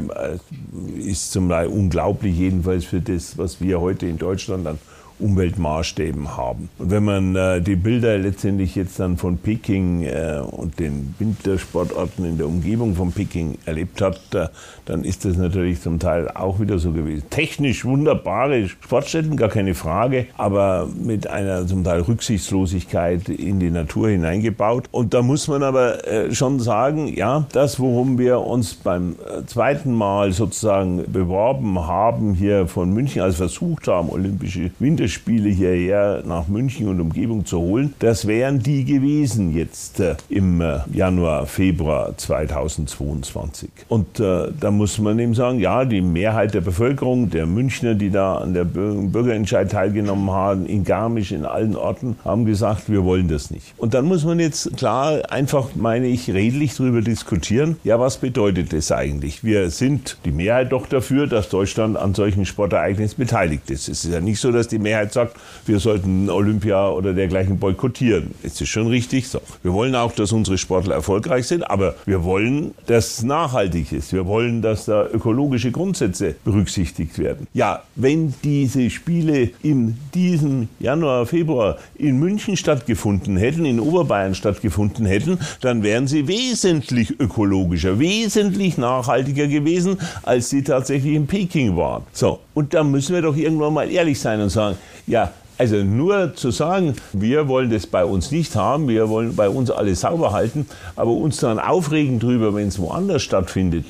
ist 0.97 1.31
zum 1.31 1.49
Teil 1.49 1.67
unglaublich, 1.67 2.20
jedenfalls 2.29 2.85
für 2.85 3.01
das, 3.01 3.37
was 3.37 3.61
wir 3.61 3.81
heute 3.81 4.07
in 4.07 4.17
Deutschland 4.17 4.67
an 4.67 4.79
Umweltmaßstäben 5.21 6.35
haben. 6.35 6.69
Und 6.77 6.91
wenn 6.91 7.03
man 7.03 7.35
äh, 7.35 7.61
die 7.61 7.75
Bilder 7.75 8.17
letztendlich 8.17 8.75
jetzt 8.75 8.99
dann 8.99 9.17
von 9.17 9.37
Peking 9.37 10.03
äh, 10.03 10.41
und 10.49 10.79
den 10.79 11.15
Wintersportorten 11.19 12.25
in 12.25 12.37
der 12.37 12.47
Umgebung 12.47 12.95
von 12.95 13.11
Peking 13.11 13.57
erlebt 13.65 14.01
hat, 14.01 14.19
äh, 14.33 14.47
dann 14.85 15.03
ist 15.03 15.25
das 15.25 15.37
natürlich 15.37 15.81
zum 15.81 15.99
Teil 15.99 16.29
auch 16.29 16.59
wieder 16.59 16.79
so 16.79 16.91
gewesen. 16.91 17.23
Technisch 17.29 17.85
wunderbare 17.85 18.67
Sportstätten, 18.67 19.37
gar 19.37 19.49
keine 19.49 19.75
Frage, 19.75 20.27
aber 20.37 20.87
mit 20.93 21.27
einer 21.27 21.67
zum 21.67 21.83
Teil 21.83 22.01
Rücksichtslosigkeit 22.01 23.29
in 23.29 23.59
die 23.59 23.69
Natur 23.69 24.09
hineingebaut. 24.09 24.87
Und 24.91 25.13
da 25.13 25.21
muss 25.21 25.47
man 25.47 25.63
aber 25.63 26.07
äh, 26.07 26.33
schon 26.33 26.59
sagen, 26.59 27.07
ja, 27.07 27.45
das, 27.51 27.79
worum 27.79 28.17
wir 28.17 28.39
uns 28.41 28.73
beim 28.73 29.13
äh, 29.13 29.45
zweiten 29.45 29.93
Mal 29.93 30.31
sozusagen 30.31 31.03
beworben 31.11 31.79
haben, 31.79 32.33
hier 32.33 32.67
von 32.67 32.91
München, 32.93 33.21
als 33.21 33.35
versucht 33.35 33.87
haben, 33.87 34.09
Olympische 34.09 34.71
Winterspiele 34.79 35.10
Spiele 35.11 35.49
hierher 35.49 36.23
nach 36.25 36.47
München 36.47 36.87
und 36.87 36.99
Umgebung 36.99 37.45
zu 37.45 37.59
holen. 37.59 37.93
Das 37.99 38.27
wären 38.27 38.59
die 38.59 38.85
gewesen 38.85 39.55
jetzt 39.55 39.99
äh, 39.99 40.15
im 40.29 40.61
äh, 40.61 40.79
Januar, 40.91 41.45
Februar 41.45 42.17
2022. 42.17 43.69
Und 43.87 44.19
äh, 44.19 44.47
da 44.59 44.71
muss 44.71 44.99
man 44.99 45.19
eben 45.19 45.33
sagen, 45.33 45.59
ja, 45.59 45.85
die 45.85 46.01
Mehrheit 46.01 46.53
der 46.53 46.61
Bevölkerung, 46.61 47.29
der 47.29 47.45
Münchner, 47.45 47.95
die 47.95 48.09
da 48.09 48.35
an 48.35 48.53
der 48.53 48.63
Bürgerentscheid 48.63 49.71
teilgenommen 49.71 50.31
haben, 50.31 50.65
in 50.65 50.83
Garmisch, 50.83 51.31
in 51.31 51.45
allen 51.45 51.75
Orten, 51.75 52.17
haben 52.23 52.45
gesagt, 52.45 52.89
wir 52.89 53.03
wollen 53.03 53.27
das 53.27 53.51
nicht. 53.51 53.73
Und 53.77 53.93
dann 53.93 54.05
muss 54.05 54.23
man 54.23 54.39
jetzt 54.39 54.77
klar 54.77 55.31
einfach, 55.31 55.69
meine 55.75 56.07
ich, 56.07 56.29
redlich 56.31 56.75
darüber 56.75 57.01
diskutieren, 57.01 57.77
ja, 57.83 57.99
was 57.99 58.17
bedeutet 58.17 58.73
das 58.73 58.91
eigentlich? 58.91 59.43
Wir 59.43 59.69
sind 59.69 60.17
die 60.25 60.31
Mehrheit 60.31 60.71
doch 60.71 60.87
dafür, 60.87 61.27
dass 61.27 61.49
Deutschland 61.49 61.97
an 61.97 62.13
solchen 62.13 62.45
Sportereignissen 62.45 63.17
beteiligt 63.17 63.69
ist. 63.69 63.89
Es 63.89 64.05
ist 64.05 64.13
ja 64.13 64.21
nicht 64.21 64.39
so, 64.39 64.51
dass 64.51 64.67
die 64.67 64.79
Mehrheit 64.79 65.00
Mehrheit 65.01 65.13
sagt, 65.13 65.37
wir 65.65 65.79
sollten 65.79 66.29
Olympia 66.29 66.89
oder 66.89 67.13
dergleichen 67.13 67.57
boykottieren. 67.57 68.33
Es 68.43 68.61
ist 68.61 68.69
schon 68.69 68.87
richtig 68.87 69.27
so. 69.27 69.41
Wir 69.63 69.73
wollen 69.73 69.95
auch, 69.95 70.11
dass 70.11 70.31
unsere 70.31 70.57
Sportler 70.57 70.95
erfolgreich 70.95 71.47
sind, 71.47 71.69
aber 71.69 71.95
wir 72.05 72.23
wollen, 72.23 72.73
dass 72.85 73.17
es 73.17 73.23
nachhaltig 73.23 73.91
ist. 73.91 74.13
Wir 74.13 74.27
wollen, 74.27 74.61
dass 74.61 74.85
da 74.85 75.05
ökologische 75.07 75.71
Grundsätze 75.71 76.35
berücksichtigt 76.43 77.17
werden. 77.17 77.47
Ja, 77.53 77.83
wenn 77.95 78.33
diese 78.43 78.89
Spiele 78.89 79.49
in 79.63 79.97
diesem 80.13 80.67
Januar, 80.79 81.25
Februar 81.25 81.77
in 81.95 82.19
München 82.19 82.57
stattgefunden 82.57 83.37
hätten, 83.37 83.65
in 83.65 83.79
Oberbayern 83.79 84.35
stattgefunden 84.35 85.05
hätten, 85.05 85.39
dann 85.61 85.83
wären 85.83 86.07
sie 86.07 86.27
wesentlich 86.27 87.19
ökologischer, 87.19 87.99
wesentlich 87.99 88.77
nachhaltiger 88.77 89.47
gewesen, 89.47 89.97
als 90.23 90.49
sie 90.49 90.63
tatsächlich 90.63 91.15
in 91.15 91.27
Peking 91.27 91.75
waren. 91.75 92.03
So. 92.13 92.39
Und 92.53 92.73
da 92.73 92.83
müssen 92.83 93.15
wir 93.15 93.21
doch 93.21 93.35
irgendwann 93.35 93.73
mal 93.73 93.89
ehrlich 93.89 94.19
sein 94.19 94.41
und 94.41 94.49
sagen, 94.49 94.77
ja, 95.07 95.31
also 95.57 95.75
nur 95.77 96.33
zu 96.33 96.49
sagen, 96.49 96.95
wir 97.13 97.47
wollen 97.47 97.69
das 97.69 97.85
bei 97.85 98.03
uns 98.03 98.31
nicht 98.31 98.55
haben, 98.55 98.87
wir 98.87 99.09
wollen 99.09 99.35
bei 99.35 99.47
uns 99.47 99.69
alles 99.69 100.01
sauber 100.01 100.31
halten, 100.31 100.65
aber 100.95 101.11
uns 101.11 101.37
dann 101.37 101.59
aufregen 101.59 102.19
drüber, 102.19 102.55
wenn 102.55 102.69
es 102.69 102.79
woanders 102.79 103.21
stattfindet, 103.21 103.85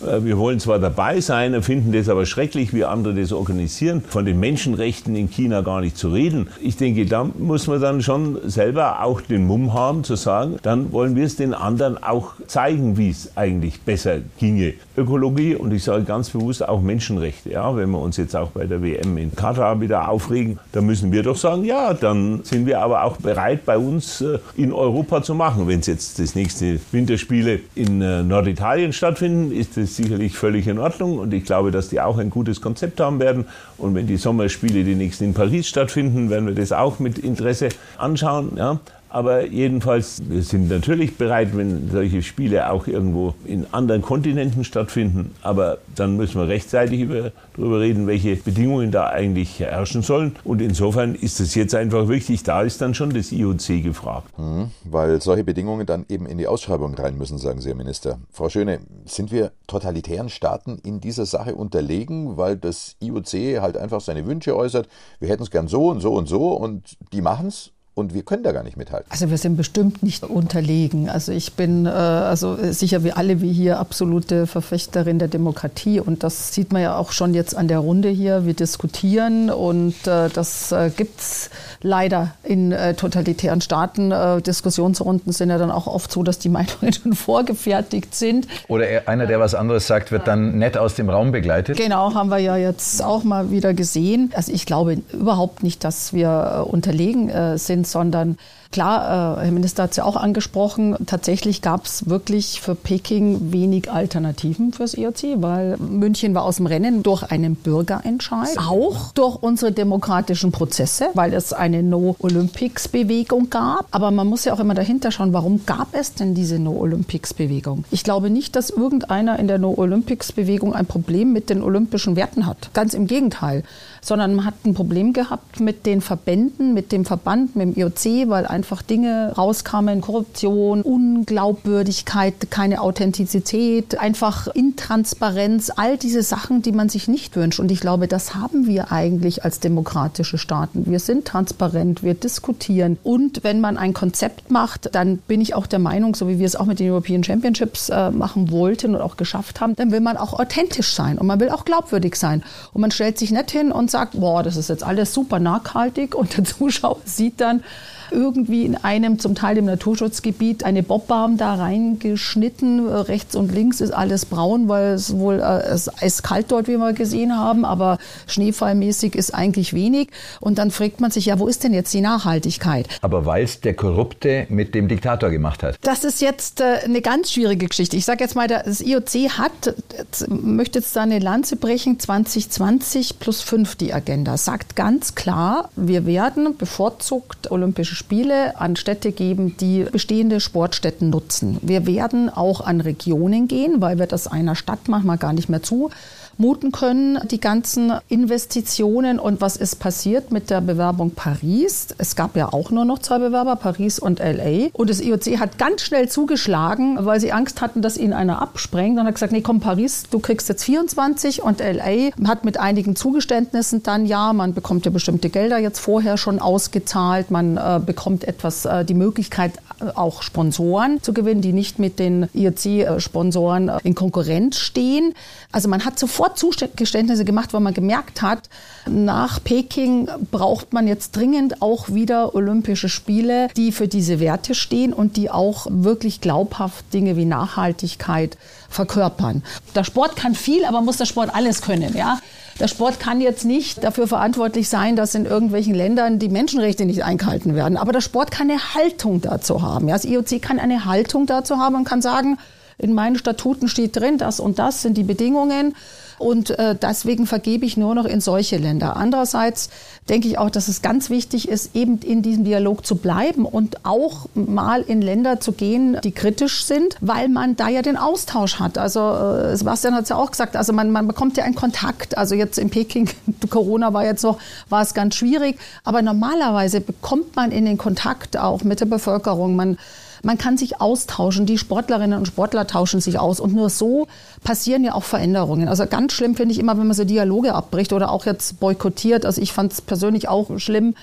wir 0.00 0.38
wollen 0.38 0.60
zwar 0.60 0.78
dabei 0.78 1.20
sein, 1.20 1.62
finden 1.62 1.92
das 1.92 2.08
aber 2.08 2.26
schrecklich, 2.26 2.74
wie 2.74 2.84
andere 2.84 3.14
das 3.14 3.32
organisieren. 3.32 4.02
Von 4.06 4.24
den 4.24 4.38
Menschenrechten 4.40 5.16
in 5.16 5.30
China 5.30 5.62
gar 5.62 5.80
nicht 5.80 5.96
zu 5.96 6.08
reden. 6.08 6.48
Ich 6.60 6.76
denke, 6.76 7.06
da 7.06 7.24
muss 7.24 7.66
man 7.66 7.80
dann 7.80 8.02
schon 8.02 8.38
selber 8.44 9.02
auch 9.02 9.20
den 9.20 9.46
Mumm 9.46 9.72
haben 9.72 10.04
zu 10.04 10.16
sagen, 10.16 10.56
dann 10.62 10.92
wollen 10.92 11.16
wir 11.16 11.24
es 11.24 11.36
den 11.36 11.54
anderen 11.54 12.02
auch 12.02 12.34
zeigen, 12.46 12.96
wie 12.98 13.10
es 13.10 13.36
eigentlich 13.36 13.80
besser 13.82 14.18
ginge. 14.38 14.74
Ökologie 14.96 15.54
und 15.54 15.72
ich 15.72 15.84
sage 15.84 16.04
ganz 16.04 16.30
bewusst 16.30 16.66
auch 16.66 16.80
Menschenrechte. 16.80 17.50
Ja, 17.50 17.74
wenn 17.76 17.90
wir 17.90 18.00
uns 18.00 18.16
jetzt 18.16 18.34
auch 18.36 18.50
bei 18.50 18.66
der 18.66 18.82
WM 18.82 19.16
in 19.18 19.34
Katar 19.34 19.80
wieder 19.80 20.08
aufregen, 20.08 20.58
dann 20.72 20.86
müssen 20.86 21.12
wir 21.12 21.22
doch 21.22 21.36
sagen, 21.36 21.64
ja, 21.64 21.94
dann 21.94 22.40
sind 22.44 22.66
wir 22.66 22.80
aber 22.80 23.04
auch 23.04 23.16
bereit, 23.16 23.64
bei 23.64 23.78
uns 23.78 24.20
äh, 24.20 24.38
in 24.56 24.72
Europa 24.72 25.22
zu 25.22 25.34
machen. 25.34 25.68
Wenn 25.68 25.80
es 25.80 25.86
jetzt 25.86 26.18
das 26.18 26.34
nächste 26.34 26.78
Winterspiele 26.92 27.60
in 27.74 28.00
äh, 28.02 28.22
Norditalien 28.22 28.92
stattfinden, 28.92 29.52
ist 29.52 29.76
das 29.76 29.85
ist 29.86 29.96
sicherlich 29.96 30.36
völlig 30.36 30.66
in 30.66 30.78
Ordnung 30.78 31.18
und 31.18 31.32
ich 31.32 31.44
glaube, 31.44 31.70
dass 31.70 31.88
die 31.88 32.00
auch 32.00 32.18
ein 32.18 32.30
gutes 32.30 32.60
Konzept 32.60 33.00
haben 33.00 33.20
werden. 33.20 33.46
Und 33.78 33.94
wenn 33.94 34.06
die 34.06 34.16
Sommerspiele 34.16 34.84
die 34.84 34.94
nächsten 34.94 35.24
in 35.24 35.34
Paris 35.34 35.68
stattfinden, 35.68 36.28
werden 36.30 36.46
wir 36.46 36.54
das 36.54 36.72
auch 36.72 36.98
mit 36.98 37.18
Interesse 37.18 37.68
anschauen. 37.98 38.52
Ja. 38.56 38.80
Aber 39.08 39.46
jedenfalls, 39.46 40.20
wir 40.28 40.42
sind 40.42 40.68
natürlich 40.68 41.16
bereit, 41.16 41.56
wenn 41.56 41.90
solche 41.90 42.22
Spiele 42.22 42.70
auch 42.70 42.86
irgendwo 42.86 43.34
in 43.44 43.66
anderen 43.72 44.02
Kontinenten 44.02 44.64
stattfinden. 44.64 45.34
Aber 45.42 45.78
dann 45.94 46.16
müssen 46.16 46.40
wir 46.40 46.48
rechtzeitig 46.48 47.00
über, 47.00 47.32
darüber 47.56 47.80
reden, 47.80 48.06
welche 48.06 48.36
Bedingungen 48.36 48.90
da 48.90 49.08
eigentlich 49.08 49.60
herrschen 49.60 50.02
sollen. 50.02 50.36
Und 50.44 50.60
insofern 50.60 51.14
ist 51.14 51.40
es 51.40 51.54
jetzt 51.54 51.74
einfach 51.74 52.08
wichtig, 52.08 52.42
da 52.42 52.62
ist 52.62 52.80
dann 52.80 52.94
schon 52.94 53.10
das 53.10 53.32
IOC 53.32 53.82
gefragt. 53.82 54.36
Mhm, 54.38 54.70
weil 54.84 55.20
solche 55.20 55.44
Bedingungen 55.44 55.86
dann 55.86 56.04
eben 56.08 56.26
in 56.26 56.38
die 56.38 56.46
Ausschreibung 56.46 56.94
rein 56.94 57.16
müssen, 57.16 57.38
sagen 57.38 57.60
Sie, 57.60 57.68
Herr 57.68 57.76
Minister. 57.76 58.18
Frau 58.30 58.48
Schöne, 58.48 58.80
sind 59.04 59.30
wir 59.30 59.52
totalitären 59.66 60.28
Staaten 60.28 60.78
in 60.82 61.00
dieser 61.00 61.26
Sache 61.26 61.54
unterlegen, 61.54 62.36
weil 62.36 62.56
das 62.56 62.96
IOC 63.00 63.60
halt 63.60 63.76
einfach 63.76 64.00
seine 64.00 64.26
Wünsche 64.26 64.56
äußert? 64.56 64.88
Wir 65.20 65.28
hätten 65.28 65.44
es 65.44 65.50
gern 65.50 65.68
so 65.68 65.88
und 65.88 66.00
so 66.00 66.14
und 66.14 66.28
so 66.28 66.52
und 66.52 66.96
die 67.12 67.22
machen 67.22 67.48
es 67.48 67.72
und 67.96 68.12
wir 68.12 68.22
können 68.24 68.42
da 68.42 68.52
gar 68.52 68.62
nicht 68.62 68.76
mithalten. 68.76 69.10
Also 69.10 69.30
wir 69.30 69.38
sind 69.38 69.56
bestimmt 69.56 70.02
nicht 70.02 70.22
unterlegen. 70.22 71.08
Also 71.08 71.32
ich 71.32 71.54
bin 71.54 71.86
äh, 71.86 71.88
also 71.88 72.58
sicher 72.70 73.04
wie 73.04 73.12
alle 73.12 73.40
wie 73.40 73.50
hier 73.50 73.78
absolute 73.78 74.46
Verfechterin 74.46 75.18
der 75.18 75.28
Demokratie 75.28 75.98
und 75.98 76.22
das 76.22 76.52
sieht 76.52 76.74
man 76.74 76.82
ja 76.82 76.98
auch 76.98 77.10
schon 77.10 77.32
jetzt 77.32 77.56
an 77.56 77.68
der 77.68 77.78
Runde 77.78 78.10
hier. 78.10 78.44
Wir 78.44 78.52
diskutieren 78.52 79.48
und 79.48 79.94
äh, 80.06 80.28
das 80.28 80.72
äh, 80.72 80.90
es 81.16 81.48
leider 81.80 82.34
in 82.42 82.70
äh, 82.70 82.92
totalitären 82.92 83.62
Staaten. 83.62 84.12
Äh, 84.12 84.42
Diskussionsrunden 84.42 85.32
sind 85.32 85.48
ja 85.48 85.56
dann 85.56 85.70
auch 85.70 85.86
oft 85.86 86.12
so, 86.12 86.22
dass 86.22 86.38
die 86.38 86.48
Meinungen 86.50 86.92
schon 86.92 87.14
vorgefertigt 87.14 88.14
sind. 88.14 88.46
Oder 88.68 88.86
einer, 89.06 89.26
der 89.26 89.40
was 89.40 89.54
anderes 89.54 89.86
sagt, 89.86 90.12
wird 90.12 90.28
dann 90.28 90.58
nett 90.58 90.76
aus 90.76 90.96
dem 90.96 91.08
Raum 91.08 91.32
begleitet. 91.32 91.78
Genau, 91.78 92.12
haben 92.12 92.28
wir 92.28 92.38
ja 92.38 92.58
jetzt 92.58 93.02
auch 93.02 93.24
mal 93.24 93.50
wieder 93.50 93.72
gesehen. 93.72 94.32
Also 94.34 94.52
ich 94.52 94.66
glaube 94.66 94.98
überhaupt 95.14 95.62
nicht, 95.62 95.82
dass 95.82 96.12
wir 96.12 96.58
äh, 96.58 96.70
unterlegen 96.70 97.30
äh, 97.30 97.56
sind 97.56 97.85
sondern 97.86 98.36
Klar, 98.72 99.38
äh, 99.38 99.44
Herr 99.44 99.52
Minister 99.52 99.84
hat 99.84 99.90
es 99.92 99.96
ja 99.96 100.04
auch 100.04 100.16
angesprochen, 100.16 100.96
tatsächlich 101.06 101.62
gab 101.62 101.86
es 101.86 102.08
wirklich 102.08 102.60
für 102.60 102.74
Peking 102.74 103.52
wenig 103.52 103.90
Alternativen 103.90 104.72
fürs 104.72 104.94
IOC, 104.94 105.42
weil 105.42 105.76
München 105.78 106.34
war 106.34 106.44
aus 106.44 106.56
dem 106.56 106.66
Rennen 106.66 107.02
durch 107.02 107.22
einen 107.22 107.54
Bürgerentscheid, 107.54 108.56
auch 108.58 109.12
durch 109.12 109.36
unsere 109.36 109.72
demokratischen 109.72 110.52
Prozesse, 110.52 111.08
weil 111.14 111.32
es 111.34 111.52
eine 111.52 111.82
No-Olympics-Bewegung 111.82 113.50
gab. 113.50 113.86
Aber 113.90 114.10
man 114.10 114.26
muss 114.26 114.44
ja 114.44 114.52
auch 114.52 114.60
immer 114.60 114.74
dahinter 114.74 115.10
schauen, 115.10 115.32
warum 115.32 115.64
gab 115.66 115.88
es 115.92 116.14
denn 116.14 116.34
diese 116.34 116.58
No-Olympics-Bewegung? 116.58 117.84
Ich 117.90 118.04
glaube 118.04 118.30
nicht, 118.30 118.56
dass 118.56 118.70
irgendeiner 118.70 119.38
in 119.38 119.48
der 119.48 119.58
No-Olympics-Bewegung 119.58 120.74
ein 120.74 120.86
Problem 120.86 121.32
mit 121.32 121.50
den 121.50 121.62
olympischen 121.62 122.16
Werten 122.16 122.46
hat. 122.46 122.70
Ganz 122.74 122.94
im 122.94 123.06
Gegenteil. 123.06 123.62
Sondern 124.00 124.34
man 124.34 124.44
hat 124.44 124.54
ein 124.64 124.74
Problem 124.74 125.12
gehabt 125.12 125.60
mit 125.60 125.84
den 125.84 126.00
Verbänden, 126.00 126.74
mit 126.74 126.92
dem 126.92 127.04
Verband, 127.04 127.56
mit 127.56 127.76
dem 127.76 127.82
IOC, 127.82 128.28
weil 128.28 128.46
einfach 128.56 128.80
Dinge 128.80 129.34
rauskamen, 129.36 130.00
Korruption, 130.00 130.80
Unglaubwürdigkeit, 130.80 132.50
keine 132.50 132.80
Authentizität, 132.80 133.98
einfach 133.98 134.46
Intransparenz, 134.46 135.70
all 135.76 135.98
diese 135.98 136.22
Sachen, 136.22 136.62
die 136.62 136.72
man 136.72 136.88
sich 136.88 137.06
nicht 137.06 137.36
wünscht. 137.36 137.60
Und 137.60 137.70
ich 137.70 137.80
glaube, 137.80 138.08
das 138.08 138.34
haben 138.34 138.66
wir 138.66 138.90
eigentlich 138.90 139.44
als 139.44 139.60
demokratische 139.60 140.38
Staaten. 140.38 140.86
Wir 140.86 141.00
sind 141.00 141.26
transparent, 141.26 142.02
wir 142.02 142.14
diskutieren. 142.14 142.96
Und 143.04 143.44
wenn 143.44 143.60
man 143.60 143.76
ein 143.76 143.92
Konzept 143.92 144.50
macht, 144.50 144.94
dann 144.94 145.18
bin 145.18 145.42
ich 145.42 145.54
auch 145.54 145.66
der 145.66 145.78
Meinung, 145.78 146.14
so 146.14 146.26
wie 146.26 146.38
wir 146.38 146.46
es 146.46 146.56
auch 146.56 146.64
mit 146.64 146.80
den 146.80 146.90
European 146.90 147.22
Championships 147.22 147.90
äh, 147.90 148.10
machen 148.10 148.50
wollten 148.50 148.94
und 148.94 149.02
auch 149.02 149.18
geschafft 149.18 149.60
haben, 149.60 149.76
dann 149.76 149.92
will 149.92 150.00
man 150.00 150.16
auch 150.16 150.32
authentisch 150.32 150.94
sein 150.94 151.18
und 151.18 151.26
man 151.26 151.40
will 151.40 151.50
auch 151.50 151.66
glaubwürdig 151.66 152.16
sein. 152.16 152.42
Und 152.72 152.80
man 152.80 152.90
stellt 152.90 153.18
sich 153.18 153.30
nicht 153.32 153.50
hin 153.50 153.70
und 153.70 153.90
sagt, 153.90 154.18
boah, 154.18 154.42
das 154.42 154.56
ist 154.56 154.70
jetzt 154.70 154.82
alles 154.82 155.12
super 155.12 155.40
nachhaltig 155.40 156.14
und 156.14 156.38
der 156.38 156.44
Zuschauer 156.56 156.96
sieht 157.04 157.42
dann, 157.42 157.62
irgendwie 158.10 158.64
in 158.64 158.76
einem 158.76 159.18
zum 159.18 159.34
Teil 159.34 159.58
im 159.58 159.66
Naturschutzgebiet 159.66 160.64
eine 160.64 160.82
Bobbahn 160.82 161.36
da 161.36 161.54
reingeschnitten. 161.54 162.88
Rechts 162.88 163.36
und 163.36 163.52
links 163.52 163.80
ist 163.80 163.92
alles 163.92 164.26
braun, 164.26 164.68
weil 164.68 164.92
es 164.94 165.16
wohl 165.16 165.40
äh, 165.40 165.66
es 165.68 165.90
ist 166.00 166.22
kalt 166.22 166.50
dort, 166.50 166.68
wie 166.68 166.76
wir 166.76 166.92
gesehen 166.92 167.36
haben, 167.36 167.64
aber 167.64 167.98
schneefallmäßig 168.26 169.14
ist 169.14 169.34
eigentlich 169.34 169.72
wenig. 169.72 170.08
Und 170.40 170.58
dann 170.58 170.70
fragt 170.70 171.00
man 171.00 171.10
sich 171.10 171.26
ja, 171.26 171.38
wo 171.38 171.46
ist 171.46 171.64
denn 171.64 171.74
jetzt 171.74 171.92
die 171.92 172.00
Nachhaltigkeit? 172.00 172.88
Aber 173.02 173.26
weil 173.26 173.44
es 173.44 173.60
der 173.60 173.74
Korrupte 173.74 174.46
mit 174.48 174.74
dem 174.74 174.88
Diktator 174.88 175.30
gemacht 175.30 175.62
hat. 175.62 175.76
Das 175.82 176.04
ist 176.04 176.20
jetzt 176.20 176.60
äh, 176.60 176.80
eine 176.84 177.00
ganz 177.00 177.32
schwierige 177.32 177.66
Geschichte. 177.66 177.96
Ich 177.96 178.04
sage 178.04 178.22
jetzt 178.22 178.36
mal, 178.36 178.46
das 178.46 178.80
IOC 178.80 179.38
hat, 179.38 179.74
jetzt, 179.96 180.28
möchte 180.28 180.78
jetzt 180.78 180.94
da 180.96 181.02
eine 181.02 181.18
Lanze 181.18 181.56
brechen, 181.56 181.98
2020 181.98 183.18
plus 183.18 183.42
5 183.42 183.76
die 183.76 183.92
Agenda, 183.92 184.36
sagt 184.36 184.76
ganz 184.76 185.14
klar, 185.14 185.70
wir 185.76 186.06
werden 186.06 186.56
bevorzugt 186.56 187.50
Olympische 187.50 187.95
Spiele 187.96 188.60
an 188.60 188.76
Städte 188.76 189.10
geben, 189.10 189.56
die 189.56 189.84
bestehende 189.90 190.40
Sportstätten 190.40 191.10
nutzen. 191.10 191.58
Wir 191.62 191.86
werden 191.86 192.28
auch 192.28 192.60
an 192.60 192.80
Regionen 192.80 193.48
gehen, 193.48 193.80
weil 193.80 193.98
wir 193.98 194.06
das 194.06 194.26
einer 194.28 194.54
Stadt 194.54 194.88
manchmal 194.88 195.18
gar 195.18 195.32
nicht 195.32 195.48
mehr 195.48 195.62
zu 195.62 195.90
muten 196.38 196.72
können, 196.72 197.18
die 197.30 197.40
ganzen 197.40 197.92
Investitionen. 198.08 199.18
Und 199.18 199.40
was 199.40 199.56
ist 199.56 199.76
passiert 199.76 200.32
mit 200.32 200.50
der 200.50 200.60
Bewerbung 200.60 201.10
Paris? 201.10 201.88
Es 201.98 202.16
gab 202.16 202.36
ja 202.36 202.52
auch 202.52 202.70
nur 202.70 202.84
noch 202.84 202.98
zwei 202.98 203.18
Bewerber, 203.18 203.56
Paris 203.56 203.98
und 203.98 204.18
LA. 204.18 204.68
Und 204.72 204.90
das 204.90 205.00
IOC 205.00 205.38
hat 205.38 205.58
ganz 205.58 205.82
schnell 205.82 206.08
zugeschlagen, 206.08 206.98
weil 207.00 207.20
sie 207.20 207.32
Angst 207.32 207.60
hatten, 207.60 207.82
dass 207.82 207.96
ihnen 207.96 208.12
einer 208.12 208.42
absprengt. 208.42 208.98
Und 208.98 209.06
hat 209.06 209.14
gesagt, 209.14 209.32
nee, 209.32 209.40
komm, 209.40 209.60
Paris, 209.60 210.04
du 210.10 210.18
kriegst 210.18 210.48
jetzt 210.48 210.64
24. 210.64 211.42
Und 211.42 211.60
LA 211.60 212.10
hat 212.26 212.44
mit 212.44 212.58
einigen 212.58 212.96
Zugeständnissen 212.96 213.82
dann, 213.82 214.06
ja, 214.06 214.32
man 214.32 214.54
bekommt 214.54 214.84
ja 214.84 214.90
bestimmte 214.90 215.30
Gelder 215.30 215.58
jetzt 215.58 215.78
vorher 215.78 216.16
schon 216.16 216.38
ausgezahlt. 216.38 217.30
Man 217.30 217.56
äh, 217.56 217.80
bekommt 217.84 218.24
etwas, 218.24 218.64
äh, 218.64 218.84
die 218.84 218.94
Möglichkeit, 218.94 219.52
auch 219.94 220.22
Sponsoren 220.22 221.02
zu 221.02 221.12
gewinnen, 221.12 221.40
die 221.40 221.52
nicht 221.52 221.78
mit 221.78 221.98
den 221.98 222.28
IOC-Sponsoren 222.34 223.68
äh, 223.68 223.78
in 223.84 223.94
Konkurrenz 223.94 224.58
stehen. 224.58 225.14
Also 225.52 225.68
man 225.68 225.84
hat 225.84 225.98
sofort 225.98 226.38
Zugeständnisse 226.38 227.24
gemacht, 227.24 227.52
weil 227.52 227.60
man 227.60 227.74
gemerkt 227.74 228.22
hat, 228.22 228.48
nach 228.88 229.42
Peking 229.42 230.08
braucht 230.30 230.72
man 230.72 230.86
jetzt 230.86 231.16
dringend 231.16 231.62
auch 231.62 231.88
wieder 231.88 232.34
Olympische 232.34 232.88
Spiele, 232.88 233.48
die 233.56 233.72
für 233.72 233.88
diese 233.88 234.20
Werte 234.20 234.54
stehen 234.54 234.92
und 234.92 235.16
die 235.16 235.30
auch 235.30 235.66
wirklich 235.70 236.20
glaubhaft 236.20 236.92
Dinge 236.92 237.16
wie 237.16 237.24
Nachhaltigkeit 237.24 238.38
verkörpern. 238.68 239.42
Der 239.74 239.84
Sport 239.84 240.16
kann 240.16 240.34
viel, 240.34 240.64
aber 240.64 240.80
muss 240.80 240.96
der 240.96 241.06
Sport 241.06 241.34
alles 241.34 241.62
können, 241.62 241.96
ja? 241.96 242.18
Der 242.58 242.68
Sport 242.68 243.00
kann 243.00 243.20
jetzt 243.20 243.44
nicht 243.44 243.84
dafür 243.84 244.06
verantwortlich 244.08 244.70
sein, 244.70 244.96
dass 244.96 245.14
in 245.14 245.26
irgendwelchen 245.26 245.74
Ländern 245.74 246.18
die 246.18 246.30
Menschenrechte 246.30 246.86
nicht 246.86 247.04
eingehalten 247.04 247.54
werden. 247.54 247.76
Aber 247.76 247.92
der 247.92 248.00
Sport 248.00 248.30
kann 248.30 248.50
eine 248.50 248.74
Haltung 248.74 249.20
dazu 249.20 249.60
haben. 249.60 249.65
Ja, 249.86 249.94
das 249.94 250.04
IOC 250.04 250.40
kann 250.40 250.58
eine 250.58 250.84
Haltung 250.84 251.26
dazu 251.26 251.58
haben 251.58 251.74
und 251.74 251.84
kann 251.84 252.02
sagen, 252.02 252.38
in 252.78 252.92
meinen 252.92 253.16
Statuten 253.16 253.68
steht 253.68 253.96
drin, 253.96 254.18
das 254.18 254.38
und 254.40 254.58
das 254.58 254.82
sind 254.82 254.96
die 254.96 255.02
Bedingungen. 255.02 255.74
Und 256.18 256.50
äh, 256.58 256.74
deswegen 256.74 257.26
vergebe 257.26 257.66
ich 257.66 257.76
nur 257.76 257.94
noch 257.94 258.06
in 258.06 258.20
solche 258.20 258.56
Länder. 258.56 258.96
Andererseits 258.96 259.68
denke 260.08 260.28
ich 260.28 260.38
auch, 260.38 260.50
dass 260.50 260.68
es 260.68 260.82
ganz 260.82 261.10
wichtig 261.10 261.48
ist, 261.48 261.74
eben 261.74 261.98
in 261.98 262.22
diesem 262.22 262.44
Dialog 262.44 262.86
zu 262.86 262.96
bleiben 262.96 263.44
und 263.44 263.84
auch 263.84 264.28
mal 264.34 264.82
in 264.82 265.02
Länder 265.02 265.40
zu 265.40 265.52
gehen, 265.52 265.98
die 266.04 266.12
kritisch 266.12 266.64
sind, 266.64 266.96
weil 267.00 267.28
man 267.28 267.56
da 267.56 267.68
ja 267.68 267.82
den 267.82 267.96
Austausch 267.96 268.58
hat. 268.58 268.78
Also 268.78 269.00
äh, 269.00 269.56
Sebastian 269.56 269.94
hat 269.94 270.04
es 270.04 270.08
ja 270.08 270.16
auch 270.16 270.30
gesagt, 270.30 270.56
also 270.56 270.72
man, 270.72 270.90
man 270.90 271.06
bekommt 271.06 271.36
ja 271.36 271.44
einen 271.44 271.54
Kontakt. 271.54 272.16
Also 272.16 272.34
jetzt 272.34 272.58
in 272.58 272.70
Peking, 272.70 273.10
Corona 273.50 273.92
war 273.92 274.04
jetzt 274.04 274.22
noch, 274.22 274.38
war 274.68 274.82
es 274.82 274.94
ganz 274.94 275.16
schwierig. 275.16 275.58
Aber 275.84 276.02
normalerweise 276.02 276.80
bekommt 276.80 277.36
man 277.36 277.50
in 277.50 277.64
den 277.64 277.76
Kontakt 277.76 278.36
auch 278.38 278.64
mit 278.64 278.80
der 278.80 278.86
Bevölkerung. 278.86 279.56
Man 279.56 279.78
man 280.26 280.38
kann 280.38 280.58
sich 280.58 280.80
austauschen. 280.80 281.46
Die 281.46 281.56
Sportlerinnen 281.56 282.18
und 282.18 282.26
Sportler 282.26 282.66
tauschen 282.66 283.00
sich 283.00 283.16
aus. 283.16 283.38
Und 283.38 283.54
nur 283.54 283.70
so 283.70 284.08
passieren 284.42 284.82
ja 284.82 284.94
auch 284.94 285.04
Veränderungen. 285.04 285.68
Also 285.68 285.86
ganz 285.86 286.12
schlimm 286.14 286.34
finde 286.34 286.52
ich 286.52 286.58
immer, 286.58 286.76
wenn 286.76 286.88
man 286.88 286.96
so 286.96 287.04
Dialoge 287.04 287.54
abbricht 287.54 287.92
oder 287.92 288.10
auch 288.10 288.26
jetzt 288.26 288.58
boykottiert. 288.58 289.24
Also 289.24 289.40
ich 289.40 289.52
fand 289.52 289.72
es 289.72 289.80
persönlich 289.80 290.28
auch 290.28 290.58
schlimm, 290.58 290.96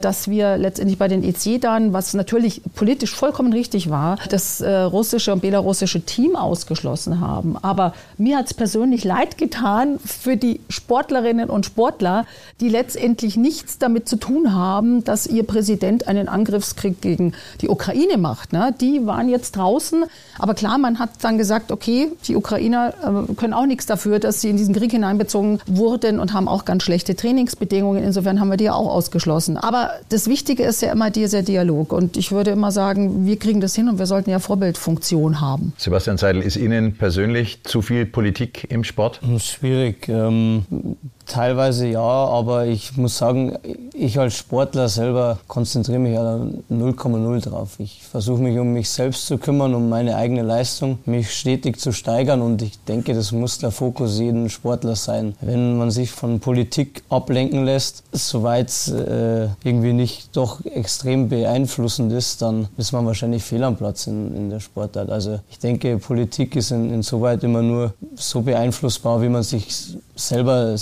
dass 0.00 0.28
wir 0.28 0.56
letztendlich 0.56 0.98
bei 0.98 1.08
den 1.08 1.22
EC 1.22 1.60
dann, 1.60 1.92
was 1.92 2.14
natürlich 2.14 2.62
politisch 2.74 3.14
vollkommen 3.14 3.52
richtig 3.52 3.90
war, 3.90 4.18
das 4.30 4.60
äh, 4.60 4.70
russische 4.70 5.32
und 5.32 5.42
belarussische 5.42 6.00
Team 6.02 6.36
ausgeschlossen 6.36 7.20
haben. 7.20 7.56
Aber 7.62 7.94
mir 8.18 8.38
hat 8.38 8.46
es 8.46 8.54
persönlich 8.54 9.04
leid 9.04 9.38
getan 9.38 9.98
für 10.04 10.36
die 10.36 10.60
Sportlerinnen 10.68 11.50
und 11.50 11.66
Sportler, 11.66 12.26
die 12.60 12.68
letztendlich 12.68 13.36
nichts 13.36 13.78
damit 13.78 14.08
zu 14.08 14.16
tun 14.16 14.54
haben, 14.54 15.04
dass 15.04 15.26
ihr 15.26 15.44
Präsident 15.44 16.08
einen 16.08 16.28
Angriffskrieg 16.28 17.00
gegen 17.00 17.32
die 17.60 17.68
Ukraine 17.68 18.16
macht. 18.16 18.52
Ne? 18.52 18.74
Die 18.80 19.06
waren 19.06 19.28
jetzt 19.28 19.56
draußen. 19.56 20.04
Aber 20.38 20.54
klar, 20.54 20.78
man 20.78 20.98
hat 20.98 21.10
dann 21.22 21.38
gesagt, 21.38 21.72
okay, 21.72 22.08
die 22.26 22.36
Ukrainer 22.36 22.94
äh, 23.02 23.34
können 23.34 23.52
auch 23.52 23.66
nichts 23.66 23.86
dafür, 23.86 24.18
dass 24.18 24.40
sie 24.40 24.50
in 24.50 24.56
diesen 24.56 24.74
Krieg 24.74 24.90
hineinbezogen 24.90 25.60
wurden 25.66 26.20
und 26.20 26.32
haben 26.32 26.48
auch 26.48 26.64
ganz 26.64 26.82
schlechte 26.82 27.16
Trainingsbedingungen. 27.16 28.02
Insofern 28.02 28.40
haben 28.40 28.50
wir 28.50 28.56
die 28.56 28.70
auch 28.70 28.88
ausgeschlossen. 28.88 29.56
Aber 29.56 29.85
das 30.08 30.28
Wichtige 30.28 30.62
ist 30.62 30.82
ja 30.82 30.92
immer 30.92 31.10
dieser 31.10 31.42
Dialog. 31.42 31.92
Und 31.92 32.16
ich 32.16 32.32
würde 32.32 32.50
immer 32.50 32.72
sagen, 32.72 33.26
wir 33.26 33.38
kriegen 33.38 33.60
das 33.60 33.74
hin 33.74 33.88
und 33.88 33.98
wir 33.98 34.06
sollten 34.06 34.30
ja 34.30 34.38
Vorbildfunktion 34.38 35.40
haben. 35.40 35.72
Sebastian 35.76 36.18
Seidel, 36.18 36.42
ist 36.42 36.56
Ihnen 36.56 36.94
persönlich 36.94 37.62
zu 37.64 37.82
viel 37.82 38.06
Politik 38.06 38.66
im 38.70 38.84
Sport? 38.84 39.20
Schwierig. 39.38 40.08
Ähm, 40.08 40.64
Teilweise 41.26 41.88
ja, 41.88 42.00
aber 42.00 42.66
ich 42.66 42.96
muss 42.96 43.18
sagen, 43.18 43.58
ich 43.92 44.18
als 44.18 44.36
Sportler 44.36 44.88
selber 44.88 45.38
konzentriere 45.48 45.98
mich 45.98 46.14
ja 46.14 46.40
0,0 46.70 47.40
drauf. 47.40 47.74
Ich 47.78 48.02
versuche 48.04 48.40
mich 48.40 48.56
um 48.58 48.72
mich 48.72 48.88
selbst 48.88 49.26
zu 49.26 49.36
kümmern, 49.36 49.74
um 49.74 49.88
meine 49.88 50.14
eigene 50.14 50.42
Leistung, 50.42 50.98
mich 51.04 51.34
stetig 51.34 51.80
zu 51.80 51.90
steigern 51.90 52.42
und 52.42 52.62
ich 52.62 52.78
denke, 52.84 53.12
das 53.12 53.32
muss 53.32 53.58
der 53.58 53.72
Fokus 53.72 54.20
jeden 54.20 54.48
Sportler 54.48 54.94
sein. 54.94 55.34
Wenn 55.40 55.76
man 55.76 55.90
sich 55.90 56.12
von 56.12 56.38
Politik 56.38 57.02
ablenken 57.08 57.64
lässt, 57.64 58.04
soweit 58.12 58.68
es 58.68 58.88
äh, 58.88 59.48
irgendwie 59.64 59.94
nicht 59.94 60.36
doch 60.36 60.64
extrem 60.64 61.28
beeinflussend 61.28 62.12
ist, 62.12 62.40
dann 62.40 62.68
ist 62.76 62.92
man 62.92 63.04
wahrscheinlich 63.04 63.42
fehl 63.42 63.64
am 63.64 63.76
Platz 63.76 64.06
in, 64.06 64.32
in 64.36 64.48
der 64.48 64.60
Sportart. 64.60 65.10
Also 65.10 65.40
ich 65.50 65.58
denke, 65.58 65.98
Politik 65.98 66.54
ist 66.54 66.70
in, 66.70 66.92
insoweit 66.92 67.42
immer 67.42 67.62
nur 67.62 67.94
so 68.14 68.42
beeinflussbar, 68.42 69.20
wie 69.22 69.28
man 69.28 69.42
sich 69.42 69.96
selber 70.16 70.74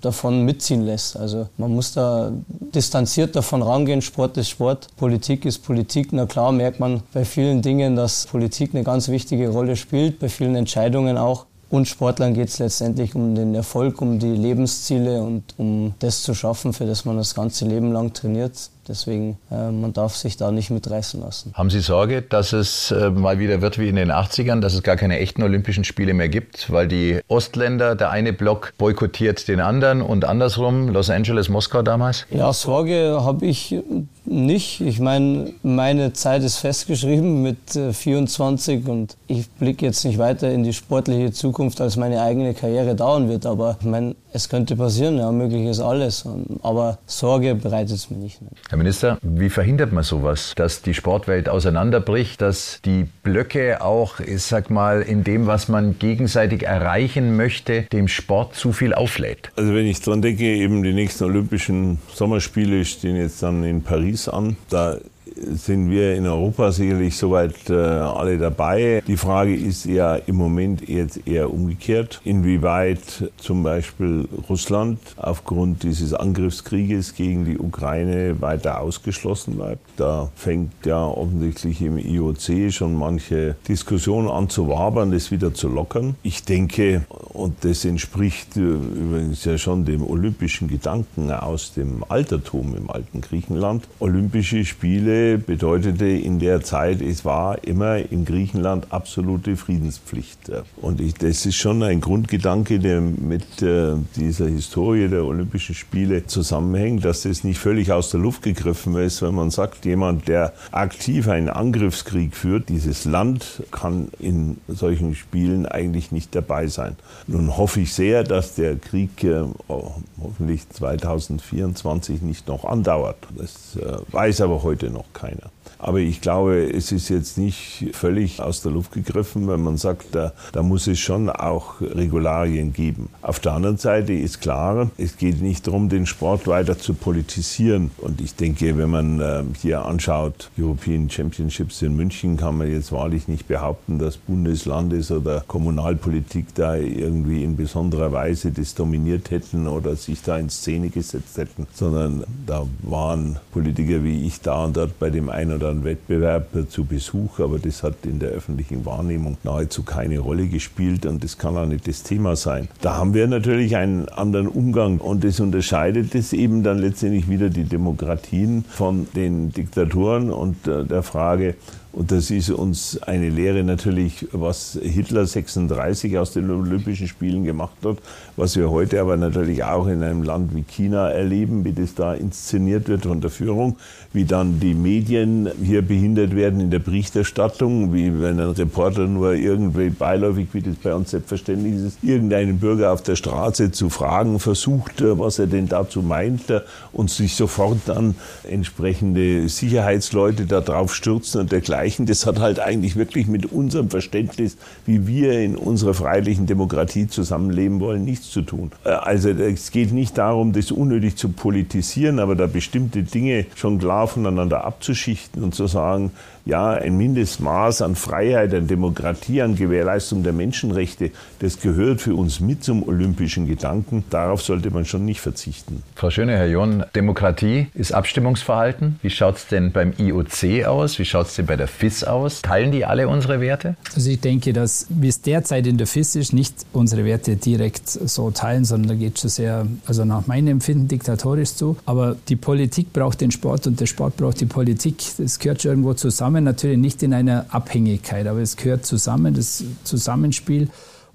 davon 0.00 0.44
mitziehen 0.44 0.84
lässt. 0.84 1.16
Also 1.16 1.48
man 1.58 1.74
muss 1.74 1.92
da 1.92 2.32
distanziert 2.74 3.36
davon 3.36 3.62
rangehen, 3.62 4.02
Sport 4.02 4.36
ist 4.38 4.48
Sport, 4.48 4.88
Politik 4.96 5.44
ist 5.44 5.58
Politik. 5.58 6.12
Na 6.12 6.26
klar 6.26 6.50
merkt 6.52 6.80
man 6.80 7.02
bei 7.12 7.24
vielen 7.24 7.62
Dingen, 7.62 7.94
dass 7.94 8.26
Politik 8.26 8.74
eine 8.74 8.82
ganz 8.82 9.08
wichtige 9.08 9.50
Rolle 9.50 9.76
spielt, 9.76 10.18
bei 10.18 10.28
vielen 10.28 10.56
Entscheidungen 10.56 11.18
auch. 11.18 11.46
Und 11.70 11.86
Sportlern 11.86 12.32
geht 12.32 12.48
es 12.48 12.58
letztendlich 12.58 13.14
um 13.14 13.34
den 13.34 13.54
Erfolg, 13.54 14.00
um 14.00 14.18
die 14.18 14.32
Lebensziele 14.32 15.20
und 15.20 15.42
um 15.58 15.92
das 15.98 16.22
zu 16.22 16.32
schaffen, 16.32 16.72
für 16.72 16.86
das 16.86 17.04
man 17.04 17.18
das 17.18 17.34
ganze 17.34 17.66
Leben 17.66 17.92
lang 17.92 18.14
trainiert. 18.14 18.70
Deswegen, 18.88 19.38
äh, 19.50 19.70
man 19.70 19.92
darf 19.92 20.16
sich 20.16 20.36
da 20.36 20.50
nicht 20.50 20.70
mitreißen 20.70 21.20
lassen. 21.20 21.52
Haben 21.54 21.70
Sie 21.70 21.80
Sorge, 21.80 22.22
dass 22.22 22.52
es 22.52 22.90
äh, 22.90 23.10
mal 23.10 23.38
wieder 23.38 23.60
wird 23.60 23.78
wie 23.78 23.88
in 23.88 23.96
den 23.96 24.10
80ern, 24.10 24.60
dass 24.60 24.74
es 24.74 24.82
gar 24.82 24.96
keine 24.96 25.18
echten 25.18 25.42
Olympischen 25.42 25.84
Spiele 25.84 26.14
mehr 26.14 26.28
gibt, 26.28 26.72
weil 26.72 26.88
die 26.88 27.20
Ostländer, 27.28 27.94
der 27.94 28.10
eine 28.10 28.32
Block 28.32 28.72
boykottiert 28.78 29.48
den 29.48 29.60
anderen 29.60 30.02
und 30.02 30.24
andersrum, 30.24 30.88
Los 30.88 31.10
Angeles, 31.10 31.48
Moskau 31.48 31.82
damals? 31.82 32.26
Ja, 32.30 32.52
Sorge 32.52 33.18
habe 33.22 33.46
ich 33.46 33.76
nicht. 34.24 34.80
Ich 34.80 35.00
meine, 35.00 35.52
meine 35.62 36.12
Zeit 36.12 36.42
ist 36.42 36.58
festgeschrieben 36.58 37.42
mit 37.42 37.58
24 37.92 38.86
äh, 38.86 38.90
und 38.90 39.16
ich 39.26 39.48
blicke 39.50 39.86
jetzt 39.86 40.04
nicht 40.04 40.18
weiter 40.18 40.50
in 40.50 40.62
die 40.62 40.72
sportliche 40.72 41.32
Zukunft, 41.32 41.80
als 41.80 41.96
meine 41.96 42.22
eigene 42.22 42.54
Karriere 42.54 42.94
dauern 42.94 43.28
wird. 43.28 43.46
Aber 43.46 43.76
ich 43.80 43.86
meine, 43.86 44.14
es 44.32 44.48
könnte 44.48 44.76
passieren, 44.76 45.18
ja, 45.18 45.30
möglich 45.32 45.66
ist 45.66 45.80
alles. 45.80 46.26
Aber 46.62 46.98
Sorge 47.06 47.54
bereitet 47.54 47.96
es 47.96 48.10
mir 48.10 48.18
nicht. 48.18 48.38
Herr 48.68 48.78
Minister, 48.78 49.18
wie 49.22 49.48
verhindert 49.48 49.92
man 49.92 50.04
sowas, 50.04 50.52
dass 50.56 50.82
die 50.82 50.94
Sportwelt 50.94 51.48
auseinanderbricht, 51.48 52.40
dass 52.40 52.80
die 52.84 53.06
Blöcke 53.22 53.82
auch, 53.82 54.20
ich 54.20 54.42
sag 54.42 54.70
mal, 54.70 55.02
in 55.02 55.24
dem, 55.24 55.46
was 55.46 55.68
man 55.68 55.98
gegenseitig 55.98 56.64
erreichen 56.64 57.36
möchte, 57.36 57.82
dem 57.84 58.08
Sport 58.08 58.54
zu 58.54 58.72
viel 58.72 58.94
auflädt? 58.94 59.50
Also 59.56 59.74
wenn 59.74 59.86
ich 59.86 60.00
dran 60.00 60.22
denke, 60.22 60.44
eben 60.44 60.82
die 60.82 60.92
nächsten 60.92 61.24
Olympischen 61.24 61.98
Sommerspiele 62.14 62.84
stehen 62.84 63.16
jetzt 63.16 63.42
dann 63.42 63.64
in 63.64 63.82
Paris 63.82 64.28
an. 64.28 64.56
Da 64.68 64.98
sind 65.36 65.90
wir 65.90 66.14
in 66.14 66.26
Europa 66.26 66.72
sicherlich 66.72 67.16
soweit 67.16 67.70
äh, 67.70 67.74
alle 67.74 68.38
dabei. 68.38 69.02
Die 69.06 69.16
Frage 69.16 69.54
ist 69.54 69.84
ja 69.84 70.16
im 70.16 70.36
Moment 70.36 70.88
jetzt 70.88 71.26
eher 71.26 71.52
umgekehrt, 71.52 72.20
inwieweit 72.24 73.30
zum 73.36 73.62
Beispiel 73.62 74.28
Russland 74.48 74.98
aufgrund 75.16 75.82
dieses 75.82 76.14
Angriffskrieges 76.14 77.14
gegen 77.14 77.44
die 77.44 77.58
Ukraine 77.58 78.40
weiter 78.40 78.80
ausgeschlossen 78.80 79.56
bleibt. 79.56 79.82
Da 79.96 80.30
fängt 80.34 80.86
ja 80.86 81.04
offensichtlich 81.04 81.82
im 81.82 81.98
IOC 81.98 82.72
schon 82.72 82.94
manche 82.94 83.56
Diskussion 83.66 84.28
an 84.28 84.48
zu 84.48 84.68
wabern, 84.68 85.10
das 85.10 85.30
wieder 85.30 85.54
zu 85.54 85.68
lockern. 85.68 86.16
Ich 86.22 86.44
denke, 86.44 87.04
und 87.08 87.64
das 87.64 87.84
entspricht 87.84 88.56
äh, 88.56 88.60
übrigens 88.60 89.44
ja 89.44 89.58
schon 89.58 89.84
dem 89.84 90.06
olympischen 90.06 90.68
Gedanken 90.68 91.30
aus 91.30 91.72
dem 91.72 92.04
Altertum 92.08 92.74
im 92.76 92.90
alten 92.90 93.20
Griechenland, 93.20 93.88
Olympische 94.00 94.64
Spiele 94.64 95.17
Bedeutete 95.44 96.06
in 96.06 96.38
der 96.38 96.62
Zeit, 96.62 97.00
es 97.00 97.24
war 97.24 97.64
immer 97.64 97.96
in 98.10 98.24
Griechenland 98.24 98.86
absolute 98.90 99.56
Friedenspflicht. 99.56 100.50
Und 100.80 101.00
ich, 101.00 101.14
das 101.14 101.46
ist 101.46 101.56
schon 101.56 101.82
ein 101.82 102.00
Grundgedanke, 102.00 102.78
der 102.78 103.00
mit 103.00 103.62
äh, 103.62 103.94
dieser 104.16 104.46
Historie 104.46 105.08
der 105.08 105.24
Olympischen 105.24 105.74
Spiele 105.74 106.26
zusammenhängt, 106.26 107.04
dass 107.04 107.22
das 107.22 107.44
nicht 107.44 107.58
völlig 107.58 107.92
aus 107.92 108.10
der 108.10 108.20
Luft 108.20 108.42
gegriffen 108.42 108.96
ist, 108.96 109.22
wenn 109.22 109.34
man 109.34 109.50
sagt, 109.50 109.84
jemand, 109.84 110.28
der 110.28 110.52
aktiv 110.70 111.28
einen 111.28 111.48
Angriffskrieg 111.48 112.34
führt, 112.34 112.68
dieses 112.68 113.04
Land 113.04 113.62
kann 113.70 114.08
in 114.18 114.58
solchen 114.68 115.14
Spielen 115.14 115.66
eigentlich 115.66 116.12
nicht 116.12 116.34
dabei 116.34 116.66
sein. 116.68 116.96
Nun 117.26 117.56
hoffe 117.56 117.80
ich 117.80 117.92
sehr, 117.92 118.24
dass 118.24 118.54
der 118.54 118.76
Krieg 118.76 119.24
äh, 119.24 119.42
hoffentlich 119.68 120.68
2024 120.68 122.22
nicht 122.22 122.48
noch 122.48 122.64
andauert. 122.64 123.16
Das 123.36 123.76
äh, 123.76 123.98
weiß 124.12 124.40
aber 124.42 124.62
heute 124.62 124.90
noch 124.90 125.07
keiner. 125.12 125.50
Aber 125.78 125.98
ich 125.98 126.20
glaube, 126.20 126.70
es 126.70 126.92
ist 126.92 127.08
jetzt 127.08 127.38
nicht 127.38 127.90
völlig 127.92 128.40
aus 128.40 128.62
der 128.62 128.72
Luft 128.72 128.92
gegriffen, 128.92 129.48
wenn 129.48 129.62
man 129.62 129.76
sagt, 129.76 130.14
da, 130.14 130.32
da 130.52 130.62
muss 130.62 130.86
es 130.88 130.98
schon 130.98 131.30
auch 131.30 131.80
Regularien 131.80 132.72
geben. 132.72 133.08
Auf 133.22 133.38
der 133.38 133.52
anderen 133.52 133.76
Seite 133.76 134.12
ist 134.12 134.40
klar, 134.40 134.90
es 134.98 135.16
geht 135.16 135.40
nicht 135.40 135.66
darum, 135.66 135.88
den 135.88 136.06
Sport 136.06 136.46
weiter 136.48 136.78
zu 136.78 136.94
politisieren. 136.94 137.92
Und 137.98 138.20
ich 138.20 138.34
denke, 138.34 138.76
wenn 138.76 138.90
man 138.90 139.20
äh, 139.20 139.44
hier 139.60 139.84
anschaut, 139.84 140.50
European 140.58 141.08
Championships 141.08 141.82
in 141.82 141.96
München, 141.96 142.36
kann 142.36 142.58
man 142.58 142.70
jetzt 142.70 142.90
wahrlich 142.90 143.28
nicht 143.28 143.46
behaupten, 143.46 143.98
dass 143.98 144.16
Bundeslandes- 144.18 145.12
oder 145.12 145.44
Kommunalpolitik 145.46 146.54
da 146.54 146.74
irgendwie 146.74 147.44
in 147.44 147.56
besonderer 147.56 148.10
Weise 148.12 148.50
das 148.50 148.74
dominiert 148.74 149.30
hätten 149.30 149.68
oder 149.68 149.94
sich 149.94 150.22
da 150.22 150.38
in 150.38 150.50
Szene 150.50 150.90
gesetzt 150.90 151.38
hätten, 151.38 151.66
sondern 151.72 152.24
da 152.46 152.66
waren 152.82 153.38
Politiker 153.52 154.02
wie 154.02 154.26
ich 154.26 154.40
da 154.40 154.64
und 154.64 154.76
dort 154.76 154.98
bei 154.98 155.10
dem 155.10 155.28
einen 155.28 155.52
oder 155.52 155.67
anderen 155.68 155.84
Wettbewerb 155.84 156.48
zu 156.70 156.84
Besuch, 156.84 157.40
aber 157.40 157.58
das 157.58 157.82
hat 157.82 157.94
in 158.04 158.18
der 158.18 158.30
öffentlichen 158.30 158.84
Wahrnehmung 158.84 159.36
nahezu 159.44 159.82
keine 159.82 160.18
Rolle 160.18 160.46
gespielt 160.46 161.06
und 161.06 161.22
das 161.22 161.38
kann 161.38 161.56
auch 161.56 161.66
nicht 161.66 161.86
das 161.86 162.02
Thema 162.02 162.36
sein. 162.36 162.68
Da 162.80 162.96
haben 162.96 163.14
wir 163.14 163.26
natürlich 163.26 163.76
einen 163.76 164.08
anderen 164.08 164.48
Umgang 164.48 164.98
und 164.98 165.24
das 165.24 165.40
unterscheidet 165.40 166.14
es 166.14 166.32
eben 166.32 166.62
dann 166.62 166.78
letztendlich 166.78 167.28
wieder 167.28 167.50
die 167.50 167.64
Demokratien 167.64 168.64
von 168.68 169.06
den 169.14 169.52
Diktaturen 169.52 170.30
und 170.30 170.66
äh, 170.66 170.84
der 170.84 171.02
Frage, 171.02 171.54
und 171.98 172.12
das 172.12 172.30
ist 172.30 172.48
uns 172.48 173.02
eine 173.02 173.28
Lehre 173.28 173.64
natürlich, 173.64 174.28
was 174.30 174.78
Hitler 174.80 175.26
36 175.26 176.16
aus 176.16 176.30
den 176.30 176.48
Olympischen 176.48 177.08
Spielen 177.08 177.42
gemacht 177.42 177.74
hat, 177.84 177.96
was 178.36 178.56
wir 178.56 178.70
heute 178.70 179.00
aber 179.00 179.16
natürlich 179.16 179.64
auch 179.64 179.88
in 179.88 180.04
einem 180.04 180.22
Land 180.22 180.54
wie 180.54 180.62
China 180.62 181.10
erleben, 181.10 181.64
wie 181.64 181.72
das 181.72 181.96
da 181.96 182.14
inszeniert 182.14 182.88
wird 182.88 183.02
von 183.04 183.20
der 183.20 183.30
Führung, 183.30 183.78
wie 184.12 184.24
dann 184.24 184.60
die 184.60 184.74
Medien 184.74 185.50
hier 185.60 185.82
behindert 185.82 186.36
werden 186.36 186.60
in 186.60 186.70
der 186.70 186.78
Berichterstattung, 186.78 187.92
wie 187.92 188.22
wenn 188.22 188.38
ein 188.38 188.50
Reporter 188.50 189.08
nur 189.08 189.34
irgendwie 189.34 189.90
beiläufig, 189.90 190.46
wie 190.52 190.62
das 190.62 190.76
bei 190.76 190.94
uns 190.94 191.10
selbstverständlich 191.10 191.84
ist, 191.84 191.98
irgendeinen 192.04 192.60
Bürger 192.60 192.92
auf 192.92 193.02
der 193.02 193.16
Straße 193.16 193.72
zu 193.72 193.90
fragen 193.90 194.38
versucht, 194.38 195.02
was 195.02 195.40
er 195.40 195.48
denn 195.48 195.68
dazu 195.68 196.02
meint 196.02 196.44
und 196.92 197.10
sich 197.10 197.34
sofort 197.34 197.78
dann 197.86 198.14
entsprechende 198.48 199.48
Sicherheitsleute 199.48 200.46
darauf 200.46 200.94
stürzen 200.94 201.40
und 201.40 201.50
dergleichen 201.50 201.87
erreichen. 201.88 202.06
Das 202.06 202.26
hat 202.26 202.38
halt 202.38 202.60
eigentlich 202.60 202.96
wirklich 202.96 203.26
mit 203.26 203.46
unserem 203.52 203.90
Verständnis, 203.90 204.56
wie 204.86 205.06
wir 205.06 205.40
in 205.40 205.56
unserer 205.56 205.94
freiheitlichen 205.94 206.46
Demokratie 206.46 207.08
zusammenleben 207.08 207.80
wollen, 207.80 208.04
nichts 208.04 208.30
zu 208.30 208.42
tun. 208.42 208.70
Äh, 208.84 208.90
also 208.90 209.30
es 209.30 209.70
geht 209.70 209.92
nicht 209.92 210.18
darum, 210.18 210.52
das 210.52 210.70
unnötig 210.70 211.16
zu 211.16 211.30
politisieren, 211.30 212.18
aber 212.18 212.36
da 212.36 212.46
bestimmte 212.46 213.02
Dinge 213.02 213.46
schon 213.54 213.78
klar 213.78 214.06
voneinander 214.06 214.64
abzuschichten 214.64 215.42
und 215.42 215.54
zu 215.54 215.66
sagen, 215.66 216.12
ja, 216.48 216.70
ein 216.70 216.96
Mindestmaß 216.96 217.82
an 217.82 217.94
Freiheit, 217.94 218.54
an 218.54 218.66
Demokratie, 218.66 219.42
an 219.42 219.54
Gewährleistung 219.54 220.22
der 220.22 220.32
Menschenrechte, 220.32 221.10
das 221.40 221.60
gehört 221.60 222.00
für 222.00 222.14
uns 222.14 222.40
mit 222.40 222.64
zum 222.64 222.88
olympischen 222.88 223.46
Gedanken. 223.46 224.04
Darauf 224.08 224.40
sollte 224.40 224.70
man 224.70 224.86
schon 224.86 225.04
nicht 225.04 225.20
verzichten. 225.20 225.82
Frau 225.94 226.08
Schöne, 226.08 226.38
Herr 226.38 226.48
John, 226.48 226.84
Demokratie 226.94 227.66
ist 227.74 227.92
Abstimmungsverhalten. 227.92 228.98
Wie 229.02 229.10
schaut 229.10 229.36
es 229.36 229.46
denn 229.48 229.72
beim 229.72 229.92
IOC 229.98 230.64
aus? 230.66 230.98
Wie 230.98 231.04
schaut 231.04 231.26
es 231.26 231.36
denn 231.36 231.44
bei 231.44 231.56
der 231.56 231.68
FIS 231.68 232.02
aus? 232.02 232.40
Teilen 232.40 232.72
die 232.72 232.86
alle 232.86 233.08
unsere 233.08 233.42
Werte? 233.42 233.76
Also 233.94 234.08
ich 234.08 234.20
denke, 234.20 234.54
dass 234.54 234.86
wie 234.88 235.08
es 235.08 235.20
derzeit 235.20 235.66
in 235.66 235.76
der 235.76 235.86
FIS 235.86 236.16
ist, 236.16 236.32
nicht 236.32 236.54
unsere 236.72 237.04
Werte 237.04 237.36
direkt 237.36 237.88
so 237.88 238.30
teilen, 238.30 238.64
sondern 238.64 238.88
da 238.88 238.94
geht 238.94 239.16
es 239.16 239.20
schon 239.20 239.30
sehr, 239.30 239.66
also 239.86 240.06
nach 240.06 240.26
meinem 240.26 240.48
Empfinden 240.48 240.88
diktatorisch 240.88 241.52
zu. 241.52 241.76
Aber 241.84 242.16
die 242.30 242.36
Politik 242.36 242.94
braucht 242.94 243.20
den 243.20 243.32
Sport 243.32 243.66
und 243.66 243.78
der 243.78 243.86
Sport 243.86 244.16
braucht 244.16 244.40
die 244.40 244.46
Politik. 244.46 244.96
Das 245.18 245.38
gehört 245.38 245.60
schon 245.60 245.72
irgendwo 245.72 245.92
zusammen 245.92 246.37
natürlich 246.44 246.78
nicht 246.78 247.02
in 247.02 247.14
einer 247.14 247.46
Abhängigkeit, 247.50 248.26
aber 248.26 248.40
es 248.40 248.56
gehört 248.56 248.86
zusammen, 248.86 249.34
das 249.34 249.64
Zusammenspiel. 249.84 250.68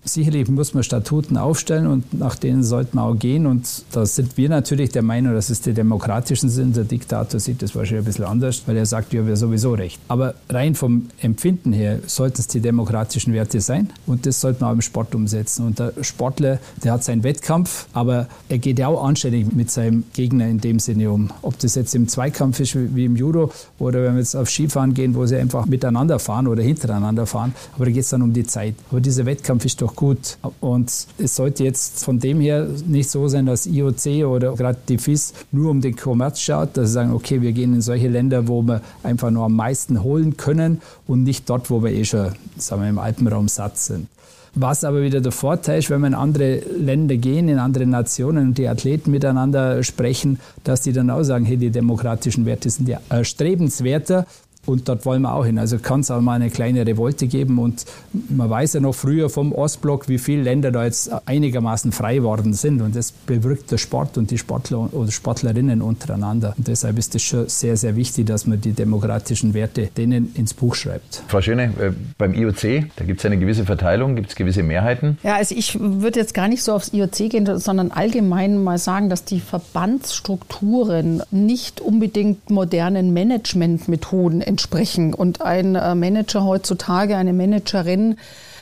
Sicherlich 0.06 0.49
muss 0.49 0.74
man 0.74 0.84
Statuten 0.84 1.38
aufstellen 1.38 1.88
und 1.88 2.14
nach 2.14 2.36
denen 2.36 2.62
sollte 2.62 2.93
man 2.93 3.06
auch 3.06 3.18
gehen. 3.18 3.45
Und 3.45 3.84
da 3.93 4.06
sind 4.06 4.36
wir 4.36 4.49
natürlich 4.49 4.89
der 4.89 5.01
Meinung, 5.01 5.34
dass 5.34 5.49
es 5.49 5.62
die 5.62 5.72
demokratischen 5.74 6.49
sind. 6.49 6.76
Der 6.76 6.84
Diktator 6.84 7.39
sieht 7.39 7.62
das 7.62 7.74
wahrscheinlich 7.74 8.04
ein 8.04 8.06
bisschen 8.06 8.26
anders, 8.26 8.64
weil 8.66 8.76
er 8.76 8.86
sagt, 8.86 9.14
ja, 9.14 9.26
wir 9.26 9.38
sowieso 9.38 9.74
recht. 9.74 10.01
Aber 10.10 10.36
rein 10.49 10.76
vom 10.76 11.08
Empfinden 11.22 11.72
her 11.72 11.99
sollten 12.06 12.41
es 12.41 12.47
die 12.47 12.60
demokratischen 12.60 13.32
Werte 13.32 13.62
sein. 13.62 13.91
Und 14.06 14.26
das 14.26 14.41
sollte 14.41 14.62
man 14.62 14.72
auch 14.72 14.74
im 14.74 14.82
Sport 14.82 15.16
umsetzen. 15.16 15.66
Und 15.66 15.80
der 15.80 15.93
Sportler, 16.01 16.60
der 16.84 16.91
hat 16.91 17.06
seinen 17.06 17.24
Wettkampf, 17.24 17.88
aber 17.93 18.28
er 18.49 18.58
geht 18.58 18.80
ja 18.80 18.88
auch 18.88 19.06
anständig 19.06 19.54
mit 19.54 19.72
seinem 19.72 20.04
Gegner 20.14 20.47
in 20.47 20.60
dem 20.60 20.80
Sinne 20.80 21.12
um. 21.12 21.32
Ob 21.41 21.58
das 21.60 21.76
jetzt 21.76 21.95
im 21.95 22.10
Zweikampf 22.10 22.60
ist 22.60 22.76
wie 22.76 23.06
im 23.06 23.16
Judo 23.16 23.51
oder 23.80 24.04
wenn 24.04 24.16
wir 24.16 24.20
jetzt 24.20 24.36
auf 24.36 24.49
Skifahren 24.49 24.93
gehen, 24.93 25.16
wo 25.16 25.26
sie 25.26 25.38
einfach 25.38 25.66
miteinander 25.66 26.20
fahren 26.20 26.47
oder 26.47 26.62
hintereinander 26.62 27.26
fahren. 27.26 27.56
Aber 27.76 27.86
da 27.86 27.91
geht 27.91 28.04
es 28.04 28.10
dann 28.10 28.22
um 28.22 28.34
die 28.34 28.43
Zeit. 28.43 28.76
Aber 28.91 28.99
dieser 28.99 29.26
Wettkampf 29.26 29.64
ist 29.64 29.82
doch 29.82 29.93
noch 29.94 29.96
gut. 29.96 30.38
Und 30.60 30.91
es 31.18 31.36
sollte 31.36 31.64
jetzt 31.64 32.04
von 32.04 32.20
dem 32.20 32.39
her 32.39 32.68
nicht 32.86 33.10
so 33.10 33.28
sein, 33.28 33.46
dass 33.46 33.66
IOC 33.66 34.26
oder 34.26 34.54
gerade 34.54 34.78
die 34.88 34.98
FIS 34.98 35.34
nur 35.52 35.72
um 35.72 35.82
den 35.82 35.96
Kommerz 35.96 36.39
schaut, 36.39 36.76
dass 36.78 36.89
sie 36.89 36.94
sagen, 36.94 37.14
okay, 37.14 37.41
wir 37.41 37.52
gehen 37.52 37.74
in 37.74 37.82
solche 37.82 38.08
Länder, 38.08 38.48
wo 38.48 38.62
wir 38.62 38.82
einfach 39.04 39.32
nur 39.32 39.46
am 39.46 39.56
meisten 39.56 40.04
holen 40.04 40.38
können 40.38 40.82
und 41.08 41.24
nicht 41.24 41.50
dort, 41.50 41.70
wo 41.70 41.84
wir 41.84 41.91
eh 41.91 42.06
schon 42.06 42.32
sagen 42.58 42.82
wir, 42.82 42.89
im 42.89 43.00
Alpenraum 43.00 43.48
satt 43.48 43.78
sind. 43.78 44.08
Was 44.56 44.84
aber 44.84 45.02
wieder 45.02 45.20
der 45.20 45.32
Vorteil 45.32 45.80
ist, 45.80 45.89
wenn 45.89 46.02
wir 46.02 46.08
in 46.08 46.14
andere 46.14 46.60
Länder 46.78 47.18
gehen, 47.18 47.50
in 47.50 47.58
andere 47.58 47.88
Nationen 47.88 48.50
und 48.50 48.58
die 48.60 48.68
Athleten 48.68 49.10
miteinander 49.10 49.82
sprechen, 49.82 50.39
dass 50.64 50.82
die 50.82 50.94
dann 50.94 51.10
auch 51.10 51.24
sagen, 51.24 51.44
hey, 51.44 51.58
die 51.58 51.72
demokratischen 51.72 52.46
Werte 52.46 52.70
sind 52.70 52.88
ja 52.88 53.00
erstrebenswerter 53.10 54.28
und 54.66 54.88
dort 54.88 55.05
wollen 55.05 55.24
wir 55.24 55.34
auch 55.34 55.45
hin. 55.45 55.59
Also 55.59 55.78
kann 55.78 55.99
es 55.99 56.11
auch 56.11 56.22
mal 56.22 56.36
eine 56.36 56.49
kleine 56.49 56.86
Revolte 56.88 57.28
geben. 57.28 57.59
Und 57.59 57.86
man 58.30 58.49
weiß 58.49 58.74
ja 58.74 58.80
noch 58.80 58.95
früher 58.95 59.30
vom 59.30 59.51
Ostblock, 59.51 60.07
wie 60.07 60.18
viele 60.18 60.43
Länder 60.43 60.72
da 60.72 60.86
jetzt 60.86 61.11
einigermaßen 61.26 61.91
frei 61.91 62.24
worden 62.24 62.53
sind. 62.53 62.82
Und 62.82 62.95
das 62.95 63.11
bewirkt 63.11 63.72
der 63.72 63.78
Sport 63.78 64.18
und 64.18 64.32
die 64.32 64.38
Sportler 64.38 64.93
oder 64.93 65.11
Sportlerinnen 65.11 65.82
untereinander. 65.82 66.53
Und 66.57 66.68
deshalb 66.68 66.97
ist 66.97 67.14
es 67.16 67.24
schon 67.24 67.49
sehr, 67.49 67.76
sehr 67.76 67.95
wichtig, 67.97 68.28
dass 68.28 68.47
man 68.47 68.61
die 68.61 68.72
demokratischen 68.72 69.53
Werte 69.53 69.89
denen 69.97 70.34
ins 70.36 70.53
Buch 70.53 70.76
schreibt. 70.76 71.24
Frau 71.28 71.41
Schöne, 71.41 71.64
äh, 71.80 71.91
beim 72.18 72.34
IOC, 72.34 72.86
da 72.95 73.03
gibt 73.03 73.20
es 73.20 73.26
eine 73.26 73.38
gewisse 73.38 73.66
Verteilung, 73.66 74.16
gibt 74.16 74.30
es 74.30 74.36
gewisse 74.36 74.64
Mehrheiten? 74.64 75.18
Ja, 75.24 75.36
also 75.36 75.55
ich 75.55 75.78
würde 75.80 76.20
jetzt 76.20 76.34
gar 76.34 76.47
nicht 76.47 76.64
so 76.64 76.72
aufs 76.72 76.93
IOC 76.93 77.30
gehen, 77.30 77.59
sondern 77.59 77.91
allgemein 77.91 78.64
mal 78.64 78.78
sagen, 78.78 79.09
dass 79.09 79.26
die 79.26 79.41
Verbandsstrukturen 79.41 81.22
nicht 81.32 81.82
unbedingt 81.82 82.49
modernen 82.49 83.11
Managementmethoden 83.14 84.41
entsprechen. 84.54 85.14
Und 85.16 85.41
ein 85.41 85.76
äh, 85.76 85.95
Manager 85.95 86.43
heutzutage, 86.43 87.18
eine 87.18 87.34
Managerin, 87.34 88.18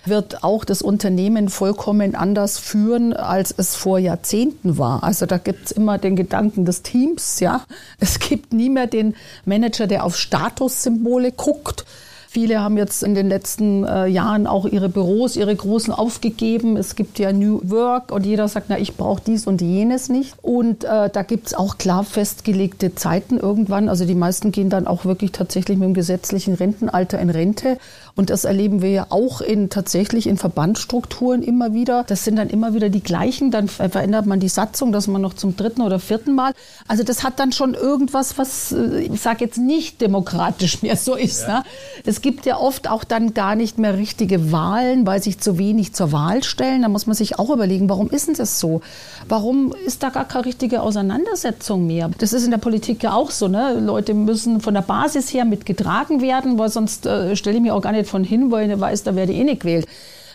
wird 0.06 0.44
auch 0.44 0.66
das 0.66 0.82
Unternehmen 0.82 1.50
vollkommen 1.50 2.16
anders 2.16 2.58
führen, 2.58 3.14
als 3.14 3.54
es 3.56 3.76
vor 3.76 4.00
Jahrzehnten 4.00 4.78
war. 4.78 5.04
Also 5.04 5.26
da 5.26 5.38
gibt 5.38 5.66
es 5.66 5.72
immer 5.72 5.98
den 5.98 6.16
Gedanken 6.16 6.66
des 6.66 6.82
Teams, 6.82 7.40
ja. 7.40 7.66
Es 8.00 8.20
gibt 8.20 8.54
nie 8.54 8.70
mehr 8.70 8.88
den 8.88 9.16
Manager, 9.46 9.86
der 9.86 10.04
auf 10.04 10.18
Statussymbole 10.18 11.32
guckt, 11.32 11.86
Viele 12.34 12.62
haben 12.62 12.78
jetzt 12.78 13.04
in 13.04 13.14
den 13.14 13.28
letzten 13.28 13.84
äh, 13.84 14.08
Jahren 14.08 14.48
auch 14.48 14.66
ihre 14.66 14.88
Büros, 14.88 15.36
ihre 15.36 15.54
großen 15.54 15.94
aufgegeben. 15.94 16.78
Es 16.78 16.96
gibt 16.96 17.20
ja 17.20 17.34
New 17.34 17.60
Work 17.66 18.10
und 18.14 18.26
jeder 18.26 18.48
sagt, 18.48 18.68
na, 18.70 18.80
ich 18.80 18.96
brauche 18.96 19.22
dies 19.28 19.48
und 19.48 19.62
jenes 19.62 20.08
nicht. 20.08 20.36
Und 20.42 20.86
äh, 20.86 21.10
da 21.10 21.24
gibt 21.24 21.48
es 21.48 21.54
auch 21.54 21.78
klar 21.78 22.06
festgelegte 22.06 22.96
Zeiten 22.96 23.38
irgendwann. 23.38 23.90
Also 23.90 24.06
die 24.06 24.16
meisten 24.16 24.54
gehen 24.54 24.70
dann 24.70 24.88
auch 24.88 25.04
wirklich 25.04 25.34
tatsächlich 25.34 25.78
mit 25.78 25.90
dem 25.90 25.94
gesetzlichen 25.94 26.54
Rentenalter 26.54 27.20
in 27.20 27.30
Rente. 27.30 27.78
Und 28.16 28.30
das 28.30 28.46
erleben 28.46 28.82
wir 28.82 28.92
ja 28.92 29.08
auch 29.10 29.42
in, 29.42 29.70
tatsächlich 29.70 30.28
in 30.28 30.38
Verbandsstrukturen 30.38 31.44
immer 31.44 31.74
wieder. 31.74 32.06
Das 32.08 32.24
sind 32.24 32.38
dann 32.38 32.50
immer 32.50 32.74
wieder 32.74 32.90
die 32.90 33.04
gleichen. 33.04 33.52
Dann 33.52 33.68
verändert 33.68 34.26
man 34.26 34.40
die 34.40 34.50
Satzung, 34.50 34.92
dass 34.92 35.08
man 35.08 35.22
noch 35.22 35.34
zum 35.34 35.58
dritten 35.58 35.82
oder 35.82 36.00
vierten 36.00 36.34
Mal. 36.34 36.54
Also 36.88 37.04
das 37.04 37.24
hat 37.24 37.40
dann 37.40 37.52
schon 37.52 37.74
irgendwas, 37.74 38.38
was, 38.38 38.72
äh, 38.72 39.02
ich 39.02 39.20
sage 39.20 39.44
jetzt 39.44 39.58
nicht 39.58 40.00
demokratisch 40.00 40.82
mehr 40.82 40.96
so 40.96 41.16
ist. 41.16 41.42
Ja. 41.42 41.60
Ne? 41.60 41.64
Es 42.06 42.22
Es 42.22 42.24
gibt 42.24 42.46
ja 42.46 42.60
oft 42.60 42.88
auch 42.88 43.04
dann 43.04 43.34
gar 43.34 43.56
nicht 43.56 43.80
mehr 43.80 43.98
richtige 43.98 44.52
Wahlen, 44.52 45.08
weil 45.08 45.24
sich 45.24 45.40
zu 45.40 45.58
wenig 45.58 45.94
zur 45.94 46.12
Wahl 46.12 46.44
stellen. 46.44 46.84
Da 46.84 46.88
muss 46.88 47.08
man 47.08 47.16
sich 47.16 47.40
auch 47.40 47.50
überlegen, 47.50 47.90
warum 47.90 48.12
ist 48.12 48.28
denn 48.28 48.36
das 48.36 48.60
so? 48.60 48.82
Warum 49.28 49.74
ist 49.88 50.04
da 50.04 50.10
gar 50.10 50.28
keine 50.28 50.46
richtige 50.46 50.84
Auseinandersetzung 50.84 51.88
mehr? 51.88 52.12
Das 52.20 52.32
ist 52.32 52.46
in 52.46 52.52
der 52.52 52.60
Politik 52.60 53.02
ja 53.02 53.14
auch 53.14 53.32
so. 53.32 53.48
Ne? 53.48 53.80
Leute 53.80 54.14
müssen 54.14 54.62
von 54.62 54.76
der 54.76 54.84
Basis 54.84 55.34
her 55.34 55.46
mitgetragen 55.46 56.22
werden, 56.22 56.60
weil 56.60 56.70
sonst 56.70 57.08
äh, 57.08 57.36
stelle 57.36 57.56
ich 57.56 57.64
mir 57.64 57.74
auch 57.74 57.82
gar 57.82 57.92
nicht 57.92 58.01
von 58.08 58.24
hin, 58.24 58.52
weil 58.52 58.70
ich 58.70 58.80
weiß, 58.80 59.04
da 59.04 59.16
werde 59.16 59.32
ich 59.32 59.40
eh 59.40 59.44
nicht 59.44 59.62
gewählt. 59.62 59.88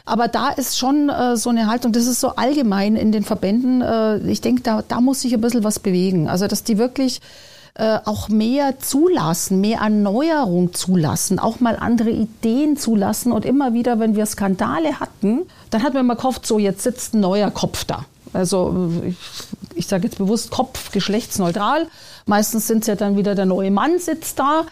Aber 0.05 0.29
da 0.29 0.51
ist 0.51 0.79
schon 0.79 1.09
äh, 1.09 1.37
so 1.37 1.51
eine 1.51 1.67
Haltung, 1.67 1.93
das 1.93 2.07
ist 2.07 2.21
so 2.21 2.37
allgemein 2.37 2.95
in 2.95 3.11
den 3.11 3.25
Verbänden. 3.25 3.83
Äh, 3.83 4.19
ich 4.31 4.41
denke, 4.41 4.63
da, 4.63 4.83
da 4.87 5.01
muss 5.01 5.23
sich 5.23 5.35
ein 5.35 5.41
bisschen 5.41 5.65
was 5.65 5.81
bewegen. 5.81 6.29
Also, 6.29 6.47
dass 6.47 6.63
die 6.63 6.79
wirklich 6.79 7.21
äh, 7.75 7.99
auch 8.05 8.29
mehr 8.29 8.79
zulassen, 8.79 9.61
mehr 9.61 9.81
Erneuerung 9.81 10.73
zulassen, 10.73 11.41
auch 11.41 11.59
mal 11.59 11.77
andere 11.77 12.11
Ideen 12.11 12.77
zulassen. 12.77 13.33
Und 13.33 13.45
immer 13.45 13.75
wieder, 13.75 13.99
wenn 13.99 14.15
wir 14.15 14.27
Skandale 14.27 15.01
hatten, 15.01 15.43
dann 15.71 15.83
hat 15.83 15.93
man 15.93 16.05
immer 16.05 16.17
gehofft, 16.17 16.47
so 16.47 16.61
jetzt 16.61 16.83
sitzt 16.83 17.15
ein 17.15 17.21
neuer 17.21 17.51
Kopf 17.51 17.85
da. 17.85 18.05
Also 18.33 18.91
ich, 19.05 19.17
ich 19.75 19.87
sage 19.89 20.05
jetzt 20.05 20.19
bewusst 20.19 20.51
Kopf 20.51 20.93
geschlechtsneutral. 20.93 21.89
Meistens 22.27 22.69
sind 22.69 22.81
es 22.83 22.87
ja 22.87 22.95
dann 22.95 23.17
wieder 23.17 23.35
der 23.35 23.47
neue 23.47 23.71
Mann 23.73 23.99
sitzt 23.99 24.39
da. 24.39 24.67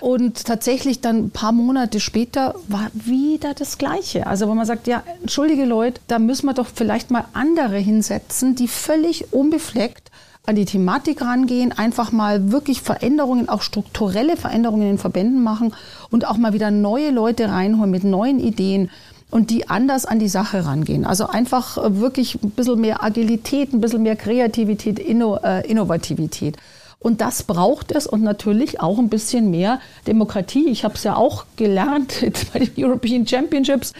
Und 0.00 0.44
tatsächlich 0.44 1.00
dann 1.00 1.26
ein 1.26 1.30
paar 1.30 1.52
Monate 1.52 2.00
später 2.00 2.54
war 2.68 2.90
wieder 2.94 3.54
das 3.54 3.78
Gleiche. 3.78 4.26
Also 4.26 4.48
wo 4.48 4.54
man 4.54 4.66
sagt, 4.66 4.86
ja, 4.86 5.02
entschuldige 5.20 5.64
Leute, 5.64 6.00
da 6.08 6.18
müssen 6.18 6.46
wir 6.46 6.54
doch 6.54 6.68
vielleicht 6.72 7.10
mal 7.10 7.24
andere 7.34 7.76
hinsetzen, 7.76 8.54
die 8.54 8.68
völlig 8.68 9.32
unbefleckt 9.32 10.10
an 10.46 10.56
die 10.56 10.64
Thematik 10.64 11.20
rangehen, 11.20 11.72
einfach 11.72 12.12
mal 12.12 12.50
wirklich 12.50 12.80
Veränderungen, 12.80 13.48
auch 13.48 13.62
strukturelle 13.62 14.36
Veränderungen 14.36 14.82
in 14.82 14.88
den 14.88 14.98
Verbänden 14.98 15.42
machen 15.42 15.74
und 16.10 16.26
auch 16.26 16.38
mal 16.38 16.52
wieder 16.54 16.70
neue 16.70 17.10
Leute 17.10 17.50
reinholen 17.50 17.90
mit 17.90 18.04
neuen 18.04 18.40
Ideen 18.40 18.90
und 19.30 19.50
die 19.50 19.68
anders 19.68 20.06
an 20.06 20.18
die 20.18 20.28
Sache 20.28 20.64
rangehen. 20.64 21.04
Also 21.04 21.28
einfach 21.28 21.76
wirklich 21.76 22.42
ein 22.42 22.50
bisschen 22.50 22.80
mehr 22.80 23.02
Agilität, 23.02 23.72
ein 23.72 23.80
bisschen 23.80 24.02
mehr 24.02 24.16
Kreativität, 24.16 24.98
Inno, 24.98 25.36
äh, 25.36 25.68
Innovativität. 25.68 26.56
Und 27.00 27.22
das 27.22 27.42
braucht 27.42 27.92
es 27.92 28.06
und 28.06 28.22
natürlich 28.22 28.80
auch 28.80 28.98
ein 28.98 29.08
bisschen 29.08 29.50
mehr 29.50 29.80
Demokratie. 30.06 30.68
Ich 30.68 30.84
habe 30.84 30.94
es 30.94 31.02
ja 31.02 31.16
auch 31.16 31.46
gelernt 31.56 32.24
bei 32.52 32.60
den 32.60 32.72
European 32.76 33.26
Championships. 33.26 33.94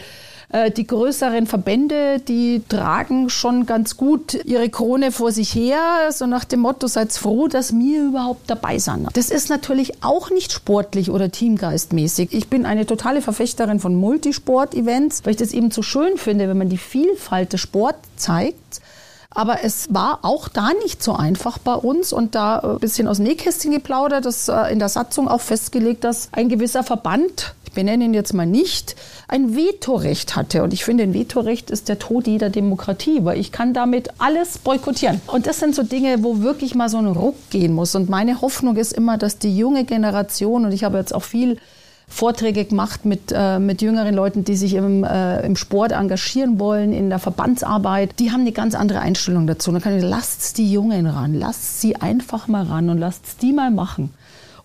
Äh, 0.53 0.70
die 0.70 0.86
größeren 0.86 1.46
Verbände, 1.46 2.20
die 2.20 2.61
tragen 2.68 3.30
schon 3.30 3.64
ganz 3.64 3.96
gut 3.96 4.44
ihre 4.44 4.68
Krone 4.68 5.12
vor 5.12 5.32
sich 5.32 5.55
her, 5.55 6.11
so 6.11 6.26
nach 6.26 6.44
dem 6.44 6.61
Motto, 6.61 6.88
seid 6.88 7.12
froh, 7.12 7.48
dass 7.48 7.72
wir 7.72 8.05
überhaupt 8.05 8.51
dabei 8.51 8.78
sind. 8.78 9.09
Das 9.14 9.30
ist 9.30 9.48
natürlich 9.48 10.03
auch 10.03 10.30
nicht 10.30 10.53
sportlich 10.53 11.11
oder 11.11 11.30
teamgeistmäßig. 11.30 12.34
Ich 12.34 12.48
bin 12.48 12.66
eine 12.66 12.84
totale 12.84 13.22
Verfechterin 13.22 13.80
von 13.80 13.94
Multisport-Events, 13.94 15.24
weil 15.24 15.32
ich 15.32 15.38
das 15.38 15.53
eben 15.53 15.70
so 15.70 15.82
schön 15.82 16.18
finde, 16.18 16.48
wenn 16.48 16.59
man 16.59 16.68
die 16.68 16.78
Vielfalt 16.78 17.53
des 17.55 17.61
Sports 17.61 18.01
zeigt 18.16 18.80
aber 19.33 19.64
es 19.64 19.93
war 19.95 20.20
auch 20.22 20.49
da 20.49 20.70
nicht 20.85 21.03
so 21.03 21.14
einfach 21.14 21.59
bei 21.59 21.74
uns 21.74 22.12
und 22.12 22.35
da 22.35 22.59
ein 22.59 22.78
bisschen 22.78 23.07
aus 23.07 23.18
Nähkästchen 23.18 23.70
geplaudert, 23.72 24.26
das 24.26 24.49
äh, 24.49 24.72
in 24.72 24.78
der 24.78 24.89
Satzung 24.89 25.28
auch 25.28 25.41
festgelegt, 25.41 26.05
dass 26.05 26.28
ein 26.33 26.49
gewisser 26.49 26.83
Verband 26.83 27.55
ich 27.70 27.74
benenne 27.74 28.05
ihn 28.05 28.14
jetzt 28.14 28.35
mal 28.35 28.47
nicht, 28.47 28.97
ein 29.28 29.55
Vetorecht 29.55 30.35
hatte. 30.35 30.64
Und 30.64 30.72
ich 30.72 30.85
finde, 30.85 31.05
ein 31.05 31.14
Vetorecht 31.14 31.70
ist 31.70 31.89
der 31.89 32.01
Tod 32.01 32.26
jeder 32.26 32.51
Demokratie, 32.51 33.24
weil 33.24 33.39
ich 33.39 33.53
kann 33.53 33.72
damit 33.72 34.09
alles 34.18 34.59
boykottieren. 34.59 35.20
Und 35.28 35.47
das 35.47 35.61
sind 35.61 35.76
so 35.76 35.85
Dinge, 35.85 36.24
wo 36.24 36.41
wirklich 36.41 36.74
mal 36.74 36.89
so 36.89 36.99
ein 36.99 37.07
Ruck 37.07 37.37
gehen 37.51 37.72
muss. 37.72 37.95
Und 37.95 38.11
meine 38.11 38.41
Hoffnung 38.41 38.74
ist 38.74 38.93
immer, 38.93 39.18
dass 39.18 39.39
die 39.39 39.57
junge 39.57 39.85
Generation, 39.85 40.64
und 40.64 40.72
ich 40.72 40.83
habe 40.83 40.99
jetzt 40.99 41.14
auch 41.14 41.22
viel 41.22 41.59
Vorträge 42.11 42.64
gemacht 42.64 43.04
mit, 43.06 43.32
äh, 43.32 43.58
mit 43.58 43.80
jüngeren 43.80 44.14
Leuten, 44.14 44.44
die 44.44 44.56
sich 44.56 44.74
im, 44.74 45.04
äh, 45.04 45.40
im 45.46 45.54
Sport 45.56 45.92
engagieren 45.92 46.58
wollen, 46.58 46.92
in 46.92 47.08
der 47.08 47.20
Verbandsarbeit. 47.20 48.18
Die 48.18 48.32
haben 48.32 48.40
eine 48.40 48.52
ganz 48.52 48.74
andere 48.74 49.00
Einstellung 49.00 49.46
dazu. 49.46 49.70
Und 49.70 49.74
dann 49.74 49.82
kann 49.82 49.96
ich, 49.96 50.02
lasst 50.02 50.58
die 50.58 50.70
Jungen 50.70 51.06
ran, 51.06 51.34
lasst 51.34 51.80
sie 51.80 51.96
einfach 51.96 52.48
mal 52.48 52.64
ran 52.64 52.90
und 52.90 52.98
lasst 52.98 53.40
die 53.42 53.52
mal 53.52 53.70
machen. 53.70 54.12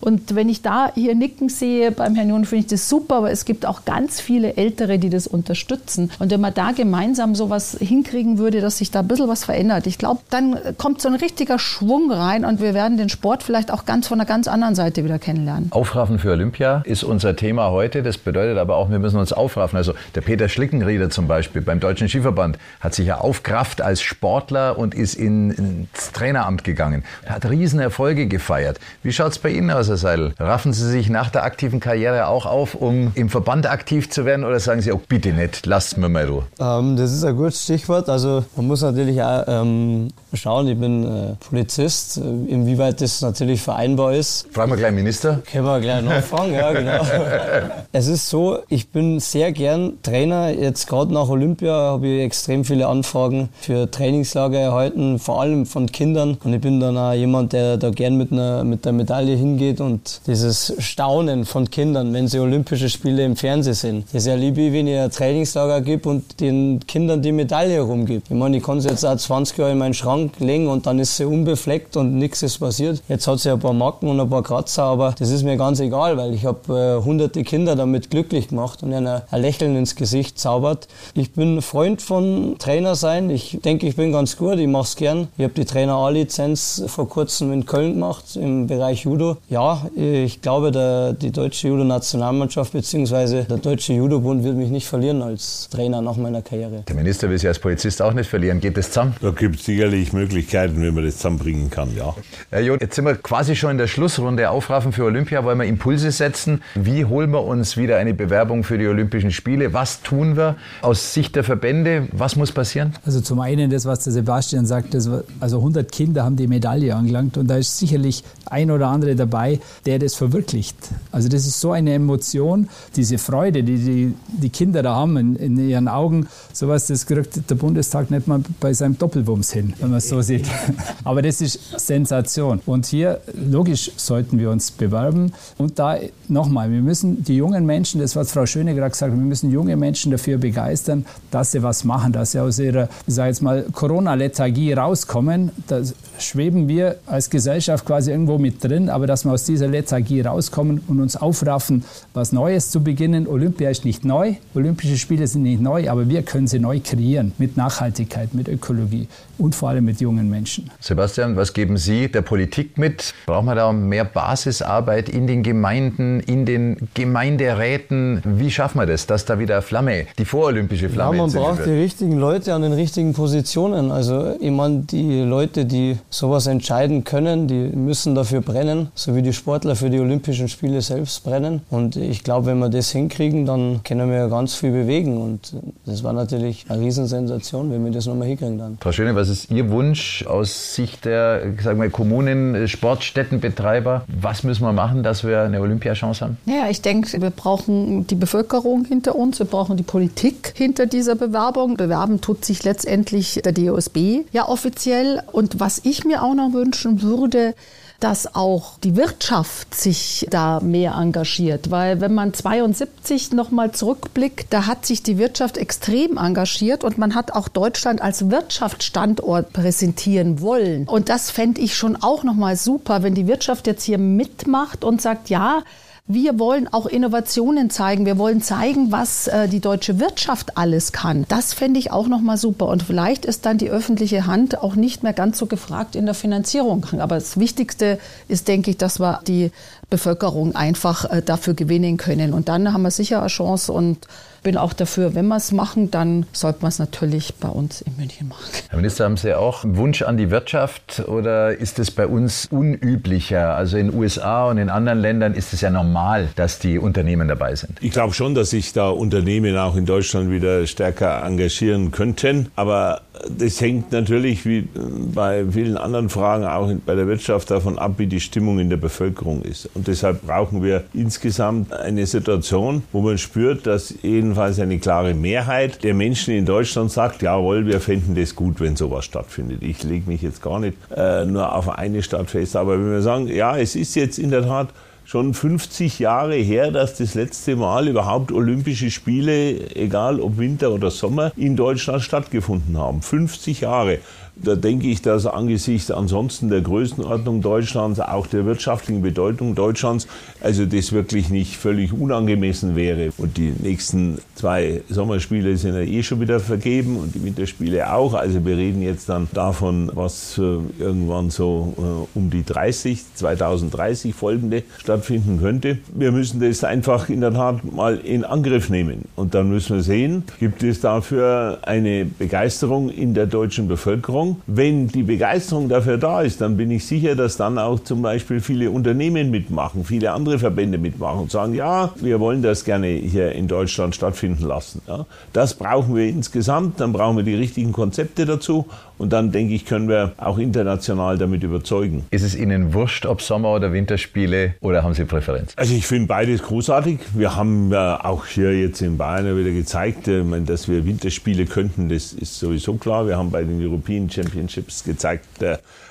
Und 0.00 0.34
wenn 0.34 0.48
ich 0.48 0.62
da 0.62 0.90
hier 0.94 1.14
Nicken 1.14 1.48
sehe 1.48 1.90
beim 1.90 2.14
Herrn 2.14 2.28
Jung, 2.28 2.44
finde 2.44 2.64
ich 2.64 2.70
das 2.70 2.88
super, 2.88 3.16
aber 3.16 3.30
es 3.30 3.44
gibt 3.44 3.66
auch 3.66 3.84
ganz 3.84 4.20
viele 4.20 4.56
Ältere, 4.56 4.98
die 4.98 5.10
das 5.10 5.26
unterstützen. 5.26 6.10
Und 6.18 6.30
wenn 6.30 6.40
man 6.40 6.54
da 6.54 6.72
gemeinsam 6.72 7.34
sowas 7.34 7.76
hinkriegen 7.80 8.38
würde, 8.38 8.60
dass 8.60 8.78
sich 8.78 8.90
da 8.90 9.00
ein 9.00 9.08
bisschen 9.08 9.28
was 9.28 9.44
verändert, 9.44 9.86
ich 9.86 9.98
glaube, 9.98 10.20
dann 10.30 10.58
kommt 10.78 11.00
so 11.00 11.08
ein 11.08 11.14
richtiger 11.14 11.58
Schwung 11.58 12.10
rein 12.10 12.44
und 12.44 12.60
wir 12.60 12.74
werden 12.74 12.96
den 12.96 13.08
Sport 13.08 13.42
vielleicht 13.42 13.70
auch 13.70 13.84
ganz 13.84 14.08
von 14.08 14.20
einer 14.20 14.26
ganz 14.26 14.48
anderen 14.48 14.74
Seite 14.74 15.04
wieder 15.04 15.18
kennenlernen. 15.18 15.68
Aufraffen 15.70 16.18
für 16.18 16.32
Olympia 16.32 16.82
ist 16.84 17.04
unser 17.04 17.36
Thema 17.36 17.70
heute. 17.70 18.02
Das 18.02 18.18
bedeutet 18.18 18.58
aber 18.58 18.76
auch, 18.76 18.90
wir 18.90 18.98
müssen 18.98 19.18
uns 19.18 19.32
aufraffen. 19.32 19.76
Also 19.76 19.94
der 20.14 20.20
Peter 20.20 20.48
Schlickenrieder 20.48 21.10
zum 21.10 21.28
Beispiel 21.28 21.62
beim 21.62 21.80
Deutschen 21.80 22.08
Skiverband 22.08 22.58
hat 22.80 22.94
sich 22.94 23.06
ja 23.06 23.18
aufgerafft 23.18 23.80
als 23.80 24.02
Sportler 24.02 24.78
und 24.78 24.94
ist 24.94 25.14
in, 25.14 25.50
ins 25.50 26.12
Traineramt 26.12 26.64
gegangen. 26.64 27.04
Er 27.24 27.36
hat 27.36 27.48
Riesenerfolge 27.48 28.26
gefeiert. 28.26 28.78
Wie 29.02 29.12
schaut 29.12 29.32
es 29.32 29.38
bei 29.38 29.50
Ihnen 29.50 29.70
aus? 29.70 29.85
Seidel, 29.94 30.34
raffen 30.40 30.72
Sie 30.72 30.90
sich 30.90 31.08
nach 31.08 31.30
der 31.30 31.44
aktiven 31.44 31.78
Karriere 31.78 32.26
auch 32.26 32.46
auf, 32.46 32.74
um 32.74 33.12
im 33.14 33.28
Verband 33.28 33.70
aktiv 33.70 34.10
zu 34.10 34.24
werden 34.24 34.44
oder 34.44 34.58
sagen 34.58 34.80
Sie, 34.80 34.90
oh, 34.92 35.00
bitte 35.08 35.32
nicht, 35.32 35.66
lasst 35.66 35.96
mir 35.98 36.08
mal 36.08 36.26
Ruhe? 36.26 36.42
Ähm, 36.58 36.96
das 36.96 37.12
ist 37.12 37.24
ein 37.24 37.36
gutes 37.36 37.62
Stichwort. 37.62 38.08
Also 38.08 38.44
man 38.56 38.66
muss 38.66 38.82
natürlich 38.82 39.22
auch 39.22 39.44
ähm, 39.46 40.08
schauen, 40.34 40.68
ich 40.68 40.78
bin 40.78 41.04
äh, 41.04 41.34
Polizist, 41.48 42.18
äh, 42.18 42.20
inwieweit 42.20 43.00
das 43.00 43.20
natürlich 43.22 43.62
vereinbar 43.62 44.14
ist. 44.14 44.48
Fragen 44.52 44.72
wir 44.72 44.76
gleich 44.76 44.92
Minister. 44.92 45.42
Können 45.50 45.64
wir 45.64 45.80
gleich 45.80 46.02
nachfragen, 46.02 46.52
ja 46.52 46.72
genau. 46.72 47.06
es 47.92 48.06
ist 48.06 48.28
so, 48.28 48.58
ich 48.68 48.90
bin 48.90 49.20
sehr 49.20 49.52
gern 49.52 49.94
Trainer. 50.02 50.50
Jetzt 50.50 50.88
gerade 50.88 51.12
nach 51.12 51.28
Olympia 51.28 51.72
habe 51.72 52.06
ich 52.06 52.22
extrem 52.22 52.64
viele 52.64 52.86
Anfragen 52.86 53.48
für 53.60 53.90
Trainingslager 53.90 54.58
erhalten, 54.58 55.18
vor 55.18 55.40
allem 55.40 55.66
von 55.66 55.86
Kindern. 55.86 56.38
Und 56.42 56.52
ich 56.52 56.60
bin 56.60 56.80
dann 56.80 56.96
auch 56.96 57.12
jemand, 57.12 57.52
der 57.52 57.76
da 57.76 57.90
gern 57.90 58.16
mit, 58.16 58.32
einer, 58.32 58.64
mit 58.64 58.84
der 58.84 58.92
Medaille 58.92 59.36
hingeht 59.36 59.75
und 59.80 60.20
dieses 60.26 60.74
Staunen 60.78 61.44
von 61.44 61.70
Kindern, 61.70 62.12
wenn 62.12 62.28
sie 62.28 62.38
Olympische 62.38 62.88
Spiele 62.88 63.24
im 63.24 63.36
Fernsehen 63.36 63.74
sehen. 63.74 64.04
Das 64.12 64.26
erlebe 64.26 64.60
ich, 64.60 64.72
wenn 64.72 64.86
ich 64.86 64.98
ein 64.98 65.10
Trainingslager 65.10 65.80
gebe 65.80 66.08
und 66.08 66.40
den 66.40 66.80
Kindern 66.86 67.22
die 67.22 67.32
Medaille 67.32 67.80
rumgebe. 67.80 68.22
Ich 68.28 68.36
meine, 68.36 68.56
ich 68.56 68.62
kann 68.62 68.80
sie 68.80 68.88
jetzt 68.88 69.04
auch 69.04 69.16
20 69.16 69.58
Jahre 69.58 69.72
in 69.72 69.78
meinen 69.78 69.94
Schrank 69.94 70.38
legen 70.38 70.68
und 70.68 70.86
dann 70.86 70.98
ist 70.98 71.16
sie 71.16 71.24
unbefleckt 71.24 71.96
und 71.96 72.18
nichts 72.18 72.42
ist 72.42 72.58
passiert. 72.58 73.02
Jetzt 73.08 73.26
hat 73.26 73.38
sie 73.38 73.50
ein 73.50 73.60
paar 73.60 73.72
Macken 73.72 74.08
und 74.08 74.20
ein 74.20 74.28
paar 74.28 74.42
Kratzer, 74.42 74.84
aber 74.84 75.14
das 75.18 75.30
ist 75.30 75.42
mir 75.42 75.56
ganz 75.56 75.80
egal, 75.80 76.16
weil 76.16 76.34
ich 76.34 76.44
habe 76.44 77.00
äh, 77.00 77.04
hunderte 77.04 77.42
Kinder 77.44 77.76
damit 77.76 78.10
glücklich 78.10 78.48
gemacht 78.48 78.82
und 78.82 78.92
ihnen 78.92 79.06
ein 79.06 79.40
Lächeln 79.40 79.76
ins 79.76 79.96
Gesicht 79.96 80.38
zaubert. 80.38 80.88
Ich 81.14 81.32
bin 81.32 81.62
Freund 81.62 82.02
von 82.02 82.56
Trainer 82.58 82.94
sein. 82.94 83.30
Ich 83.30 83.58
denke, 83.64 83.86
ich 83.86 83.96
bin 83.96 84.12
ganz 84.12 84.36
gut. 84.36 84.58
Ich 84.58 84.66
mache 84.66 84.84
es 84.84 84.96
gern. 84.96 85.28
Ich 85.36 85.44
habe 85.44 85.54
die 85.54 85.64
Trainer 85.64 85.94
A-Lizenz 85.94 86.82
vor 86.86 87.08
kurzem 87.08 87.52
in 87.52 87.66
Köln 87.66 87.94
gemacht 87.94 88.36
im 88.36 88.66
Bereich 88.66 89.04
Judo. 89.04 89.38
Ja, 89.48 89.65
ich 89.94 90.42
glaube, 90.42 90.70
der, 90.70 91.12
die 91.12 91.30
deutsche 91.30 91.68
Judo-Nationalmannschaft 91.68 92.72
bzw. 92.72 93.44
der 93.44 93.58
deutsche 93.58 93.92
Judo-Bund 93.92 94.44
wird 94.44 94.56
mich 94.56 94.70
nicht 94.70 94.86
verlieren 94.86 95.22
als 95.22 95.68
Trainer 95.70 96.00
nach 96.02 96.16
meiner 96.16 96.42
Karriere. 96.42 96.82
Der 96.86 96.94
Minister 96.94 97.30
will 97.30 97.38
Sie 97.38 97.48
als 97.48 97.58
Polizist 97.58 98.02
auch 98.02 98.12
nicht 98.12 98.28
verlieren. 98.28 98.60
Geht 98.60 98.76
das 98.76 98.88
zusammen? 98.88 99.14
Da 99.20 99.30
gibt 99.30 99.56
es 99.56 99.66
sicherlich 99.66 100.12
Möglichkeiten, 100.12 100.82
wie 100.82 100.90
man 100.90 101.04
das 101.04 101.16
zusammenbringen 101.16 101.70
kann, 101.70 101.94
ja. 101.96 102.14
Herr 102.50 102.60
Jod, 102.60 102.80
jetzt 102.80 102.96
sind 102.96 103.04
wir 103.04 103.14
quasi 103.14 103.56
schon 103.56 103.72
in 103.72 103.78
der 103.78 103.86
Schlussrunde. 103.86 104.50
Aufraffen 104.50 104.92
für 104.92 105.04
Olympia 105.04 105.44
wollen 105.44 105.58
wir 105.58 105.66
Impulse 105.66 106.10
setzen. 106.10 106.62
Wie 106.74 107.04
holen 107.04 107.30
wir 107.30 107.44
uns 107.44 107.76
wieder 107.76 107.96
eine 107.96 108.14
Bewerbung 108.14 108.64
für 108.64 108.78
die 108.78 108.86
Olympischen 108.86 109.30
Spiele? 109.30 109.72
Was 109.72 110.02
tun 110.02 110.36
wir 110.36 110.56
aus 110.82 111.14
Sicht 111.14 111.36
der 111.36 111.44
Verbände? 111.44 112.08
Was 112.12 112.36
muss 112.36 112.52
passieren? 112.52 112.94
Also 113.04 113.20
zum 113.20 113.40
einen 113.40 113.70
das, 113.70 113.86
was 113.86 114.04
der 114.04 114.12
Sebastian 114.12 114.66
sagt, 114.66 114.94
das, 114.94 115.08
also 115.40 115.58
100 115.58 115.90
Kinder 115.90 116.24
haben 116.24 116.36
die 116.36 116.46
Medaille 116.46 116.94
angelangt 116.94 117.36
und 117.36 117.48
da 117.48 117.56
ist 117.56 117.78
sicherlich 117.78 118.22
ein 118.46 118.70
oder 118.70 118.88
andere 118.88 119.14
dabei, 119.16 119.55
der 119.84 119.98
das 119.98 120.14
verwirklicht. 120.14 120.76
Also 121.12 121.28
das 121.28 121.46
ist 121.46 121.60
so 121.60 121.72
eine 121.72 121.94
Emotion, 121.94 122.68
diese 122.94 123.18
Freude, 123.18 123.62
die 123.62 123.76
die, 123.78 124.14
die 124.28 124.50
Kinder 124.50 124.82
da 124.82 124.94
haben 124.94 125.16
in, 125.16 125.36
in 125.36 125.68
ihren 125.68 125.88
Augen, 125.88 126.28
sowas, 126.52 126.86
das 126.86 127.06
kriegt 127.06 127.48
der 127.50 127.54
Bundestag 127.54 128.10
nicht 128.10 128.26
mal 128.26 128.40
bei 128.60 128.72
seinem 128.72 128.98
Doppelwumms 128.98 129.52
hin, 129.52 129.74
wenn 129.80 129.90
man 129.90 129.98
es 129.98 130.08
so 130.08 130.20
sieht. 130.22 130.46
Aber 131.04 131.22
das 131.22 131.40
ist 131.40 131.58
Sensation. 131.78 132.60
Und 132.66 132.86
hier, 132.86 133.20
logisch, 133.34 133.90
sollten 133.96 134.38
wir 134.38 134.50
uns 134.50 134.70
bewerben. 134.70 135.32
Und 135.58 135.78
da 135.78 135.98
nochmal, 136.28 136.70
wir 136.70 136.82
müssen 136.82 137.22
die 137.24 137.36
jungen 137.36 137.66
Menschen, 137.66 138.00
das 138.00 138.16
was 138.16 138.32
Frau 138.32 138.46
Schöne 138.46 138.74
gerade 138.74 138.90
gesagt 138.90 139.12
hat, 139.12 139.18
wir 139.18 139.24
müssen 139.24 139.50
junge 139.50 139.76
Menschen 139.76 140.12
dafür 140.12 140.38
begeistern, 140.38 141.06
dass 141.30 141.52
sie 141.52 141.62
was 141.62 141.84
machen, 141.84 142.12
dass 142.12 142.32
sie 142.32 142.40
aus 142.40 142.58
ihrer, 142.58 142.88
ich 143.06 143.14
sage 143.14 143.28
jetzt 143.28 143.42
mal, 143.42 143.64
Corona-Lethargie 143.72 144.72
rauskommen. 144.72 145.50
Da 145.66 145.82
schweben 146.18 146.68
wir 146.68 146.96
als 147.06 147.30
Gesellschaft 147.30 147.84
quasi 147.84 148.10
irgendwo 148.10 148.38
mit 148.38 148.62
drin, 148.62 148.88
aber 148.88 149.06
dass 149.06 149.24
wir 149.24 149.32
aus 149.32 149.44
dieser 149.46 149.68
Lethargie 149.68 150.20
rauskommen 150.20 150.82
und 150.86 151.00
uns 151.00 151.16
aufraffen, 151.16 151.84
was 152.14 152.32
Neues 152.32 152.70
zu 152.70 152.82
beginnen. 152.82 153.26
Olympia 153.26 153.70
ist 153.70 153.84
nicht 153.84 154.04
neu, 154.04 154.34
Olympische 154.54 154.96
Spiele 154.96 155.26
sind 155.26 155.42
nicht 155.42 155.60
neu, 155.60 155.88
aber 155.90 156.08
wir 156.08 156.22
können 156.22 156.46
sie 156.46 156.58
neu 156.58 156.80
kreieren 156.82 157.32
mit 157.38 157.56
Nachhaltigkeit, 157.56 158.34
mit 158.34 158.48
Ökologie 158.48 159.08
und 159.38 159.54
vor 159.54 159.68
allem 159.70 159.84
mit 159.84 160.00
jungen 160.00 160.30
Menschen. 160.30 160.70
Sebastian, 160.80 161.36
was 161.36 161.52
geben 161.52 161.76
Sie 161.76 162.08
der 162.08 162.22
Politik 162.22 162.78
mit? 162.78 163.12
Brauchen 163.26 163.46
wir 163.46 163.54
da 163.54 163.72
mehr 163.72 164.04
Basisarbeit 164.04 165.08
in 165.08 165.26
den 165.26 165.42
Gemeinden, 165.42 166.20
in 166.20 166.46
den 166.46 166.76
Gemeinderäten? 166.94 168.22
Wie 168.24 168.50
schaffen 168.50 168.78
wir 168.80 168.86
das, 168.86 169.06
dass 169.06 169.24
da 169.24 169.38
wieder 169.38 169.60
Flamme, 169.62 170.06
die 170.18 170.24
vorolympische 170.24 170.88
Flamme 170.88 171.16
Ja, 171.16 171.22
man 171.22 171.32
braucht 171.32 171.58
wird? 171.58 171.68
die 171.68 171.72
richtigen 171.82 172.18
Leute 172.18 172.54
an 172.54 172.62
den 172.62 172.72
richtigen 172.72 173.12
Positionen. 173.12 173.90
Also 173.90 174.34
ich 174.40 174.50
meine, 174.50 174.80
die 174.80 175.20
Leute, 175.22 175.64
die 175.66 175.98
sowas 176.08 176.46
entscheiden 176.46 177.04
können, 177.04 177.46
die 177.48 177.76
müssen 177.76 178.14
dafür 178.14 178.40
brennen, 178.40 178.88
so 178.94 179.14
wie 179.14 179.22
die 179.22 179.32
Sportler 179.36 179.76
für 179.76 179.90
die 179.90 180.00
Olympischen 180.00 180.48
Spiele 180.48 180.80
selbst 180.80 181.22
brennen. 181.24 181.62
Und 181.70 181.96
ich 181.96 182.24
glaube, 182.24 182.46
wenn 182.46 182.58
wir 182.58 182.68
das 182.68 182.90
hinkriegen, 182.90 183.46
dann 183.46 183.82
können 183.84 184.10
wir 184.10 184.28
ganz 184.28 184.54
viel 184.54 184.72
bewegen. 184.72 185.18
Und 185.18 185.54
das 185.84 186.02
war 186.02 186.12
natürlich 186.12 186.66
eine 186.68 186.82
Riesensensation, 186.82 187.70
wenn 187.70 187.84
wir 187.84 187.92
das 187.92 188.06
nochmal 188.06 188.28
hinkriegen 188.28 188.58
dann. 188.58 188.78
Frau 188.80 188.92
Schöne, 188.92 189.14
was 189.14 189.28
ist 189.28 189.50
Ihr 189.50 189.70
Wunsch 189.70 190.24
aus 190.26 190.74
Sicht 190.74 191.04
der 191.04 191.54
sagen 191.62 191.80
wir, 191.80 191.90
Kommunen, 191.90 192.68
Sportstättenbetreiber? 192.68 194.04
Was 194.20 194.42
müssen 194.42 194.62
wir 194.64 194.72
machen, 194.72 195.02
dass 195.02 195.24
wir 195.24 195.42
eine 195.42 195.60
Olympiachance 195.60 196.24
haben? 196.24 196.38
Ja, 196.46 196.68
ich 196.68 196.82
denke, 196.82 197.20
wir 197.20 197.30
brauchen 197.30 198.06
die 198.06 198.14
Bevölkerung 198.14 198.84
hinter 198.84 199.14
uns, 199.14 199.38
wir 199.38 199.46
brauchen 199.46 199.76
die 199.76 199.82
Politik 199.82 200.52
hinter 200.56 200.86
dieser 200.86 201.14
Bewerbung. 201.14 201.76
Bewerben 201.76 202.20
tut 202.20 202.44
sich 202.44 202.64
letztendlich 202.64 203.40
der 203.44 203.52
DOSB 203.52 204.24
ja 204.32 204.48
offiziell. 204.48 205.22
Und 205.32 205.60
was 205.60 205.80
ich 205.84 206.04
mir 206.04 206.22
auch 206.22 206.34
noch 206.34 206.52
wünschen 206.52 207.02
würde, 207.02 207.54
dass 208.00 208.34
auch 208.34 208.78
die 208.78 208.96
Wirtschaft 208.96 209.74
sich 209.74 210.26
da 210.30 210.60
mehr 210.60 210.94
engagiert. 210.94 211.70
Weil 211.70 212.00
wenn 212.00 212.14
man 212.14 212.34
72 212.34 213.32
nochmal 213.32 213.72
zurückblickt, 213.72 214.52
da 214.52 214.66
hat 214.66 214.84
sich 214.86 215.02
die 215.02 215.18
Wirtschaft 215.18 215.56
extrem 215.56 216.18
engagiert 216.18 216.84
und 216.84 216.98
man 216.98 217.14
hat 217.14 217.32
auch 217.32 217.48
Deutschland 217.48 218.02
als 218.02 218.30
Wirtschaftsstandort 218.30 219.52
präsentieren 219.52 220.40
wollen. 220.40 220.86
Und 220.86 221.08
das 221.08 221.30
fände 221.30 221.60
ich 221.60 221.76
schon 221.76 221.96
auch 221.96 222.22
nochmal 222.22 222.56
super, 222.56 223.02
wenn 223.02 223.14
die 223.14 223.26
Wirtschaft 223.26 223.66
jetzt 223.66 223.84
hier 223.84 223.98
mitmacht 223.98 224.84
und 224.84 225.00
sagt, 225.00 225.30
ja, 225.30 225.62
wir 226.08 226.38
wollen 226.38 226.68
auch 226.72 226.86
Innovationen 226.86 227.68
zeigen. 227.68 228.06
Wir 228.06 228.16
wollen 228.16 228.40
zeigen, 228.40 228.92
was 228.92 229.26
äh, 229.26 229.48
die 229.48 229.58
deutsche 229.58 229.98
Wirtschaft 229.98 230.56
alles 230.56 230.92
kann. 230.92 231.24
Das 231.28 231.52
fände 231.52 231.80
ich 231.80 231.90
auch 231.90 232.06
nochmal 232.06 232.36
super. 232.36 232.68
Und 232.68 232.84
vielleicht 232.84 233.24
ist 233.24 233.44
dann 233.44 233.58
die 233.58 233.70
öffentliche 233.70 234.26
Hand 234.26 234.62
auch 234.62 234.76
nicht 234.76 235.02
mehr 235.02 235.12
ganz 235.12 235.36
so 235.36 235.46
gefragt 235.46 235.96
in 235.96 236.06
der 236.06 236.14
Finanzierung. 236.14 236.86
Aber 236.98 237.16
das 237.16 237.38
Wichtigste 237.40 237.98
ist, 238.28 238.46
denke 238.46 238.70
ich, 238.70 238.76
dass 238.76 239.00
wir 239.00 239.20
die 239.26 239.50
Bevölkerung 239.90 240.54
einfach 240.54 241.10
äh, 241.10 241.22
dafür 241.22 241.54
gewinnen 241.54 241.96
können. 241.96 242.32
Und 242.32 242.48
dann 242.48 242.72
haben 242.72 242.82
wir 242.82 242.90
sicher 242.90 243.20
eine 243.20 243.28
Chance 243.28 243.72
und 243.72 244.06
bin 244.46 244.56
auch 244.56 244.72
dafür, 244.72 245.16
wenn 245.16 245.26
wir 245.26 245.36
es 245.36 245.50
machen, 245.50 245.90
dann 245.90 246.24
sollte 246.30 246.60
man 246.62 246.68
es 246.68 246.78
natürlich 246.78 247.34
bei 247.34 247.48
uns 247.48 247.80
in 247.80 247.96
München 247.96 248.28
machen. 248.28 248.44
Herr 248.68 248.76
Minister, 248.76 249.04
haben 249.04 249.16
Sie 249.16 249.34
auch 249.34 249.64
einen 249.64 249.76
Wunsch 249.76 250.02
an 250.02 250.16
die 250.16 250.30
Wirtschaft 250.30 251.02
oder 251.08 251.56
ist 251.56 251.80
es 251.80 251.90
bei 251.90 252.06
uns 252.06 252.46
unüblicher? 252.48 253.56
Also 253.56 253.76
in 253.76 253.90
den 253.90 253.98
USA 253.98 254.48
und 254.48 254.58
in 254.58 254.70
anderen 254.70 255.00
Ländern 255.00 255.34
ist 255.34 255.52
es 255.52 255.62
ja 255.62 255.70
normal, 255.70 256.28
dass 256.36 256.60
die 256.60 256.78
Unternehmen 256.78 257.26
dabei 257.26 257.56
sind. 257.56 257.78
Ich 257.80 257.90
glaube 257.90 258.14
schon, 258.14 258.36
dass 258.36 258.50
sich 258.50 258.72
da 258.72 258.88
Unternehmen 258.88 259.56
auch 259.56 259.74
in 259.74 259.84
Deutschland 259.84 260.30
wieder 260.30 260.64
stärker 260.68 261.24
engagieren 261.24 261.90
könnten. 261.90 262.48
Aber 262.54 263.00
das 263.28 263.60
hängt 263.60 263.90
natürlich 263.90 264.46
wie 264.46 264.68
bei 265.12 265.44
vielen 265.50 265.76
anderen 265.76 266.08
Fragen 266.08 266.44
auch 266.44 266.72
bei 266.86 266.94
der 266.94 267.08
Wirtschaft 267.08 267.50
davon 267.50 267.80
ab, 267.80 267.94
wie 267.96 268.06
die 268.06 268.20
Stimmung 268.20 268.60
in 268.60 268.70
der 268.70 268.76
Bevölkerung 268.76 269.42
ist. 269.42 269.68
Und 269.76 269.88
deshalb 269.88 270.26
brauchen 270.26 270.62
wir 270.62 270.84
insgesamt 270.94 271.72
eine 271.72 272.06
Situation, 272.06 272.82
wo 272.92 273.02
man 273.02 273.18
spürt, 273.18 273.66
dass 273.66 273.94
jedenfalls 274.02 274.58
eine 274.58 274.78
klare 274.78 275.12
Mehrheit 275.12 275.84
der 275.84 275.92
Menschen 275.92 276.34
in 276.34 276.46
Deutschland 276.46 276.90
sagt, 276.90 277.20
jawohl, 277.20 277.66
wir 277.66 277.80
fänden 277.80 278.14
das 278.14 278.34
gut, 278.34 278.58
wenn 278.60 278.74
sowas 278.74 279.04
stattfindet. 279.04 279.62
Ich 279.62 279.82
lege 279.82 280.08
mich 280.08 280.22
jetzt 280.22 280.40
gar 280.40 280.60
nicht 280.60 280.78
äh, 280.96 281.26
nur 281.26 281.54
auf 281.54 281.68
eine 281.68 282.02
Stadt 282.02 282.30
fest. 282.30 282.56
Aber 282.56 282.78
wenn 282.78 282.90
wir 282.90 283.02
sagen, 283.02 283.28
ja, 283.28 283.58
es 283.58 283.76
ist 283.76 283.94
jetzt 283.96 284.18
in 284.18 284.30
der 284.30 284.42
Tat 284.42 284.68
schon 285.04 285.34
50 285.34 285.98
Jahre 285.98 286.34
her, 286.34 286.70
dass 286.70 286.96
das 286.96 287.14
letzte 287.14 287.54
Mal 287.54 287.88
überhaupt 287.88 288.32
Olympische 288.32 288.90
Spiele, 288.90 289.74
egal 289.76 290.20
ob 290.20 290.38
Winter 290.38 290.72
oder 290.72 290.90
Sommer, 290.90 291.32
in 291.36 291.54
Deutschland 291.54 292.02
stattgefunden 292.02 292.76
haben. 292.76 293.02
50 293.02 293.60
Jahre. 293.60 293.98
Da 294.38 294.54
denke 294.54 294.88
ich, 294.88 295.00
dass 295.00 295.26
angesichts 295.26 295.90
ansonsten 295.90 296.50
der 296.50 296.60
Größenordnung 296.60 297.40
Deutschlands, 297.40 298.00
auch 298.00 298.26
der 298.26 298.44
wirtschaftlichen 298.44 299.00
Bedeutung 299.00 299.54
Deutschlands, 299.54 300.06
also 300.42 300.66
das 300.66 300.92
wirklich 300.92 301.30
nicht 301.30 301.56
völlig 301.56 301.92
unangemessen 301.92 302.76
wäre. 302.76 303.12
Und 303.16 303.38
die 303.38 303.54
nächsten 303.58 304.18
zwei 304.34 304.82
Sommerspiele 304.90 305.56
sind 305.56 305.74
ja 305.74 305.80
eh 305.80 306.02
schon 306.02 306.20
wieder 306.20 306.38
vergeben 306.38 306.98
und 306.98 307.14
die 307.14 307.24
Winterspiele 307.24 307.92
auch. 307.92 308.12
Also 308.12 308.44
wir 308.44 308.58
reden 308.58 308.82
jetzt 308.82 309.08
dann 309.08 309.26
davon, 309.32 309.90
was 309.94 310.36
irgendwann 310.36 311.30
so 311.30 312.06
um 312.14 312.28
die 312.28 312.44
30, 312.44 313.14
2030 313.14 314.14
folgende 314.14 314.64
stattfinden 314.78 315.40
könnte. 315.40 315.78
Wir 315.94 316.12
müssen 316.12 316.40
das 316.40 316.62
einfach 316.62 317.08
in 317.08 317.22
der 317.22 317.32
Tat 317.32 317.64
mal 317.64 317.96
in 317.96 318.24
Angriff 318.24 318.68
nehmen. 318.68 319.06
Und 319.16 319.34
dann 319.34 319.48
müssen 319.48 319.76
wir 319.76 319.82
sehen, 319.82 320.24
gibt 320.38 320.62
es 320.62 320.80
dafür 320.80 321.60
eine 321.62 322.04
Begeisterung 322.04 322.90
in 322.90 323.14
der 323.14 323.26
deutschen 323.26 323.66
Bevölkerung. 323.66 324.25
Wenn 324.46 324.88
die 324.88 325.02
Begeisterung 325.02 325.68
dafür 325.68 325.98
da 325.98 326.22
ist, 326.22 326.40
dann 326.40 326.56
bin 326.56 326.70
ich 326.70 326.86
sicher, 326.86 327.14
dass 327.14 327.36
dann 327.36 327.58
auch 327.58 327.80
zum 327.80 328.02
Beispiel 328.02 328.40
viele 328.40 328.70
Unternehmen 328.70 329.30
mitmachen, 329.30 329.84
viele 329.84 330.12
andere 330.12 330.38
Verbände 330.38 330.78
mitmachen 330.78 331.20
und 331.20 331.30
sagen, 331.30 331.54
ja, 331.54 331.92
wir 331.96 332.20
wollen 332.20 332.42
das 332.42 332.64
gerne 332.64 332.88
hier 332.88 333.32
in 333.32 333.48
Deutschland 333.48 333.94
stattfinden 333.94 334.44
lassen. 334.44 334.82
Ja, 334.88 335.06
das 335.32 335.54
brauchen 335.54 335.94
wir 335.94 336.08
insgesamt, 336.08 336.80
dann 336.80 336.92
brauchen 336.92 337.16
wir 337.16 337.24
die 337.24 337.34
richtigen 337.34 337.72
Konzepte 337.72 338.26
dazu 338.26 338.66
und 338.98 339.12
dann 339.12 339.32
denke 339.32 339.54
ich, 339.54 339.64
können 339.66 339.88
wir 339.88 340.12
auch 340.16 340.38
international 340.38 341.18
damit 341.18 341.42
überzeugen. 341.42 342.04
Ist 342.10 342.22
es 342.22 342.34
Ihnen 342.34 342.74
wurscht, 342.74 343.06
ob 343.06 343.22
Sommer- 343.22 343.54
oder 343.54 343.72
Winterspiele 343.72 344.54
oder 344.60 344.82
haben 344.82 344.94
Sie 344.94 345.04
Präferenz? 345.04 345.52
Also 345.56 345.74
ich 345.74 345.86
finde 345.86 346.06
beides 346.06 346.42
großartig. 346.42 346.98
Wir 347.14 347.36
haben 347.36 347.70
ja 347.70 348.04
auch 348.04 348.26
hier 348.26 348.58
jetzt 348.58 348.80
in 348.82 348.96
Bayern 348.96 349.36
wieder 349.38 349.50
gezeigt, 349.50 350.08
dass 350.46 350.68
wir 350.68 350.84
Winterspiele 350.84 351.46
könnten, 351.46 351.88
das 351.88 352.12
ist 352.12 352.38
sowieso 352.38 352.74
klar. 352.74 353.06
Wir 353.06 353.16
haben 353.16 353.30
bei 353.30 353.42
den 353.42 353.62
European 353.62 354.08
Championships 354.10 354.84
gezeigt, 354.84 355.26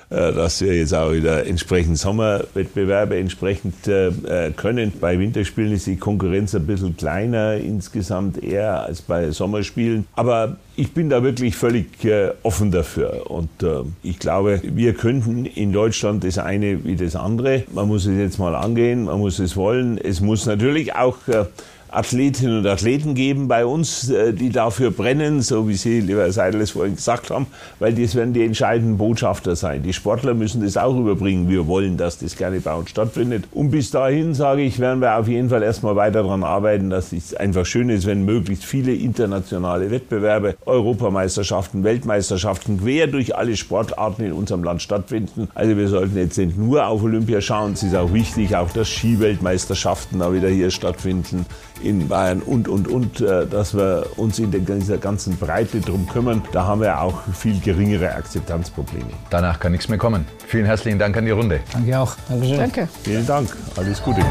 dass 0.10 0.62
wir 0.62 0.76
jetzt 0.76 0.94
auch 0.94 1.12
wieder 1.12 1.48
entsprechend 1.48 1.98
Sommerwettbewerbe 1.98 3.18
entsprechend 3.18 3.76
können. 4.56 4.94
Bei 5.02 5.20
Winterspielen 5.20 5.74
ist 5.74 5.88
die 5.88 5.98
Konkurrenz 5.98 6.54
ein 6.56 6.66
bisschen 6.68 6.96
kleiner 6.96 7.56
insgesamt 7.56 8.44
eher 8.44 8.84
als 8.84 9.02
bei 9.02 9.32
Sommerspielen. 9.32 10.06
Aber 10.16 10.58
ich 10.78 10.94
bin 10.94 11.10
da 11.10 11.24
wirklich 11.24 11.56
völlig 11.56 11.88
offen 12.44 12.72
dafür. 12.72 13.30
Und 13.30 13.50
ich 14.04 14.20
glaube, 14.20 14.62
wir 14.64 14.94
könnten 14.94 15.46
in 15.46 15.72
Deutschland 15.72 16.24
das 16.24 16.38
eine 16.38 16.84
wie 16.84 16.96
das 16.96 17.16
andere. 17.16 17.64
Man 17.74 17.88
muss 17.88 18.06
es 18.06 18.18
jetzt 18.18 18.40
mal 18.40 18.56
angehen, 18.56 19.06
man 19.06 19.20
muss 19.20 19.40
es 19.40 19.56
wollen. 19.56 19.98
Es 19.98 20.22
muss 20.22 20.46
natürlich 20.46 20.96
auch 20.96 21.18
Athletinnen 21.96 22.60
und 22.60 22.68
Athleten 22.68 23.16
geben 23.16 23.48
bei 23.48 23.66
uns, 23.66 24.12
die 24.34 24.50
dafür 24.50 24.92
brennen, 24.92 25.42
so 25.42 25.68
wie 25.68 25.76
Sie, 25.76 26.02
lieber 26.02 26.30
Seidel, 26.32 26.62
es 26.62 26.72
vorhin 26.72 26.96
gesagt 26.96 27.30
haben, 27.30 27.48
weil 27.80 27.94
das 27.94 28.16
werden 28.16 28.34
die 28.34 28.44
entscheidenden 28.44 28.98
Botschafter 28.98 29.56
sein. 29.56 29.84
Die 29.84 29.94
Sportler 29.94 30.34
müssen 30.34 30.64
das 30.64 30.78
auch 30.78 30.98
überbringen. 30.98 31.50
Wir 31.50 31.68
wollen, 31.68 31.98
dass 31.98 32.18
das 32.20 32.36
gerne 32.36 32.60
bei 32.60 32.74
uns 32.74 32.90
stattfindet. 32.90 33.46
Und 33.52 33.72
bis 33.72 33.92
dahin, 33.92 34.34
sage 34.34 34.64
ich, 34.64 34.80
werden 34.80 35.02
wir 35.02 35.18
auf 35.18 35.28
jeden 35.28 35.50
Fall 35.50 35.64
erstmal 35.64 35.96
weiter 35.96 36.24
daran 36.24 36.44
arbeiten, 36.44 36.90
dass 36.90 37.14
es 37.14 37.34
einfach 37.34 37.66
schön 37.66 37.90
ist, 37.90 38.06
wenn 38.06 38.26
möglichst 38.26 38.66
viele 38.66 38.94
internationale 38.94 39.92
Wettbewerbe, 39.92 40.56
Europameisterschaften, 40.66 41.84
Weltmeisterschaften 41.84 42.82
quer 42.82 43.08
durch 43.08 43.36
alle 43.36 43.56
Sportarten 43.56 44.24
in 44.24 44.34
unserem 44.34 44.64
Land 44.64 44.82
stattfinden. 44.82 45.48
Also 45.56 45.78
wir 45.78 45.88
sollten 45.88 46.18
jetzt 46.18 46.38
nicht 46.38 46.58
nur 46.58 46.88
auf 46.88 47.04
Olympia 47.04 47.42
schauen, 47.42 47.74
es 47.74 47.84
ist 47.84 47.96
auch 47.96 48.14
wichtig, 48.14 48.56
auch 48.56 48.72
dass 48.72 48.90
Skiweltmeisterschaften 48.90 50.20
da 50.20 50.34
wieder 50.34 50.50
hier 50.50 50.72
stattfinden 50.72 51.46
in 51.86 52.08
Bayern 52.08 52.42
und, 52.42 52.68
und, 52.68 52.88
und, 52.88 53.22
dass 53.22 53.76
wir 53.76 54.08
uns 54.18 54.40
in 54.40 54.52
dieser 54.52 54.98
ganzen 54.98 55.38
Breite 55.38 55.80
drum 55.80 56.08
kümmern. 56.08 56.42
Da 56.52 56.66
haben 56.66 56.82
wir 56.82 57.02
auch 57.02 57.22
viel 57.34 57.60
geringere 57.60 58.14
Akzeptanzprobleme. 58.14 59.10
Danach 59.30 59.60
kann 59.60 59.72
nichts 59.72 59.90
mehr 59.90 59.98
kommen. 59.98 60.26
Vielen 60.48 60.66
herzlichen 60.66 61.00
Dank 61.00 61.16
an 61.18 61.26
die 61.26 61.32
Runde. 61.32 61.60
Danke 61.72 62.00
auch. 62.00 62.16
Dankeschön. 62.28 62.58
Danke. 62.58 62.90
Vielen 63.04 63.26
Dank. 63.26 63.56
Alles 63.76 64.02
Gute. 64.02 64.22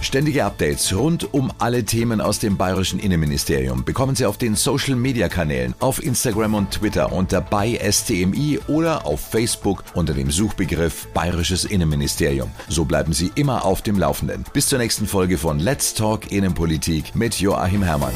Ständige 0.00 0.44
Updates 0.44 0.94
rund 0.94 1.34
um 1.34 1.52
alle 1.58 1.84
Themen 1.84 2.20
aus 2.20 2.38
dem 2.38 2.56
bayerischen 2.56 2.98
Innenministerium 3.00 3.84
bekommen 3.84 4.14
Sie 4.14 4.26
auf 4.26 4.38
den 4.38 4.54
Social 4.54 4.94
Media 4.94 5.28
Kanälen, 5.28 5.74
auf 5.80 6.02
Instagram 6.02 6.54
und 6.54 6.70
Twitter 6.70 7.12
unter 7.12 7.40
bei 7.40 7.78
STMI 7.78 8.60
oder 8.68 9.06
auf 9.06 9.20
Facebook 9.20 9.84
unter 9.94 10.14
dem 10.14 10.30
Suchbegriff 10.30 11.08
Bayerisches 11.14 11.64
Innenministerium. 11.64 12.50
So 12.68 12.84
bleiben 12.84 13.12
Sie 13.12 13.32
immer 13.34 13.64
auf 13.64 13.82
dem 13.82 13.98
Laufenden. 13.98 14.44
Bis 14.52 14.68
zur 14.68 14.78
nächsten 14.78 15.06
Folge 15.06 15.36
von 15.36 15.58
Let's 15.58 15.94
Talk 15.94 16.30
Innenpolitik 16.30 17.14
mit 17.14 17.40
Joachim 17.40 17.82
Herrmann. 17.82 18.14